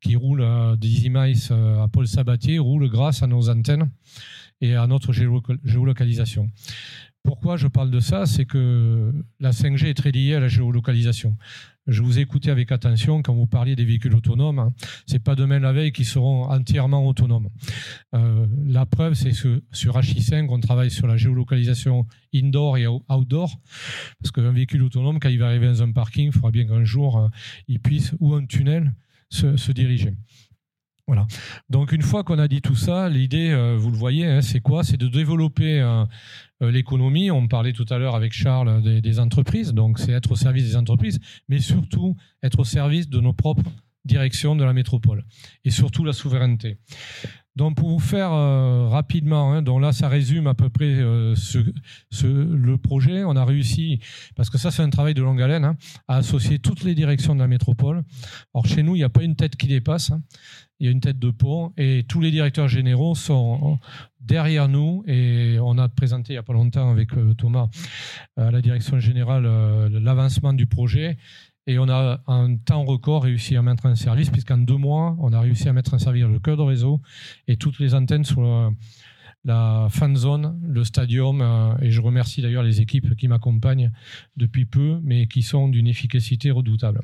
qui 0.00 0.14
roule 0.14 0.42
euh, 0.42 0.76
des 0.76 1.08
Mice 1.10 1.50
à 1.50 1.88
Paul 1.92 2.06
Sabatier 2.06 2.60
roule 2.60 2.88
grâce 2.88 3.24
à 3.24 3.26
nos 3.26 3.50
antennes 3.50 3.90
et 4.60 4.76
à 4.76 4.86
notre 4.86 5.12
géolocalisation. 5.12 6.50
Pourquoi 7.24 7.56
je 7.56 7.66
parle 7.66 7.90
de 7.90 7.98
ça? 7.98 8.26
C'est 8.26 8.44
que 8.44 9.12
la 9.40 9.50
5G 9.50 9.86
est 9.86 9.94
très 9.94 10.12
liée 10.12 10.34
à 10.34 10.40
la 10.40 10.46
géolocalisation. 10.48 11.36
Je 11.86 12.02
vous 12.02 12.18
ai 12.18 12.22
écouté 12.22 12.50
avec 12.50 12.72
attention 12.72 13.22
quand 13.22 13.34
vous 13.34 13.46
parliez 13.46 13.76
des 13.76 13.84
véhicules 13.84 14.14
autonomes. 14.14 14.58
Hein. 14.58 14.72
C'est 15.06 15.22
pas 15.22 15.34
demain 15.34 15.58
la 15.58 15.72
veille 15.72 15.92
qu'ils 15.92 16.06
seront 16.06 16.44
entièrement 16.44 17.06
autonomes. 17.06 17.50
Euh, 18.14 18.46
la 18.66 18.86
preuve, 18.86 19.14
c'est 19.14 19.32
que 19.32 19.62
sur 19.70 19.98
H5, 19.98 20.46
on 20.48 20.60
travaille 20.60 20.90
sur 20.90 21.06
la 21.06 21.16
géolocalisation 21.16 22.06
indoor 22.34 22.78
et 22.78 22.86
outdoor. 22.86 23.60
Parce 24.20 24.32
qu'un 24.32 24.52
véhicule 24.52 24.82
autonome, 24.82 25.20
quand 25.20 25.28
il 25.28 25.38
va 25.38 25.46
arriver 25.46 25.66
dans 25.66 25.82
un 25.82 25.92
parking, 25.92 26.28
il 26.28 26.32
faudra 26.32 26.50
bien 26.50 26.66
qu'un 26.66 26.84
jour, 26.84 27.18
euh, 27.18 27.28
il 27.68 27.80
puisse, 27.80 28.14
ou 28.18 28.34
un 28.34 28.46
tunnel, 28.46 28.94
se 29.28 29.72
diriger. 29.72 30.14
Voilà. 31.06 31.26
Donc 31.68 31.92
une 31.92 32.02
fois 32.02 32.24
qu'on 32.24 32.38
a 32.38 32.48
dit 32.48 32.62
tout 32.62 32.76
ça, 32.76 33.10
l'idée, 33.10 33.50
euh, 33.50 33.76
vous 33.76 33.90
le 33.90 33.96
voyez, 33.96 34.24
hein, 34.24 34.40
c'est 34.40 34.60
quoi? 34.60 34.84
C'est 34.84 34.96
de 34.96 35.08
développer 35.08 35.80
euh, 35.80 36.04
euh, 36.62 36.70
l'économie. 36.70 37.30
On 37.30 37.46
parlait 37.46 37.74
tout 37.74 37.84
à 37.90 37.98
l'heure 37.98 38.14
avec 38.14 38.32
Charles 38.32 38.82
des, 38.82 39.18
entreprises, 39.20 39.74
donc 39.74 39.98
c'est 39.98 40.12
être 40.12 40.32
au 40.32 40.36
service 40.36 40.64
des 40.64 40.76
entreprises, 40.76 41.20
mais 41.48 41.60
surtout 41.60 42.16
être 42.42 42.60
au 42.60 42.64
service 42.64 43.08
de 43.08 43.20
nos 43.20 43.34
propres 43.34 43.70
directions 44.04 44.56
de 44.56 44.64
la 44.64 44.72
métropole 44.72 45.24
et 45.64 45.70
surtout 45.70 46.04
la 46.04 46.12
souveraineté. 46.12 46.78
Donc 47.56 47.76
pour 47.76 47.88
vous 47.88 48.00
faire 48.00 48.30
rapidement, 48.90 49.52
hein, 49.52 49.62
donc 49.62 49.80
là 49.80 49.92
ça 49.92 50.08
résume 50.08 50.48
à 50.48 50.54
peu 50.54 50.70
près 50.70 50.96
ce, 51.36 52.26
le 52.26 52.78
projet. 52.78 53.22
On 53.22 53.36
a 53.36 53.44
réussi, 53.44 54.00
parce 54.34 54.50
que 54.50 54.58
ça 54.58 54.72
c'est 54.72 54.82
un 54.82 54.90
travail 54.90 55.14
de 55.14 55.22
longue 55.22 55.40
haleine, 55.40 55.64
hein, 55.64 55.76
à 56.08 56.16
associer 56.16 56.58
toutes 56.58 56.82
les 56.82 56.96
directions 56.96 57.32
de 57.32 57.38
la 57.38 57.46
métropole. 57.46 58.02
Alors 58.54 58.66
chez 58.66 58.82
nous, 58.82 58.96
il 58.96 58.98
n'y 58.98 59.04
a 59.04 59.08
pas 59.08 59.22
une 59.22 59.36
tête 59.36 59.54
qui 59.54 59.68
dépasse 59.68 60.10
il 60.80 60.86
y 60.86 60.88
a 60.88 60.92
une 60.92 61.00
tête 61.00 61.18
de 61.18 61.30
pont 61.30 61.72
et 61.76 62.04
tous 62.08 62.20
les 62.20 62.30
directeurs 62.30 62.68
généraux 62.68 63.14
sont 63.14 63.78
derrière 64.20 64.68
nous 64.68 65.04
et 65.06 65.58
on 65.60 65.78
a 65.78 65.88
présenté 65.88 66.32
il 66.32 66.36
n'y 66.36 66.38
a 66.38 66.42
pas 66.42 66.52
longtemps 66.52 66.90
avec 66.90 67.16
euh, 67.16 67.34
Thomas 67.34 67.68
à 68.36 68.50
la 68.50 68.60
direction 68.60 68.98
générale 68.98 69.44
euh, 69.46 69.88
l'avancement 70.00 70.52
du 70.52 70.66
projet 70.66 71.16
et 71.66 71.78
on 71.78 71.88
a 71.88 72.20
en 72.26 72.56
temps 72.56 72.84
record 72.84 73.24
réussi 73.24 73.56
à 73.56 73.62
mettre 73.62 73.86
en 73.86 73.94
service 73.94 74.30
puisqu'en 74.30 74.58
deux 74.58 74.76
mois 74.76 75.16
on 75.18 75.32
a 75.32 75.40
réussi 75.40 75.68
à 75.68 75.72
mettre 75.72 75.94
en 75.94 75.98
service 75.98 76.24
le 76.24 76.38
cœur 76.38 76.56
de 76.56 76.62
réseau 76.62 77.00
et 77.48 77.56
toutes 77.56 77.78
les 77.78 77.94
antennes 77.94 78.24
sur 78.24 78.42
la 79.44 79.88
fan 79.90 80.16
zone, 80.16 80.58
le 80.66 80.84
stadium, 80.84 81.40
euh, 81.40 81.74
et 81.82 81.90
je 81.90 82.00
remercie 82.00 82.40
d'ailleurs 82.40 82.62
les 82.62 82.80
équipes 82.80 83.14
qui 83.14 83.28
m'accompagnent 83.28 83.92
depuis 84.36 84.64
peu, 84.64 85.00
mais 85.02 85.26
qui 85.26 85.42
sont 85.42 85.68
d'une 85.68 85.86
efficacité 85.86 86.50
redoutable. 86.50 87.02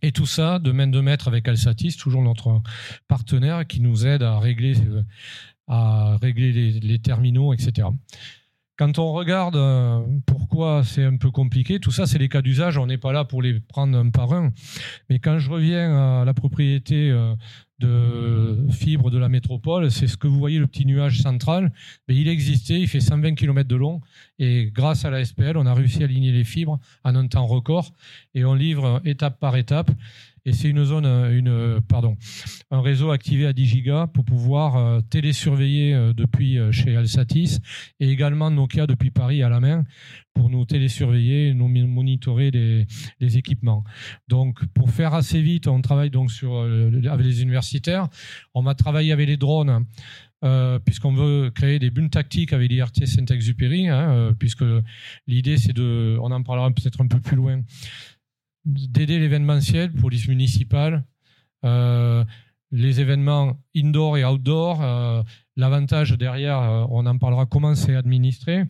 Et 0.00 0.12
tout 0.12 0.26
ça 0.26 0.58
de 0.58 0.72
main 0.72 0.88
de 0.88 1.00
maître 1.00 1.28
avec 1.28 1.46
Alsatis, 1.46 1.96
toujours 1.96 2.22
notre 2.22 2.60
partenaire 3.06 3.66
qui 3.66 3.80
nous 3.80 4.06
aide 4.06 4.22
à 4.22 4.38
régler, 4.40 4.74
à 5.68 6.16
régler 6.20 6.72
les 6.80 6.98
terminaux, 6.98 7.52
etc. 7.52 7.88
Quand 8.78 8.98
on 8.98 9.12
regarde 9.12 9.56
euh, 9.56 10.00
pourquoi 10.26 10.82
c'est 10.82 11.04
un 11.04 11.16
peu 11.16 11.30
compliqué, 11.30 11.78
tout 11.78 11.90
ça, 11.90 12.06
c'est 12.06 12.18
les 12.18 12.28
cas 12.28 12.40
d'usage. 12.40 12.78
On 12.78 12.86
n'est 12.86 12.98
pas 12.98 13.12
là 13.12 13.24
pour 13.24 13.42
les 13.42 13.60
prendre 13.60 13.96
un 13.98 14.08
par 14.10 14.32
un. 14.32 14.52
Mais 15.10 15.18
quand 15.18 15.38
je 15.38 15.50
reviens 15.50 16.20
à 16.20 16.24
la 16.24 16.32
propriété 16.32 17.10
euh, 17.10 17.34
de 17.80 18.66
fibre 18.70 19.10
de 19.10 19.18
la 19.18 19.28
métropole, 19.28 19.90
c'est 19.90 20.06
ce 20.06 20.16
que 20.16 20.26
vous 20.26 20.38
voyez, 20.38 20.58
le 20.58 20.66
petit 20.66 20.86
nuage 20.86 21.20
central. 21.20 21.70
Mais 22.08 22.16
il 22.16 22.28
existait, 22.28 22.80
il 22.80 22.88
fait 22.88 23.00
120 23.00 23.34
km 23.34 23.68
de 23.68 23.76
long. 23.76 24.00
Et 24.38 24.70
grâce 24.72 25.04
à 25.04 25.10
la 25.10 25.22
SPL, 25.22 25.58
on 25.58 25.66
a 25.66 25.74
réussi 25.74 26.02
à 26.02 26.06
aligner 26.06 26.32
les 26.32 26.44
fibres 26.44 26.80
en 27.04 27.14
un 27.14 27.26
temps 27.26 27.46
record. 27.46 27.92
Et 28.34 28.44
on 28.46 28.54
livre 28.54 29.02
étape 29.04 29.38
par 29.38 29.56
étape 29.56 29.90
et 30.44 30.52
c'est 30.52 30.68
une 30.68 30.84
zone, 30.84 31.06
euh, 31.06 31.38
une, 31.38 31.48
euh, 31.48 31.80
pardon, 31.86 32.16
un 32.70 32.80
réseau 32.80 33.10
activé 33.10 33.46
à 33.46 33.52
10 33.52 33.66
gigas 33.66 34.06
pour 34.08 34.24
pouvoir 34.24 34.76
euh, 34.76 35.00
télésurveiller 35.00 36.12
depuis 36.14 36.58
chez 36.72 36.96
Alsatis 36.96 37.58
et 38.00 38.10
également 38.10 38.50
Nokia 38.50 38.86
depuis 38.86 39.10
Paris 39.10 39.42
à 39.42 39.48
la 39.48 39.60
main 39.60 39.84
pour 40.34 40.50
nous 40.50 40.64
télésurveiller, 40.64 41.54
nous 41.54 41.68
monitorer 41.68 42.50
les, 42.50 42.86
équipements. 43.36 43.84
Donc, 44.28 44.64
pour 44.74 44.90
faire 44.90 45.14
assez 45.14 45.40
vite, 45.42 45.68
on 45.68 45.80
travaille 45.80 46.10
donc 46.10 46.30
sur 46.30 46.58
avec 46.60 47.26
les 47.26 47.42
universitaires. 47.42 48.08
On 48.54 48.62
va 48.62 48.74
travailler 48.74 49.12
avec 49.12 49.28
les 49.28 49.36
drones. 49.36 49.84
Euh, 50.44 50.80
puisqu'on 50.80 51.12
veut 51.12 51.52
créer 51.54 51.78
des 51.78 51.90
bunes 51.90 52.10
tactiques 52.10 52.52
avec 52.52 52.68
l'IRT 52.68 53.06
Saint-Exupéry, 53.06 53.88
hein, 53.88 54.34
puisque 54.40 54.64
l'idée 55.28 55.56
c'est 55.56 55.72
de, 55.72 56.18
on 56.20 56.32
en 56.32 56.42
parlera 56.42 56.68
peut-être 56.72 57.00
un 57.00 57.06
peu 57.06 57.20
plus 57.20 57.36
loin, 57.36 57.60
d'aider 58.64 59.18
l'événementiel, 59.18 59.92
police 59.92 60.28
municipale, 60.28 61.04
euh, 61.64 62.24
les 62.70 63.00
événements 63.00 63.58
indoor 63.76 64.16
et 64.16 64.24
outdoor. 64.24 64.82
Euh, 64.82 65.22
l'avantage 65.56 66.16
derrière, 66.16 66.58
euh, 66.58 66.86
on 66.90 67.04
en 67.06 67.18
parlera 67.18 67.46
comment 67.46 67.74
c'est 67.74 67.94
administré. 67.94 68.64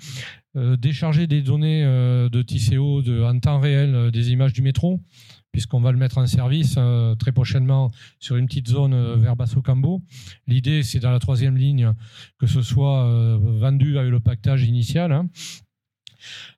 décharger 0.54 1.26
des 1.26 1.40
données 1.40 1.82
de 1.82 2.42
TCO 2.42 3.00
en 3.24 3.38
temps 3.40 3.58
réel 3.58 4.10
des 4.10 4.32
images 4.32 4.52
du 4.52 4.60
métro, 4.60 5.00
puisqu'on 5.50 5.80
va 5.80 5.92
le 5.92 5.98
mettre 5.98 6.18
en 6.18 6.26
service 6.26 6.78
très 7.18 7.32
prochainement 7.32 7.90
sur 8.18 8.36
une 8.36 8.44
petite 8.44 8.68
zone 8.68 9.14
vers 9.18 9.34
Basso-Cambo. 9.34 10.02
L'idée, 10.46 10.82
c'est 10.82 11.00
dans 11.00 11.10
la 11.10 11.20
troisième 11.20 11.56
ligne 11.56 11.94
que 12.38 12.46
ce 12.46 12.60
soit 12.60 13.38
vendu 13.40 13.96
avec 13.96 14.10
le 14.10 14.20
pactage 14.20 14.64
initial. 14.64 15.10
Hein. 15.12 15.30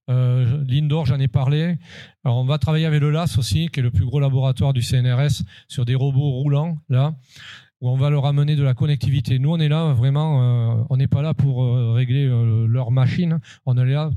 Euh, 0.09 0.65
L'Indoor, 0.69 1.07
j'en 1.07 1.19
ai 1.19 1.29
parlé. 1.29 1.79
On 2.25 2.45
va 2.45 2.59
travailler 2.59 2.87
avec 2.87 3.01
le 3.01 3.11
LAS 3.11 3.39
aussi, 3.39 3.69
qui 3.69 3.81
est 3.81 3.83
le 3.83 3.91
plus 3.91 4.05
gros 4.05 4.21
laboratoire 4.21 4.73
du 4.73 4.83
CNRS, 4.83 5.43
sur 5.69 5.85
des 5.85 5.95
robots 5.95 6.31
roulants, 6.31 6.79
là, 6.89 7.15
où 7.81 7.89
on 7.89 7.97
va 7.97 8.11
leur 8.11 8.27
amener 8.27 8.57
de 8.57 8.63
la 8.63 8.75
connectivité. 8.75 9.39
Nous, 9.39 9.51
on 9.51 9.59
est 9.59 9.69
là 9.69 9.93
vraiment, 9.93 10.81
euh, 10.81 10.85
on 10.91 10.97
n'est 10.97 11.09
pas 11.09 11.23
là 11.23 11.35
pour 11.35 11.65
euh, 11.65 11.93
régler 11.93 12.27
leur 12.69 12.91
machine, 12.91 13.41
on 13.67 13.77
est 13.77 13.85
là 13.85 14.11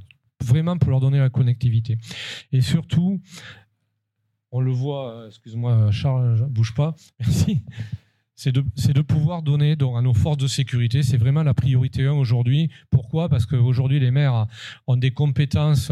vraiment 0.44 0.78
pour 0.78 0.92
leur 0.92 1.00
donner 1.00 1.20
la 1.20 1.30
connectivité. 1.30 1.98
Et 2.52 2.62
surtout, 2.62 3.20
on 4.52 4.62
le 4.62 4.72
voit, 4.72 5.26
excuse-moi, 5.28 5.92
Charles, 5.92 6.48
bouge 6.50 6.74
pas, 6.74 6.96
merci 7.20 7.64
c'est 8.38 8.52
de, 8.52 8.64
de, 8.94 9.02
pouvoir 9.02 9.42
donner 9.42 9.76
donc, 9.76 9.98
à 9.98 10.02
nos 10.02 10.14
forces 10.14 10.38
de 10.38 10.46
sécurité. 10.46 11.02
C'est 11.02 11.18
vraiment 11.18 11.42
la 11.42 11.56
priorité 11.56 12.06
1 12.06 12.12
aujourd'hui. 12.12 12.70
Pourquoi? 12.92 13.30
Parce 13.30 13.48
qu'aujourd'hui, 13.48 14.00
les 14.00 14.12
maires 14.12 14.46
ont 14.86 14.96
des 14.96 15.10
compétences 15.10 15.92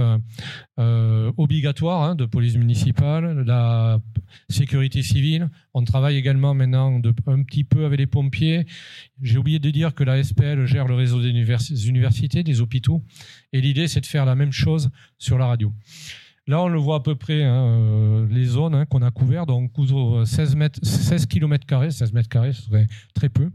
euh, 0.80 1.32
obligatoires 1.38 2.04
hein, 2.04 2.16
de 2.16 2.26
police 2.26 2.56
municipale, 2.56 3.42
la 3.48 4.00
sécurité 4.48 5.02
civile. 5.02 5.50
On 5.74 5.84
travaille 5.84 6.18
également 6.18 6.54
maintenant 6.54 7.00
de, 7.00 7.16
un 7.26 7.42
petit 7.42 7.64
peu 7.64 7.84
avec 7.84 7.98
les 7.98 8.08
pompiers. 8.08 8.68
J'ai 9.24 9.40
oublié 9.40 9.58
de 9.58 9.72
dire 9.72 9.96
que 9.96 10.04
la 10.04 10.24
SPL 10.24 10.68
gère 10.68 10.88
le 10.88 10.94
réseau 10.94 11.24
des 11.24 11.30
universités, 11.30 12.44
des 12.44 12.62
hôpitaux. 12.62 13.02
Et 13.54 13.62
l'idée, 13.62 13.88
c'est 13.88 14.02
de 14.02 14.06
faire 14.06 14.26
la 14.26 14.36
même 14.36 14.52
chose 14.52 14.92
sur 15.18 15.40
la 15.40 15.48
radio. 15.48 15.74
Là, 16.48 16.62
on 16.62 16.68
le 16.68 16.78
voit 16.78 16.98
à 16.98 17.00
peu 17.00 17.16
près, 17.16 17.44
hein, 17.44 17.66
euh, 17.66 18.28
les 18.30 18.46
zones 18.46 18.76
hein, 18.76 18.86
qu'on 18.86 19.02
a 19.02 19.10
couvertes. 19.10 19.48
Donc, 19.48 19.72
16, 20.26 20.56
mètres, 20.56 20.80
16 20.84 21.26
km, 21.26 21.66
16 21.92 22.14
mètres 22.14 22.30
carrés, 22.30 22.54
ce 22.54 22.64
serait 22.64 22.88
très 23.16 23.30
peu. 23.30 23.50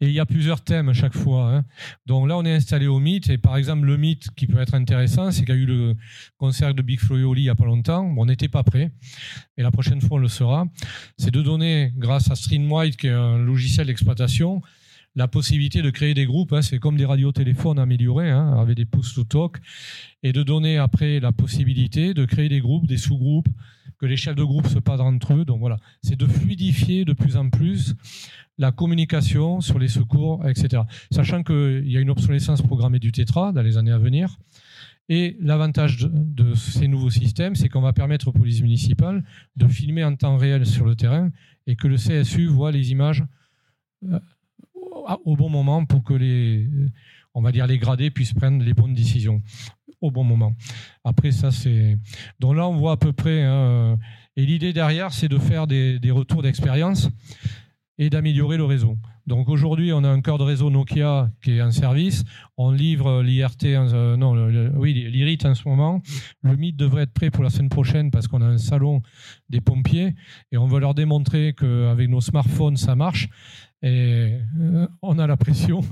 Et 0.00 0.06
il 0.06 0.12
y 0.12 0.20
a 0.20 0.26
plusieurs 0.26 0.62
thèmes 0.62 0.88
à 0.88 0.92
chaque 0.92 1.14
fois. 1.14 1.54
Hein. 1.54 1.64
Donc 2.06 2.28
là, 2.28 2.36
on 2.36 2.44
est 2.44 2.54
installé 2.54 2.86
au 2.86 3.00
mythe. 3.00 3.28
Et 3.28 3.38
par 3.38 3.56
exemple, 3.56 3.86
le 3.86 3.96
mythe 3.96 4.28
qui 4.36 4.46
peut 4.46 4.60
être 4.60 4.74
intéressant, 4.74 5.30
c'est 5.30 5.44
qu'il 5.44 5.54
y 5.54 5.58
a 5.58 5.60
eu 5.60 5.66
le 5.66 5.96
concert 6.36 6.74
de 6.74 6.82
Big 6.82 7.00
Flo 7.00 7.18
et 7.18 7.24
Oli 7.24 7.42
il 7.42 7.44
n'y 7.44 7.50
a 7.50 7.54
pas 7.54 7.66
longtemps. 7.66 8.04
on 8.16 8.26
n'était 8.26 8.48
pas 8.48 8.62
prêt. 8.62 8.90
Et 9.56 9.62
la 9.62 9.70
prochaine 9.70 10.00
fois, 10.00 10.18
on 10.18 10.20
le 10.20 10.28
sera. 10.28 10.66
C'est 11.16 11.32
de 11.32 11.42
donner, 11.42 11.92
grâce 11.96 12.30
à 12.30 12.36
Streamwide, 12.36 12.96
qui 12.96 13.08
est 13.08 13.12
un 13.12 13.38
logiciel 13.38 13.88
d'exploitation, 13.88 14.62
la 15.18 15.26
possibilité 15.26 15.82
de 15.82 15.90
créer 15.90 16.14
des 16.14 16.26
groupes. 16.26 16.52
Hein, 16.52 16.62
c'est 16.62 16.78
comme 16.78 16.96
des 16.96 17.04
radiotéléphones 17.04 17.80
améliorés 17.80 18.30
hein, 18.30 18.56
avec 18.56 18.76
des 18.76 18.84
push-to-talk 18.84 19.56
et 20.22 20.32
de 20.32 20.44
donner 20.44 20.78
après 20.78 21.18
la 21.18 21.32
possibilité 21.32 22.14
de 22.14 22.24
créer 22.24 22.48
des 22.48 22.60
groupes, 22.60 22.86
des 22.86 22.96
sous-groupes, 22.96 23.48
que 23.98 24.06
les 24.06 24.16
chefs 24.16 24.36
de 24.36 24.44
groupe 24.44 24.68
se 24.68 24.78
parlent 24.78 25.00
entre 25.00 25.34
eux. 25.34 25.44
Donc 25.44 25.58
voilà, 25.58 25.76
c'est 26.02 26.14
de 26.14 26.26
fluidifier 26.26 27.04
de 27.04 27.12
plus 27.14 27.36
en 27.36 27.50
plus 27.50 27.96
la 28.58 28.70
communication 28.70 29.60
sur 29.60 29.80
les 29.80 29.88
secours, 29.88 30.48
etc. 30.48 30.82
Sachant 31.10 31.42
qu'il 31.42 31.90
y 31.90 31.96
a 31.96 32.00
une 32.00 32.10
obsolescence 32.10 32.62
programmée 32.62 33.00
du 33.00 33.10
Tétra 33.10 33.50
dans 33.50 33.62
les 33.62 33.76
années 33.76 33.90
à 33.90 33.98
venir. 33.98 34.38
Et 35.08 35.36
l'avantage 35.40 35.98
de, 35.98 36.54
ces 36.54 36.86
nouveaux 36.86 37.10
systèmes, 37.10 37.56
c'est 37.56 37.68
qu'on 37.68 37.80
va 37.80 37.92
permettre 37.92 38.28
aux 38.28 38.32
polices 38.32 38.62
municipales 38.62 39.24
de 39.56 39.66
filmer 39.66 40.04
en 40.04 40.14
temps 40.14 40.36
réel 40.36 40.64
sur 40.64 40.84
le 40.84 40.94
terrain 40.94 41.30
et 41.66 41.74
que 41.74 41.88
le 41.88 41.96
CSU 41.96 42.46
voit 42.46 42.70
les 42.70 42.92
images 42.92 43.24
euh, 44.04 44.20
au 45.24 45.36
bon 45.36 45.48
moment 45.48 45.84
pour 45.84 46.02
que 46.02 46.14
les, 46.14 46.68
on 47.34 47.42
va 47.42 47.52
dire 47.52 47.66
les 47.66 47.78
gradés 47.78 48.10
puissent 48.10 48.34
prendre 48.34 48.62
les 48.62 48.74
bonnes 48.74 48.94
décisions 48.94 49.42
au 50.00 50.10
bon 50.10 50.24
moment. 50.24 50.54
Après 51.04 51.32
ça, 51.32 51.50
c'est 51.50 51.98
donc 52.38 52.56
là 52.56 52.68
on 52.68 52.76
voit 52.76 52.92
à 52.92 52.96
peu 52.96 53.12
près. 53.12 53.42
Hein, 53.42 53.98
et 54.36 54.46
l'idée 54.46 54.72
derrière, 54.72 55.12
c'est 55.12 55.28
de 55.28 55.38
faire 55.38 55.66
des, 55.66 55.98
des 55.98 56.10
retours 56.10 56.42
d'expérience 56.42 57.10
et 57.98 58.10
d'améliorer 58.10 58.56
le 58.56 58.64
réseau. 58.64 58.96
Donc 59.28 59.50
aujourd'hui, 59.50 59.92
on 59.92 60.04
a 60.04 60.08
un 60.08 60.22
cœur 60.22 60.38
de 60.38 60.44
réseau 60.44 60.70
Nokia 60.70 61.30
qui 61.42 61.58
est 61.58 61.62
en 61.62 61.70
service. 61.70 62.24
On 62.56 62.70
livre 62.70 63.22
l'IRT, 63.22 63.64
euh, 63.64 64.16
non, 64.16 64.32
oui, 64.78 64.94
l'IRIT 64.94 65.44
en 65.44 65.54
ce 65.54 65.68
moment. 65.68 66.00
Le 66.42 66.56
mythe 66.56 66.76
devrait 66.76 67.02
être 67.02 67.12
prêt 67.12 67.30
pour 67.30 67.44
la 67.44 67.50
semaine 67.50 67.68
prochaine 67.68 68.10
parce 68.10 68.26
qu'on 68.26 68.40
a 68.40 68.46
un 68.46 68.56
salon 68.56 69.02
des 69.50 69.60
pompiers 69.60 70.14
et 70.50 70.56
on 70.56 70.66
veut 70.66 70.80
leur 70.80 70.94
démontrer 70.94 71.52
qu'avec 71.52 72.08
nos 72.08 72.22
smartphones, 72.22 72.78
ça 72.78 72.94
marche. 72.94 73.28
Et 73.82 74.38
euh, 74.60 74.86
on 75.02 75.18
a 75.18 75.26
la 75.26 75.36
pression. 75.36 75.80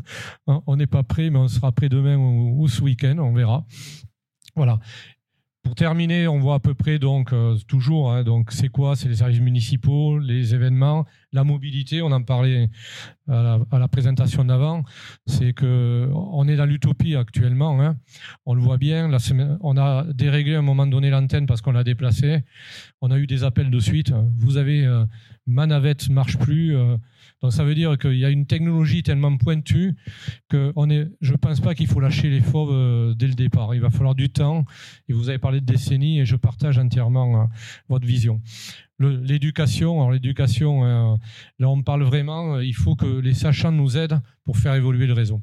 Hein, 0.48 0.62
on 0.66 0.76
n'est 0.76 0.86
pas 0.86 1.02
prêt, 1.02 1.28
mais 1.30 1.38
on 1.38 1.48
sera 1.48 1.72
prêt 1.72 1.88
demain 1.88 2.16
ou, 2.16 2.68
ce 2.68 2.80
week-end, 2.80 3.18
on 3.18 3.32
verra. 3.32 3.64
Voilà. 4.54 4.78
Pour 5.64 5.74
terminer, 5.74 6.28
on 6.28 6.38
voit 6.38 6.54
à 6.54 6.58
peu 6.60 6.74
près 6.74 7.00
donc 7.00 7.32
euh, 7.32 7.56
toujours. 7.66 8.12
Hein, 8.12 8.22
donc 8.22 8.52
c'est 8.52 8.68
quoi? 8.68 8.94
C'est 8.94 9.08
les 9.08 9.16
services 9.16 9.40
municipaux, 9.40 10.20
les 10.20 10.54
événements, 10.54 11.06
la 11.32 11.42
mobilité. 11.42 12.02
On 12.02 12.12
en 12.12 12.22
parlait 12.22 12.70
à 13.26 13.58
la, 13.72 13.88
présentation 13.88 14.44
d'avant. 14.44 14.84
C'est 15.26 15.52
que 15.54 16.08
on 16.14 16.46
est 16.46 16.54
dans 16.54 16.66
l'utopie 16.66 17.16
actuellement. 17.16 17.82
Hein. 17.82 17.96
On 18.44 18.54
le 18.54 18.60
voit 18.60 18.76
bien. 18.76 19.10
On 19.60 19.76
a 19.76 20.04
déréglé 20.12 20.54
à 20.54 20.60
un 20.60 20.62
moment 20.62 20.86
donné 20.86 21.10
l'antenne 21.10 21.46
parce 21.46 21.62
qu'on 21.62 21.72
l'a 21.72 21.82
déplacée. 21.82 22.44
On 23.00 23.10
a 23.10 23.18
eu 23.18 23.26
des 23.26 23.42
appels 23.42 23.70
de 23.70 23.80
suite. 23.80 24.12
Vous 24.38 24.58
avez 24.58 24.86
euh, 24.86 25.04
ma 25.48 25.66
navette 25.66 26.08
marche 26.10 26.38
plus. 26.38 26.76
Ça 27.50 27.64
veut 27.64 27.74
dire 27.74 27.98
qu'il 27.98 28.18
y 28.18 28.24
a 28.24 28.30
une 28.30 28.46
technologie 28.46 29.02
tellement 29.02 29.36
pointue 29.36 29.94
que 30.48 30.72
on 30.76 30.90
est, 30.90 31.08
je 31.20 31.32
ne 31.32 31.36
pense 31.36 31.60
pas 31.60 31.74
qu'il 31.74 31.86
faut 31.86 32.00
lâcher 32.00 32.30
les 32.30 32.40
fauves 32.40 32.72
euh, 32.72 33.14
dès 33.14 33.26
le 33.26 33.34
départ. 33.34 33.74
Il 33.74 33.80
va 33.80 33.90
falloir 33.90 34.14
du 34.14 34.30
temps. 34.30 34.64
Et 35.08 35.12
vous 35.12 35.28
avez 35.28 35.38
parlé 35.38 35.60
de 35.60 35.66
décennies 35.66 36.20
et 36.20 36.24
je 36.24 36.36
partage 36.36 36.78
entièrement 36.78 37.40
hein, 37.40 37.48
votre 37.88 38.06
vision. 38.06 38.40
L'éducation, 38.98 39.96
alors 39.96 40.12
l'éducation, 40.12 40.84
euh, 40.84 41.16
là 41.58 41.68
on 41.68 41.82
parle 41.82 42.02
vraiment, 42.02 42.56
euh, 42.56 42.64
il 42.64 42.74
faut 42.74 42.96
que 42.96 43.18
les 43.18 43.34
sachants 43.34 43.72
nous 43.72 43.96
aident 43.96 44.20
pour 44.44 44.56
faire 44.56 44.74
évoluer 44.74 45.06
le 45.06 45.12
réseau. 45.12 45.42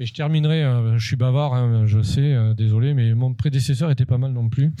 Et 0.00 0.06
je 0.06 0.12
terminerai, 0.14 0.64
je 0.98 1.06
suis 1.06 1.14
bavard, 1.14 1.54
hein, 1.54 1.86
je 1.86 2.02
sais, 2.02 2.36
désolé, 2.56 2.94
mais 2.94 3.14
mon 3.14 3.32
prédécesseur 3.32 3.92
était 3.92 4.06
pas 4.06 4.18
mal 4.18 4.32
non 4.32 4.48
plus. 4.48 4.72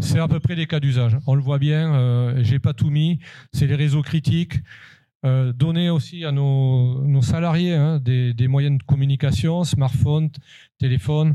C'est 0.00 0.18
à 0.18 0.28
peu 0.28 0.40
près 0.40 0.54
les 0.54 0.66
cas 0.66 0.80
d'usage. 0.80 1.16
On 1.26 1.34
le 1.34 1.42
voit 1.42 1.58
bien, 1.58 1.94
euh, 1.94 2.42
j'ai 2.42 2.58
pas 2.58 2.72
tout 2.72 2.90
mis. 2.90 3.18
C'est 3.52 3.66
les 3.66 3.74
réseaux 3.74 4.02
critiques. 4.02 4.60
Euh, 5.24 5.52
donner 5.52 5.90
aussi 5.90 6.24
à 6.24 6.30
nos, 6.30 7.20
salariés 7.22 7.74
hein, 7.74 7.98
des, 7.98 8.48
moyens 8.48 8.78
de 8.78 8.82
communication, 8.84 9.64
smartphone, 9.64 10.30
téléphone. 10.78 11.34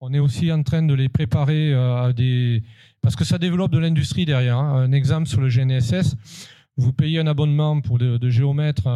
On 0.00 0.14
est 0.14 0.18
aussi 0.18 0.50
en 0.50 0.62
train 0.62 0.82
de 0.82 0.94
les 0.94 1.10
préparer 1.10 1.74
euh, 1.74 2.04
à 2.04 2.12
des... 2.14 2.62
Parce 3.02 3.16
que 3.16 3.24
ça 3.24 3.36
développe 3.36 3.72
de 3.72 3.78
l'industrie 3.78 4.24
derrière. 4.24 4.56
Hein. 4.56 4.82
Un 4.82 4.92
exemple 4.92 5.26
sur 5.28 5.42
le 5.42 5.48
GNSS, 5.48 6.16
vous 6.76 6.94
payez 6.94 7.18
un 7.18 7.26
abonnement 7.26 7.78
pour 7.82 7.98
de, 7.98 8.30
géomètres 8.30 8.88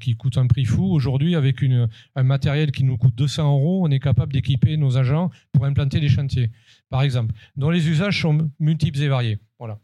qui 0.00 0.16
coûte 0.16 0.38
un 0.38 0.46
prix 0.46 0.64
fou. 0.64 0.84
Aujourd'hui, 0.86 1.34
avec 1.34 1.62
un 1.62 2.22
matériel 2.22 2.70
qui 2.70 2.84
nous 2.84 2.96
coûte 2.96 3.14
200 3.14 3.52
euros, 3.52 3.84
on 3.84 3.90
est 3.90 4.00
capable 4.00 4.32
d'équiper 4.32 4.78
nos 4.78 4.96
agents 4.96 5.30
pour 5.52 5.66
implanter 5.66 6.00
des 6.00 6.08
chantiers 6.08 6.50
par 6.90 7.02
exemple, 7.02 7.34
dont 7.56 7.70
les 7.70 7.88
usages 7.88 8.20
sont 8.20 8.50
multiples 8.60 9.00
et 9.00 9.08
variés. 9.08 9.38
Voilà. 9.58 9.78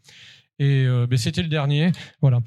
Et 0.59 0.85
ben, 1.09 1.17
c'était 1.17 1.41
le 1.41 1.49
dernier. 1.49 1.91
Voilà. 2.21 2.41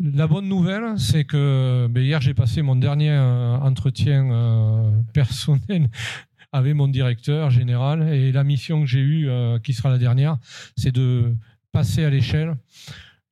La 0.00 0.26
bonne 0.26 0.48
nouvelle, 0.48 0.98
c'est 0.98 1.24
que 1.24 1.86
ben, 1.90 2.02
hier 2.02 2.20
j'ai 2.20 2.34
passé 2.34 2.62
mon 2.62 2.74
dernier 2.74 3.16
entretien 3.16 5.04
personnel 5.12 5.88
avec 6.52 6.74
mon 6.74 6.88
directeur 6.88 7.50
général 7.50 8.08
et 8.12 8.32
la 8.32 8.44
mission 8.44 8.80
que 8.80 8.86
j'ai 8.86 9.00
eue, 9.00 9.28
qui 9.62 9.72
sera 9.72 9.90
la 9.90 9.98
dernière, 9.98 10.38
c'est 10.76 10.92
de 10.92 11.36
passer 11.70 12.04
à 12.04 12.10
l'échelle 12.10 12.56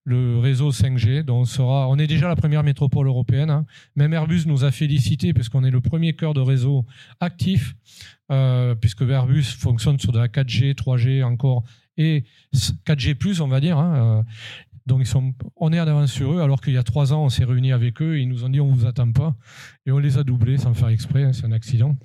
le 0.05 0.39
réseau 0.39 0.73
5G. 0.73 1.23
Donc 1.23 1.43
on, 1.43 1.45
sera, 1.45 1.89
on 1.89 1.97
est 1.99 2.07
déjà 2.07 2.29
la 2.29 2.37
première 2.37 2.63
métropole 2.63 3.07
européenne. 3.07 3.51
Hein. 3.51 3.67
Même 3.97 4.13
Airbus 4.13 4.43
nous 4.47 4.65
a 4.65 4.71
félicité 4.71 5.33
puisqu'on 5.33 5.65
est 5.65 5.71
le 5.71 5.81
premier 5.81 6.15
cœur 6.15 6.35
de 6.35 6.41
réseau 6.41 6.85
actif, 7.21 7.75
euh, 8.33 8.75
puisque 8.75 9.03
Airbus 9.03 9.43
fonctionne 9.43 9.99
sur 9.99 10.11
de 10.11 10.19
la 10.19 10.29
4G, 10.29 10.75
3G 10.75 11.23
encore 11.23 11.65
et 11.97 12.25
4G+, 12.87 13.41
on 13.41 13.49
va 13.49 13.61
dire. 13.61 13.79
Hein. 13.79 13.95
Euh, 13.95 14.23
donc 14.87 15.01
ils 15.03 15.07
sont, 15.07 15.35
on 15.57 15.73
est 15.73 15.79
en 15.79 15.87
avance 15.87 16.11
sur 16.11 16.33
eux, 16.33 16.41
alors 16.41 16.61
qu'il 16.61 16.73
y 16.73 16.79
a 16.79 16.83
trois 16.83 17.13
ans, 17.13 17.25
on 17.25 17.29
s'est 17.29 17.45
réunis 17.45 17.73
avec 17.73 18.03
eux, 18.03 18.19
ils 18.19 18.29
nous 18.29 18.45
ont 18.45 18.49
dit 18.49 18.61
on 18.61 18.73
vous 18.73 18.87
attend 18.87 19.13
pas, 19.13 19.37
et 19.87 19.93
on 19.93 19.99
les 19.99 20.19
a 20.19 20.25
doublés 20.25 20.59
sans 20.59 20.75
faire 20.75 20.89
exprès, 20.89 21.23
hein, 21.23 21.33
c'est 21.33 21.45
un 21.45 21.53
accident. 21.53 21.97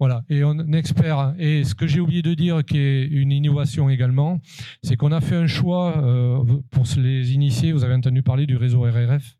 Voilà, 0.00 0.24
et 0.28 0.42
on 0.42 0.58
espère. 0.72 1.34
Et 1.38 1.62
ce 1.62 1.74
que 1.74 1.86
j'ai 1.86 2.00
oublié 2.00 2.20
de 2.20 2.34
dire, 2.34 2.64
qui 2.64 2.78
est 2.78 3.06
une 3.06 3.30
innovation 3.30 3.88
également, 3.88 4.40
c'est 4.82 4.96
qu'on 4.96 5.12
a 5.12 5.20
fait 5.20 5.36
un 5.36 5.46
choix 5.46 5.96
euh, 5.98 6.44
pour 6.70 6.84
les 6.96 7.32
initiés. 7.32 7.70
Vous 7.70 7.84
avez 7.84 7.94
entendu 7.94 8.22
parler 8.22 8.46
du 8.46 8.56
réseau 8.56 8.82
RRF, 8.82 9.36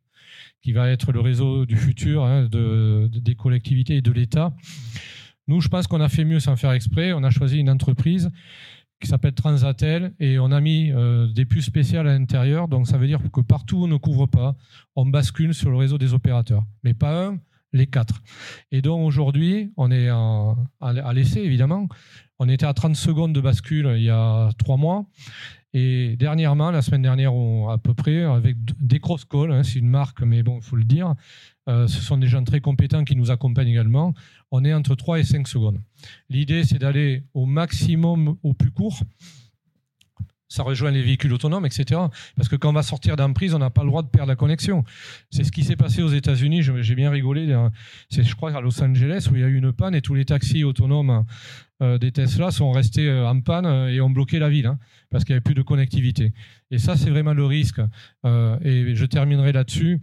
qui 0.63 0.73
va 0.73 0.89
être 0.91 1.11
le 1.11 1.21
réseau 1.21 1.67
du 1.67 1.77
futur 1.77 2.25
hein, 2.25 2.47
de, 2.51 3.11
des 3.13 3.35
collectivités 3.35 3.97
et 3.97 4.01
de 4.01 4.13
l'État. 4.13 4.55
Nous, 5.47 5.61
je 5.61 5.69
pense 5.69 5.87
qu'on 5.87 6.01
a 6.01 6.09
fait 6.09 6.25
mieux 6.25 6.41
sans 6.41 6.57
faire 6.57 6.73
exprès. 6.73 7.13
On 7.13 7.23
a 7.23 7.31
choisi 7.31 7.59
une 7.59 7.71
entreprise 7.71 8.31
qui 9.01 9.09
s'appelle 9.09 9.35
Transatel 9.35 10.15
et 10.19 10.39
on 10.39 10.51
a 10.51 10.61
mis 10.61 10.91
euh, 10.93 11.27
des 11.27 11.45
puces 11.45 11.67
spéciales 11.67 12.09
à 12.09 12.17
l'intérieur. 12.17 12.69
Donc 12.69 12.87
ça 12.87 12.97
veut 12.97 13.07
dire 13.07 13.21
que 13.33 13.41
partout 13.41 13.79
où 13.79 13.85
on 13.85 13.89
ne 13.89 13.97
couvre 13.97 14.27
pas, 14.27 14.57
on 14.97 15.05
bascule 15.07 15.53
sur 15.53 15.71
le 15.71 15.77
réseau 15.77 15.99
des 15.99 16.15
opérateurs. 16.15 16.65
Mais 16.85 16.95
pas 16.95 17.27
un, 17.27 17.39
les 17.75 17.87
quatre. 17.87 18.23
Et 18.73 18.81
donc 18.81 19.07
aujourd'hui, 19.07 19.73
on 19.77 19.91
est 19.91 20.09
à 20.09 21.13
l'essai, 21.13 21.41
évidemment. 21.41 21.89
On 22.39 22.49
était 22.49 22.67
à 22.67 22.73
30 22.73 22.97
secondes 22.97 23.35
de 23.35 23.41
bascule 23.41 23.93
il 23.97 24.05
y 24.05 24.11
a 24.11 24.49
trois 24.57 24.79
mois. 24.79 25.05
Et 25.77 26.15
dernièrement, 26.17 26.71
la 26.71 26.83
semaine 26.83 27.03
dernière, 27.03 27.33
à 27.69 27.79
peu 27.79 27.95
près, 27.95 28.23
avec 28.23 28.57
des 28.81 29.01
cross-calls, 29.01 29.51
hein, 29.51 29.65
c'est 29.65 29.81
une 29.81 29.89
marque, 29.89 30.23
mais 30.23 30.45
bon, 30.45 30.59
il 30.59 30.63
faut 30.63 30.77
le 30.77 30.85
dire, 30.85 31.15
euh, 31.69 31.89
ce 31.89 32.01
sont 32.01 32.17
des 32.17 32.29
gens 32.29 32.45
très 32.45 32.61
compétents 32.61 33.03
qui 33.03 33.17
nous 33.17 33.33
accompagnent 33.33 33.71
également, 33.71 34.15
on 34.53 34.65
est 34.65 34.73
entre 34.73 34.95
3 34.95 35.19
et 35.19 35.25
5 35.25 35.49
secondes. 35.49 35.81
L'idée, 36.29 36.63
c'est 36.63 36.79
d'aller 36.79 37.25
au 37.35 37.45
maximum 37.45 38.37
au 38.45 38.55
plus 38.55 38.71
court 38.71 39.01
ça 40.49 40.63
rejoint 40.63 40.91
les 40.91 41.03
véhicules 41.03 41.33
autonomes, 41.33 41.67
etc. 41.67 42.01
Parce 42.37 42.49
que 42.49 42.57
quand 42.57 42.71
on 42.71 42.75
va 42.75 42.83
sortir 42.83 43.17
d'emprise, 43.17 43.55
on 43.55 43.59
n'a 43.59 43.71
pas 43.71 43.83
le 43.83 43.89
droit 43.89 44.03
de 44.03 44.09
perdre 44.09 44.29
la 44.29 44.37
connexion. 44.37 44.85
C'est 45.31 45.45
ce 45.45 45.53
qui 45.53 45.65
s'est 45.65 45.77
passé 45.77 46.03
aux 46.03 46.09
États-Unis. 46.09 46.63
J'ai 46.63 46.95
bien 46.95 47.11
rigolé. 47.11 47.57
C'est, 48.11 48.23
je 48.23 48.35
crois, 48.37 48.55
à 48.57 48.61
Los 48.61 48.83
Angeles 48.83 49.29
où 49.31 49.37
il 49.37 49.41
y 49.41 49.45
a 49.45 49.49
eu 49.49 49.57
une 49.57 49.73
panne 49.73 49.95
et 49.95 50.03
tous 50.03 50.15
les 50.15 50.25
taxis 50.25 50.65
autonomes 50.65 51.25
euh, 51.83 51.99
des 51.99 52.13
Tesla 52.13 52.53
sont 52.53 52.71
restés 52.71 53.09
euh, 53.09 53.27
en 53.27 53.41
panne 53.41 53.67
euh, 53.67 53.89
et 53.89 54.01
ont 54.01 54.09
bloqué 54.09 54.39
la 54.39 54.49
ville 54.49 54.67
hein, 54.67 54.79
parce 55.11 55.25
qu'il 55.25 55.33
n'y 55.33 55.39
avait 55.39 55.43
plus 55.43 55.55
de 55.55 55.63
connectivité. 55.63 56.33
Et 56.71 56.79
ça, 56.79 56.97
c'est 56.97 57.11
vraiment 57.11 57.35
le 57.35 57.45
risque. 57.45 57.81
et 58.25 58.95
je 58.95 59.05
terminerai 59.05 59.53
là-dessus. 59.53 60.01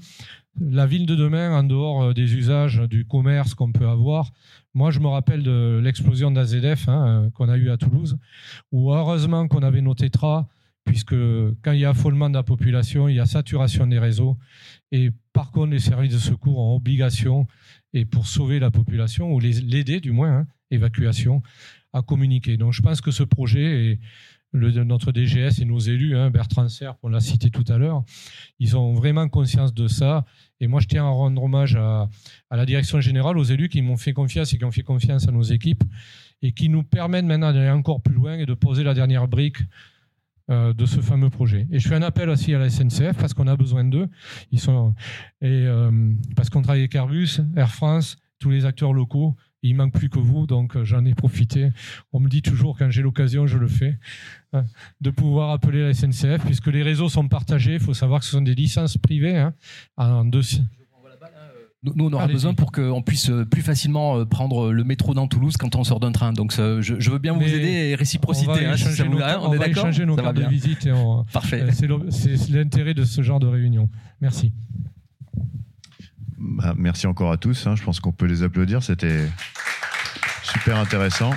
La 0.59 0.85
ville 0.85 1.05
de 1.05 1.15
demain, 1.15 1.57
en 1.57 1.63
dehors 1.63 2.13
des 2.13 2.35
usages 2.35 2.81
du 2.89 3.05
commerce 3.05 3.53
qu'on 3.53 3.71
peut 3.71 3.87
avoir, 3.87 4.31
moi, 4.73 4.91
je 4.91 4.99
me 4.99 5.07
rappelle 5.07 5.43
de 5.43 5.81
l'explosion 5.83 6.31
d'AZF 6.31 6.87
hein, 6.87 7.07
euh, 7.07 7.29
qu'on 7.31 7.49
a 7.49 7.57
eu 7.57 7.69
à 7.69 7.77
Toulouse, 7.77 8.17
où 8.71 8.93
heureusement 8.93 9.47
qu'on 9.47 9.63
avait 9.63 9.81
nos 9.81 9.95
tétras, 9.95 10.47
puisque 10.85 11.15
quand 11.61 11.73
il 11.73 11.79
y 11.79 11.85
a 11.85 11.89
affolement 11.89 12.29
de 12.29 12.35
la 12.35 12.43
population, 12.43 13.07
il 13.07 13.15
y 13.15 13.19
a 13.19 13.25
saturation 13.25 13.85
des 13.85 13.99
réseaux. 13.99 14.37
Et 14.91 15.11
par 15.33 15.51
contre, 15.51 15.71
les 15.71 15.79
services 15.79 16.13
de 16.13 16.19
secours 16.19 16.57
ont 16.57 16.75
obligation, 16.75 17.47
et 17.93 18.05
pour 18.05 18.27
sauver 18.27 18.59
la 18.59 18.71
population, 18.71 19.33
ou 19.33 19.39
l'aider 19.39 19.99
du 19.99 20.11
moins, 20.11 20.39
hein, 20.39 20.47
évacuation, 20.69 21.41
à 21.93 22.01
communiquer. 22.01 22.55
Donc 22.55 22.71
je 22.71 22.81
pense 22.81 23.01
que 23.01 23.11
ce 23.11 23.23
projet 23.23 23.91
est, 23.91 23.99
notre 24.53 25.11
DGS 25.11 25.61
et 25.61 25.65
nos 25.65 25.79
élus, 25.79 26.15
hein, 26.15 26.29
Bertrand 26.29 26.67
Serre, 26.67 26.95
on 27.03 27.09
l'a 27.09 27.19
cité 27.19 27.49
tout 27.49 27.63
à 27.67 27.77
l'heure, 27.77 28.03
ils 28.59 28.75
ont 28.77 28.93
vraiment 28.93 29.27
conscience 29.29 29.73
de 29.73 29.87
ça. 29.87 30.25
Et 30.59 30.67
moi, 30.67 30.79
je 30.79 30.87
tiens 30.87 31.05
à 31.05 31.09
rendre 31.09 31.41
hommage 31.41 31.75
à, 31.75 32.09
la 32.51 32.65
direction 32.65 32.99
générale, 33.01 33.37
aux 33.37 33.43
élus 33.43 33.69
qui 33.69 33.81
m'ont 33.81 33.97
fait 33.97 34.13
confiance 34.13 34.53
et 34.53 34.57
qui 34.57 34.65
ont 34.65 34.71
fait 34.71 34.83
confiance 34.83 35.27
à 35.27 35.31
nos 35.31 35.43
équipes 35.43 35.83
et 36.41 36.51
qui 36.51 36.69
nous 36.69 36.83
permettent 36.83 37.25
maintenant 37.25 37.53
d'aller 37.53 37.69
encore 37.69 38.01
plus 38.01 38.13
loin 38.13 38.35
et 38.35 38.45
de 38.45 38.53
poser 38.53 38.83
la 38.83 38.93
dernière 38.93 39.27
brique 39.27 39.57
euh, 40.49 40.73
de 40.73 40.85
ce 40.85 40.99
fameux 40.99 41.29
projet. 41.29 41.67
Et 41.71 41.79
je 41.79 41.87
fais 41.87 41.95
un 41.95 42.01
appel 42.01 42.29
aussi 42.29 42.53
à 42.53 42.59
la 42.59 42.69
SNCF 42.69 43.17
parce 43.17 43.33
qu'on 43.33 43.47
a 43.47 43.55
besoin 43.55 43.83
d'eux. 43.83 44.09
Ils 44.51 44.59
sont 44.59 44.93
et 45.41 45.47
euh, 45.47 46.13
parce 46.35 46.49
qu'on 46.49 46.61
travaille 46.61 46.81
avec 46.81 46.95
Airbus, 46.95 47.39
Air 47.55 47.71
France, 47.71 48.17
tous 48.39 48.49
les 48.49 48.65
acteurs 48.65 48.91
locaux 48.91 49.35
il 49.63 49.75
manque 49.75 49.93
plus 49.93 50.09
que 50.09 50.19
vous, 50.19 50.47
donc 50.47 50.75
euh, 50.75 50.83
j'en 50.83 51.05
ai 51.05 51.13
profité. 51.13 51.69
On 52.13 52.19
me 52.19 52.29
dit 52.29 52.41
toujours 52.41 52.77
quand 52.77 52.89
j'ai 52.89 53.01
l'occasion, 53.01 53.47
je 53.47 53.57
le 53.57 53.67
fais, 53.67 53.97
hein, 54.53 54.63
de 55.01 55.09
pouvoir 55.11 55.51
appeler 55.51 55.83
la 55.83 55.93
SNCF, 55.93 56.43
puisque 56.45 56.67
les 56.67 56.83
réseaux 56.83 57.09
sont 57.09 57.27
partagés. 57.27 57.73
Il 57.73 57.79
faut 57.79 57.93
savoir 57.93 58.21
que 58.21 58.25
ce 58.25 58.31
sont 58.31 58.41
des 58.41 58.55
licences 58.55 58.97
privées 58.97 59.37
hein, 59.37 59.53
en 59.97 60.25
deux. 60.25 60.41
Nous, 61.83 62.05
on 62.05 62.13
aura 62.13 62.27
besoin 62.27 62.53
pour 62.53 62.71
qu'on 62.71 63.01
puisse 63.01 63.31
euh, 63.31 63.43
plus 63.43 63.63
facilement 63.63 64.19
euh, 64.19 64.25
prendre 64.25 64.71
le 64.71 64.83
métro 64.83 65.15
dans 65.15 65.27
Toulouse 65.27 65.57
quand 65.57 65.75
on 65.75 65.83
sort 65.83 65.99
d'un 65.99 66.11
train. 66.11 66.31
Donc, 66.31 66.53
je, 66.53 67.09
veux 67.09 67.17
bien 67.17 67.33
vous 67.33 67.41
aider 67.41 67.89
et 67.89 67.95
réciprocité. 67.95 68.51
On 68.51 68.53
va 68.53 68.73
hein, 68.73 69.39
nos, 69.39 69.47
on, 69.47 69.57
va 69.57 69.67
échanger 69.67 70.05
nos 70.05 70.15
cartes 70.15 70.37
de 70.37 70.45
visite. 70.45 70.85
Et 70.85 70.91
Parfait. 71.33 71.65
C'est 71.71 72.49
l'intérêt 72.49 72.93
de 72.93 73.03
ce 73.03 73.21
genre 73.23 73.39
de 73.39 73.47
réunion. 73.47 73.89
Merci. 74.21 74.53
Bah, 76.41 76.73
merci 76.75 77.05
encore 77.05 77.31
à 77.31 77.37
tous. 77.37 77.67
Hein. 77.67 77.75
Je 77.75 77.83
pense 77.83 77.99
qu'on 77.99 78.11
peut 78.11 78.25
les 78.25 78.41
applaudir. 78.41 78.81
C'était 78.81 79.27
super 80.43 80.77
intéressant. 80.77 81.31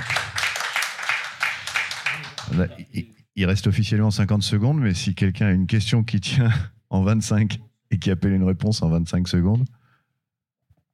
Il 3.37 3.47
reste 3.47 3.67
officiellement 3.67 4.11
50 4.11 4.43
secondes, 4.43 4.81
mais 4.81 4.95
si 4.95 5.15
quelqu'un 5.15 5.47
a 5.47 5.53
une 5.53 5.67
question 5.67 6.05
qui 6.05 6.21
tient 6.21 6.51
en 6.91 7.03
25 7.03 7.59
et 7.91 7.99
qui 7.99 8.11
appelle 8.11 8.33
une 8.33 8.45
réponse 8.45 8.83
en 8.83 8.89
25 8.89 9.29
secondes, 9.29 9.65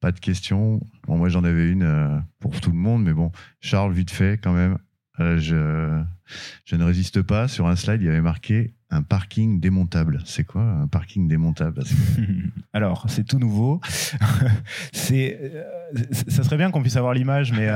pas 0.01 0.11
de 0.11 0.19
question. 0.19 0.81
Bon, 1.07 1.17
moi, 1.17 1.29
j'en 1.29 1.45
avais 1.45 1.69
une 1.69 1.85
euh, 1.85 2.19
pour 2.41 2.59
tout 2.61 2.71
le 2.71 2.79
monde, 2.79 3.05
mais 3.05 3.13
bon, 3.13 3.31
Charles, 3.61 3.93
vite 3.93 4.11
fait 4.11 4.41
quand 4.43 4.53
même. 4.53 4.79
Euh, 5.21 6.03
je, 6.65 6.77
ne 6.77 6.85
résiste 6.85 7.23
pas. 7.23 7.49
Sur 7.49 7.67
un 7.67 7.77
slide, 7.77 8.01
il 8.01 8.07
y 8.07 8.09
avait 8.09 8.21
marqué 8.21 8.73
un 8.91 9.03
parking 9.03 9.61
démontable. 9.61 10.21
C'est 10.25 10.45
quoi 10.45 10.63
un 10.63 10.87
parking 10.87 11.29
démontable? 11.29 11.83
Alors, 12.73 13.05
c'est 13.09 13.25
tout 13.25 13.39
nouveau. 13.39 13.81
c'est, 14.93 15.39
euh, 15.43 16.03
ça 16.29 16.43
serait 16.43 16.57
bien 16.57 16.71
qu'on 16.71 16.81
puisse 16.81 16.97
avoir 16.97 17.13
l'image, 17.13 17.53
mais 17.53 17.69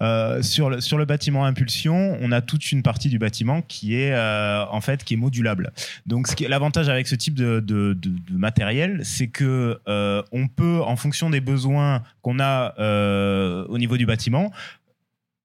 euh, 0.00 0.42
sur, 0.42 0.70
le, 0.70 0.80
sur 0.80 0.96
le 0.96 1.04
bâtiment 1.04 1.44
Impulsion, 1.44 2.16
on 2.20 2.30
a 2.30 2.40
toute 2.40 2.70
une 2.70 2.82
partie 2.82 3.08
du 3.08 3.18
bâtiment 3.18 3.62
qui 3.62 3.96
est 3.96 4.14
en 4.16 4.80
fait 4.80 5.02
qui 5.04 5.14
est 5.14 5.18
modulable. 5.18 5.72
Donc, 6.06 6.38
l'avantage 6.40 6.88
avec 6.88 7.08
ce 7.08 7.14
type 7.14 7.34
de, 7.34 7.60
de 7.60 7.96
matériel, 8.30 9.00
c'est 9.04 9.28
que 9.28 9.80
on 10.32 10.48
peut, 10.48 10.80
en 10.82 10.96
fonction 10.96 11.30
des 11.30 11.40
besoins 11.40 12.02
qu'on 12.20 12.38
a 12.38 13.64
au 13.68 13.78
niveau 13.78 13.96
du 13.96 14.06
bâtiment, 14.06 14.52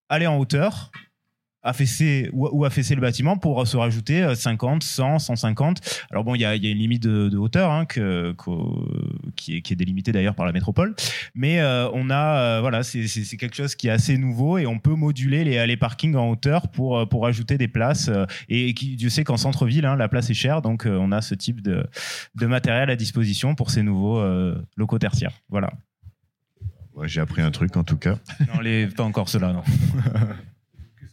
aller 0.09 0.27
en 0.27 0.37
hauteur 0.37 0.91
affaisser 1.63 2.29
ou, 2.33 2.47
ou 2.51 2.65
affaisser 2.65 2.95
le 2.95 3.01
bâtiment 3.01 3.37
pour 3.37 3.67
se 3.67 3.77
rajouter 3.77 4.35
50, 4.35 4.83
100, 4.83 5.19
150. 5.19 6.05
Alors 6.11 6.23
bon, 6.23 6.35
il 6.35 6.41
y 6.41 6.45
a, 6.45 6.55
y 6.55 6.67
a, 6.67 6.71
une 6.71 6.77
limite 6.77 7.03
de, 7.03 7.29
de 7.29 7.37
hauteur 7.37 7.71
hein, 7.71 7.85
que, 7.85 8.35
qui, 9.35 9.57
est, 9.57 9.61
qui, 9.61 9.73
est, 9.73 9.75
délimitée 9.75 10.11
d'ailleurs 10.11 10.35
par 10.35 10.45
la 10.45 10.51
métropole, 10.51 10.95
mais 11.35 11.59
euh, 11.59 11.89
on 11.93 12.09
a 12.09 12.39
euh, 12.39 12.61
voilà, 12.61 12.83
c'est 12.83 13.37
quelque 13.37 13.55
chose 13.55 13.75
qui 13.75 13.87
est 13.87 13.91
assez 13.91 14.17
nouveau 14.17 14.57
et 14.57 14.65
on 14.65 14.79
peut 14.79 14.95
moduler 14.95 15.43
les, 15.43 15.65
les 15.65 15.77
parkings 15.77 16.15
en 16.15 16.29
hauteur 16.29 16.69
pour 16.69 16.97
euh, 16.97 17.05
pour 17.05 17.25
ajouter 17.25 17.57
des 17.57 17.67
places 17.67 18.09
et 18.49 18.73
qui, 18.73 18.95
Dieu 18.95 19.09
sait 19.09 19.23
qu'en 19.23 19.37
centre-ville, 19.37 19.85
hein, 19.85 19.95
la 19.95 20.07
place 20.07 20.29
est 20.29 20.35
chère, 20.35 20.61
donc 20.61 20.85
on 20.85 21.11
a 21.11 21.21
ce 21.21 21.35
type 21.35 21.61
de, 21.61 21.85
de 22.35 22.45
matériel 22.45 22.89
à 22.89 22.95
disposition 22.95 23.55
pour 23.55 23.71
ces 23.71 23.83
nouveaux 23.83 24.23
locaux 24.75 24.99
tertiaires. 24.99 25.33
Voilà. 25.49 25.71
Ouais, 26.93 27.07
J'ai 27.07 27.21
appris 27.21 27.41
un 27.41 27.51
truc 27.51 27.77
en 27.77 27.83
tout 27.83 27.97
cas. 27.97 28.17
Non, 28.53 28.59
les, 28.59 28.87
pas 28.87 29.03
encore 29.03 29.29
cela, 29.29 29.53
non. 29.53 29.63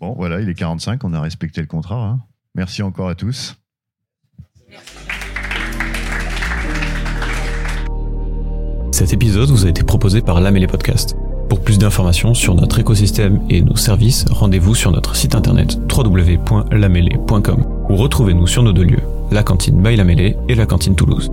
Bon, 0.04 0.12
voilà, 0.18 0.38
il 0.38 0.50
est 0.50 0.54
45, 0.54 1.02
on 1.04 1.14
a 1.14 1.20
respecté 1.22 1.62
le 1.62 1.66
contrat. 1.66 1.96
Hein. 1.96 2.20
Merci 2.54 2.82
encore 2.82 3.08
à 3.08 3.14
tous. 3.14 3.56
Cet 8.92 9.14
épisode 9.14 9.48
vous 9.48 9.64
a 9.64 9.70
été 9.70 9.82
proposé 9.82 10.20
par 10.20 10.42
Lamélé 10.42 10.66
Podcast. 10.66 11.16
Pour 11.48 11.64
plus 11.64 11.78
d'informations 11.78 12.34
sur 12.34 12.54
notre 12.54 12.78
écosystème 12.80 13.40
et 13.48 13.62
nos 13.62 13.76
services, 13.76 14.26
rendez-vous 14.28 14.74
sur 14.74 14.92
notre 14.92 15.16
site 15.16 15.34
internet 15.34 15.78
www.lamélé.com 15.90 17.64
ou 17.88 17.96
retrouvez-nous 17.96 18.46
sur 18.46 18.62
nos 18.62 18.74
deux 18.74 18.84
lieux, 18.84 19.02
la 19.30 19.42
cantine 19.42 19.82
by 19.82 19.94
et 20.50 20.54
la 20.54 20.66
cantine 20.66 20.96
Toulouse. 20.96 21.32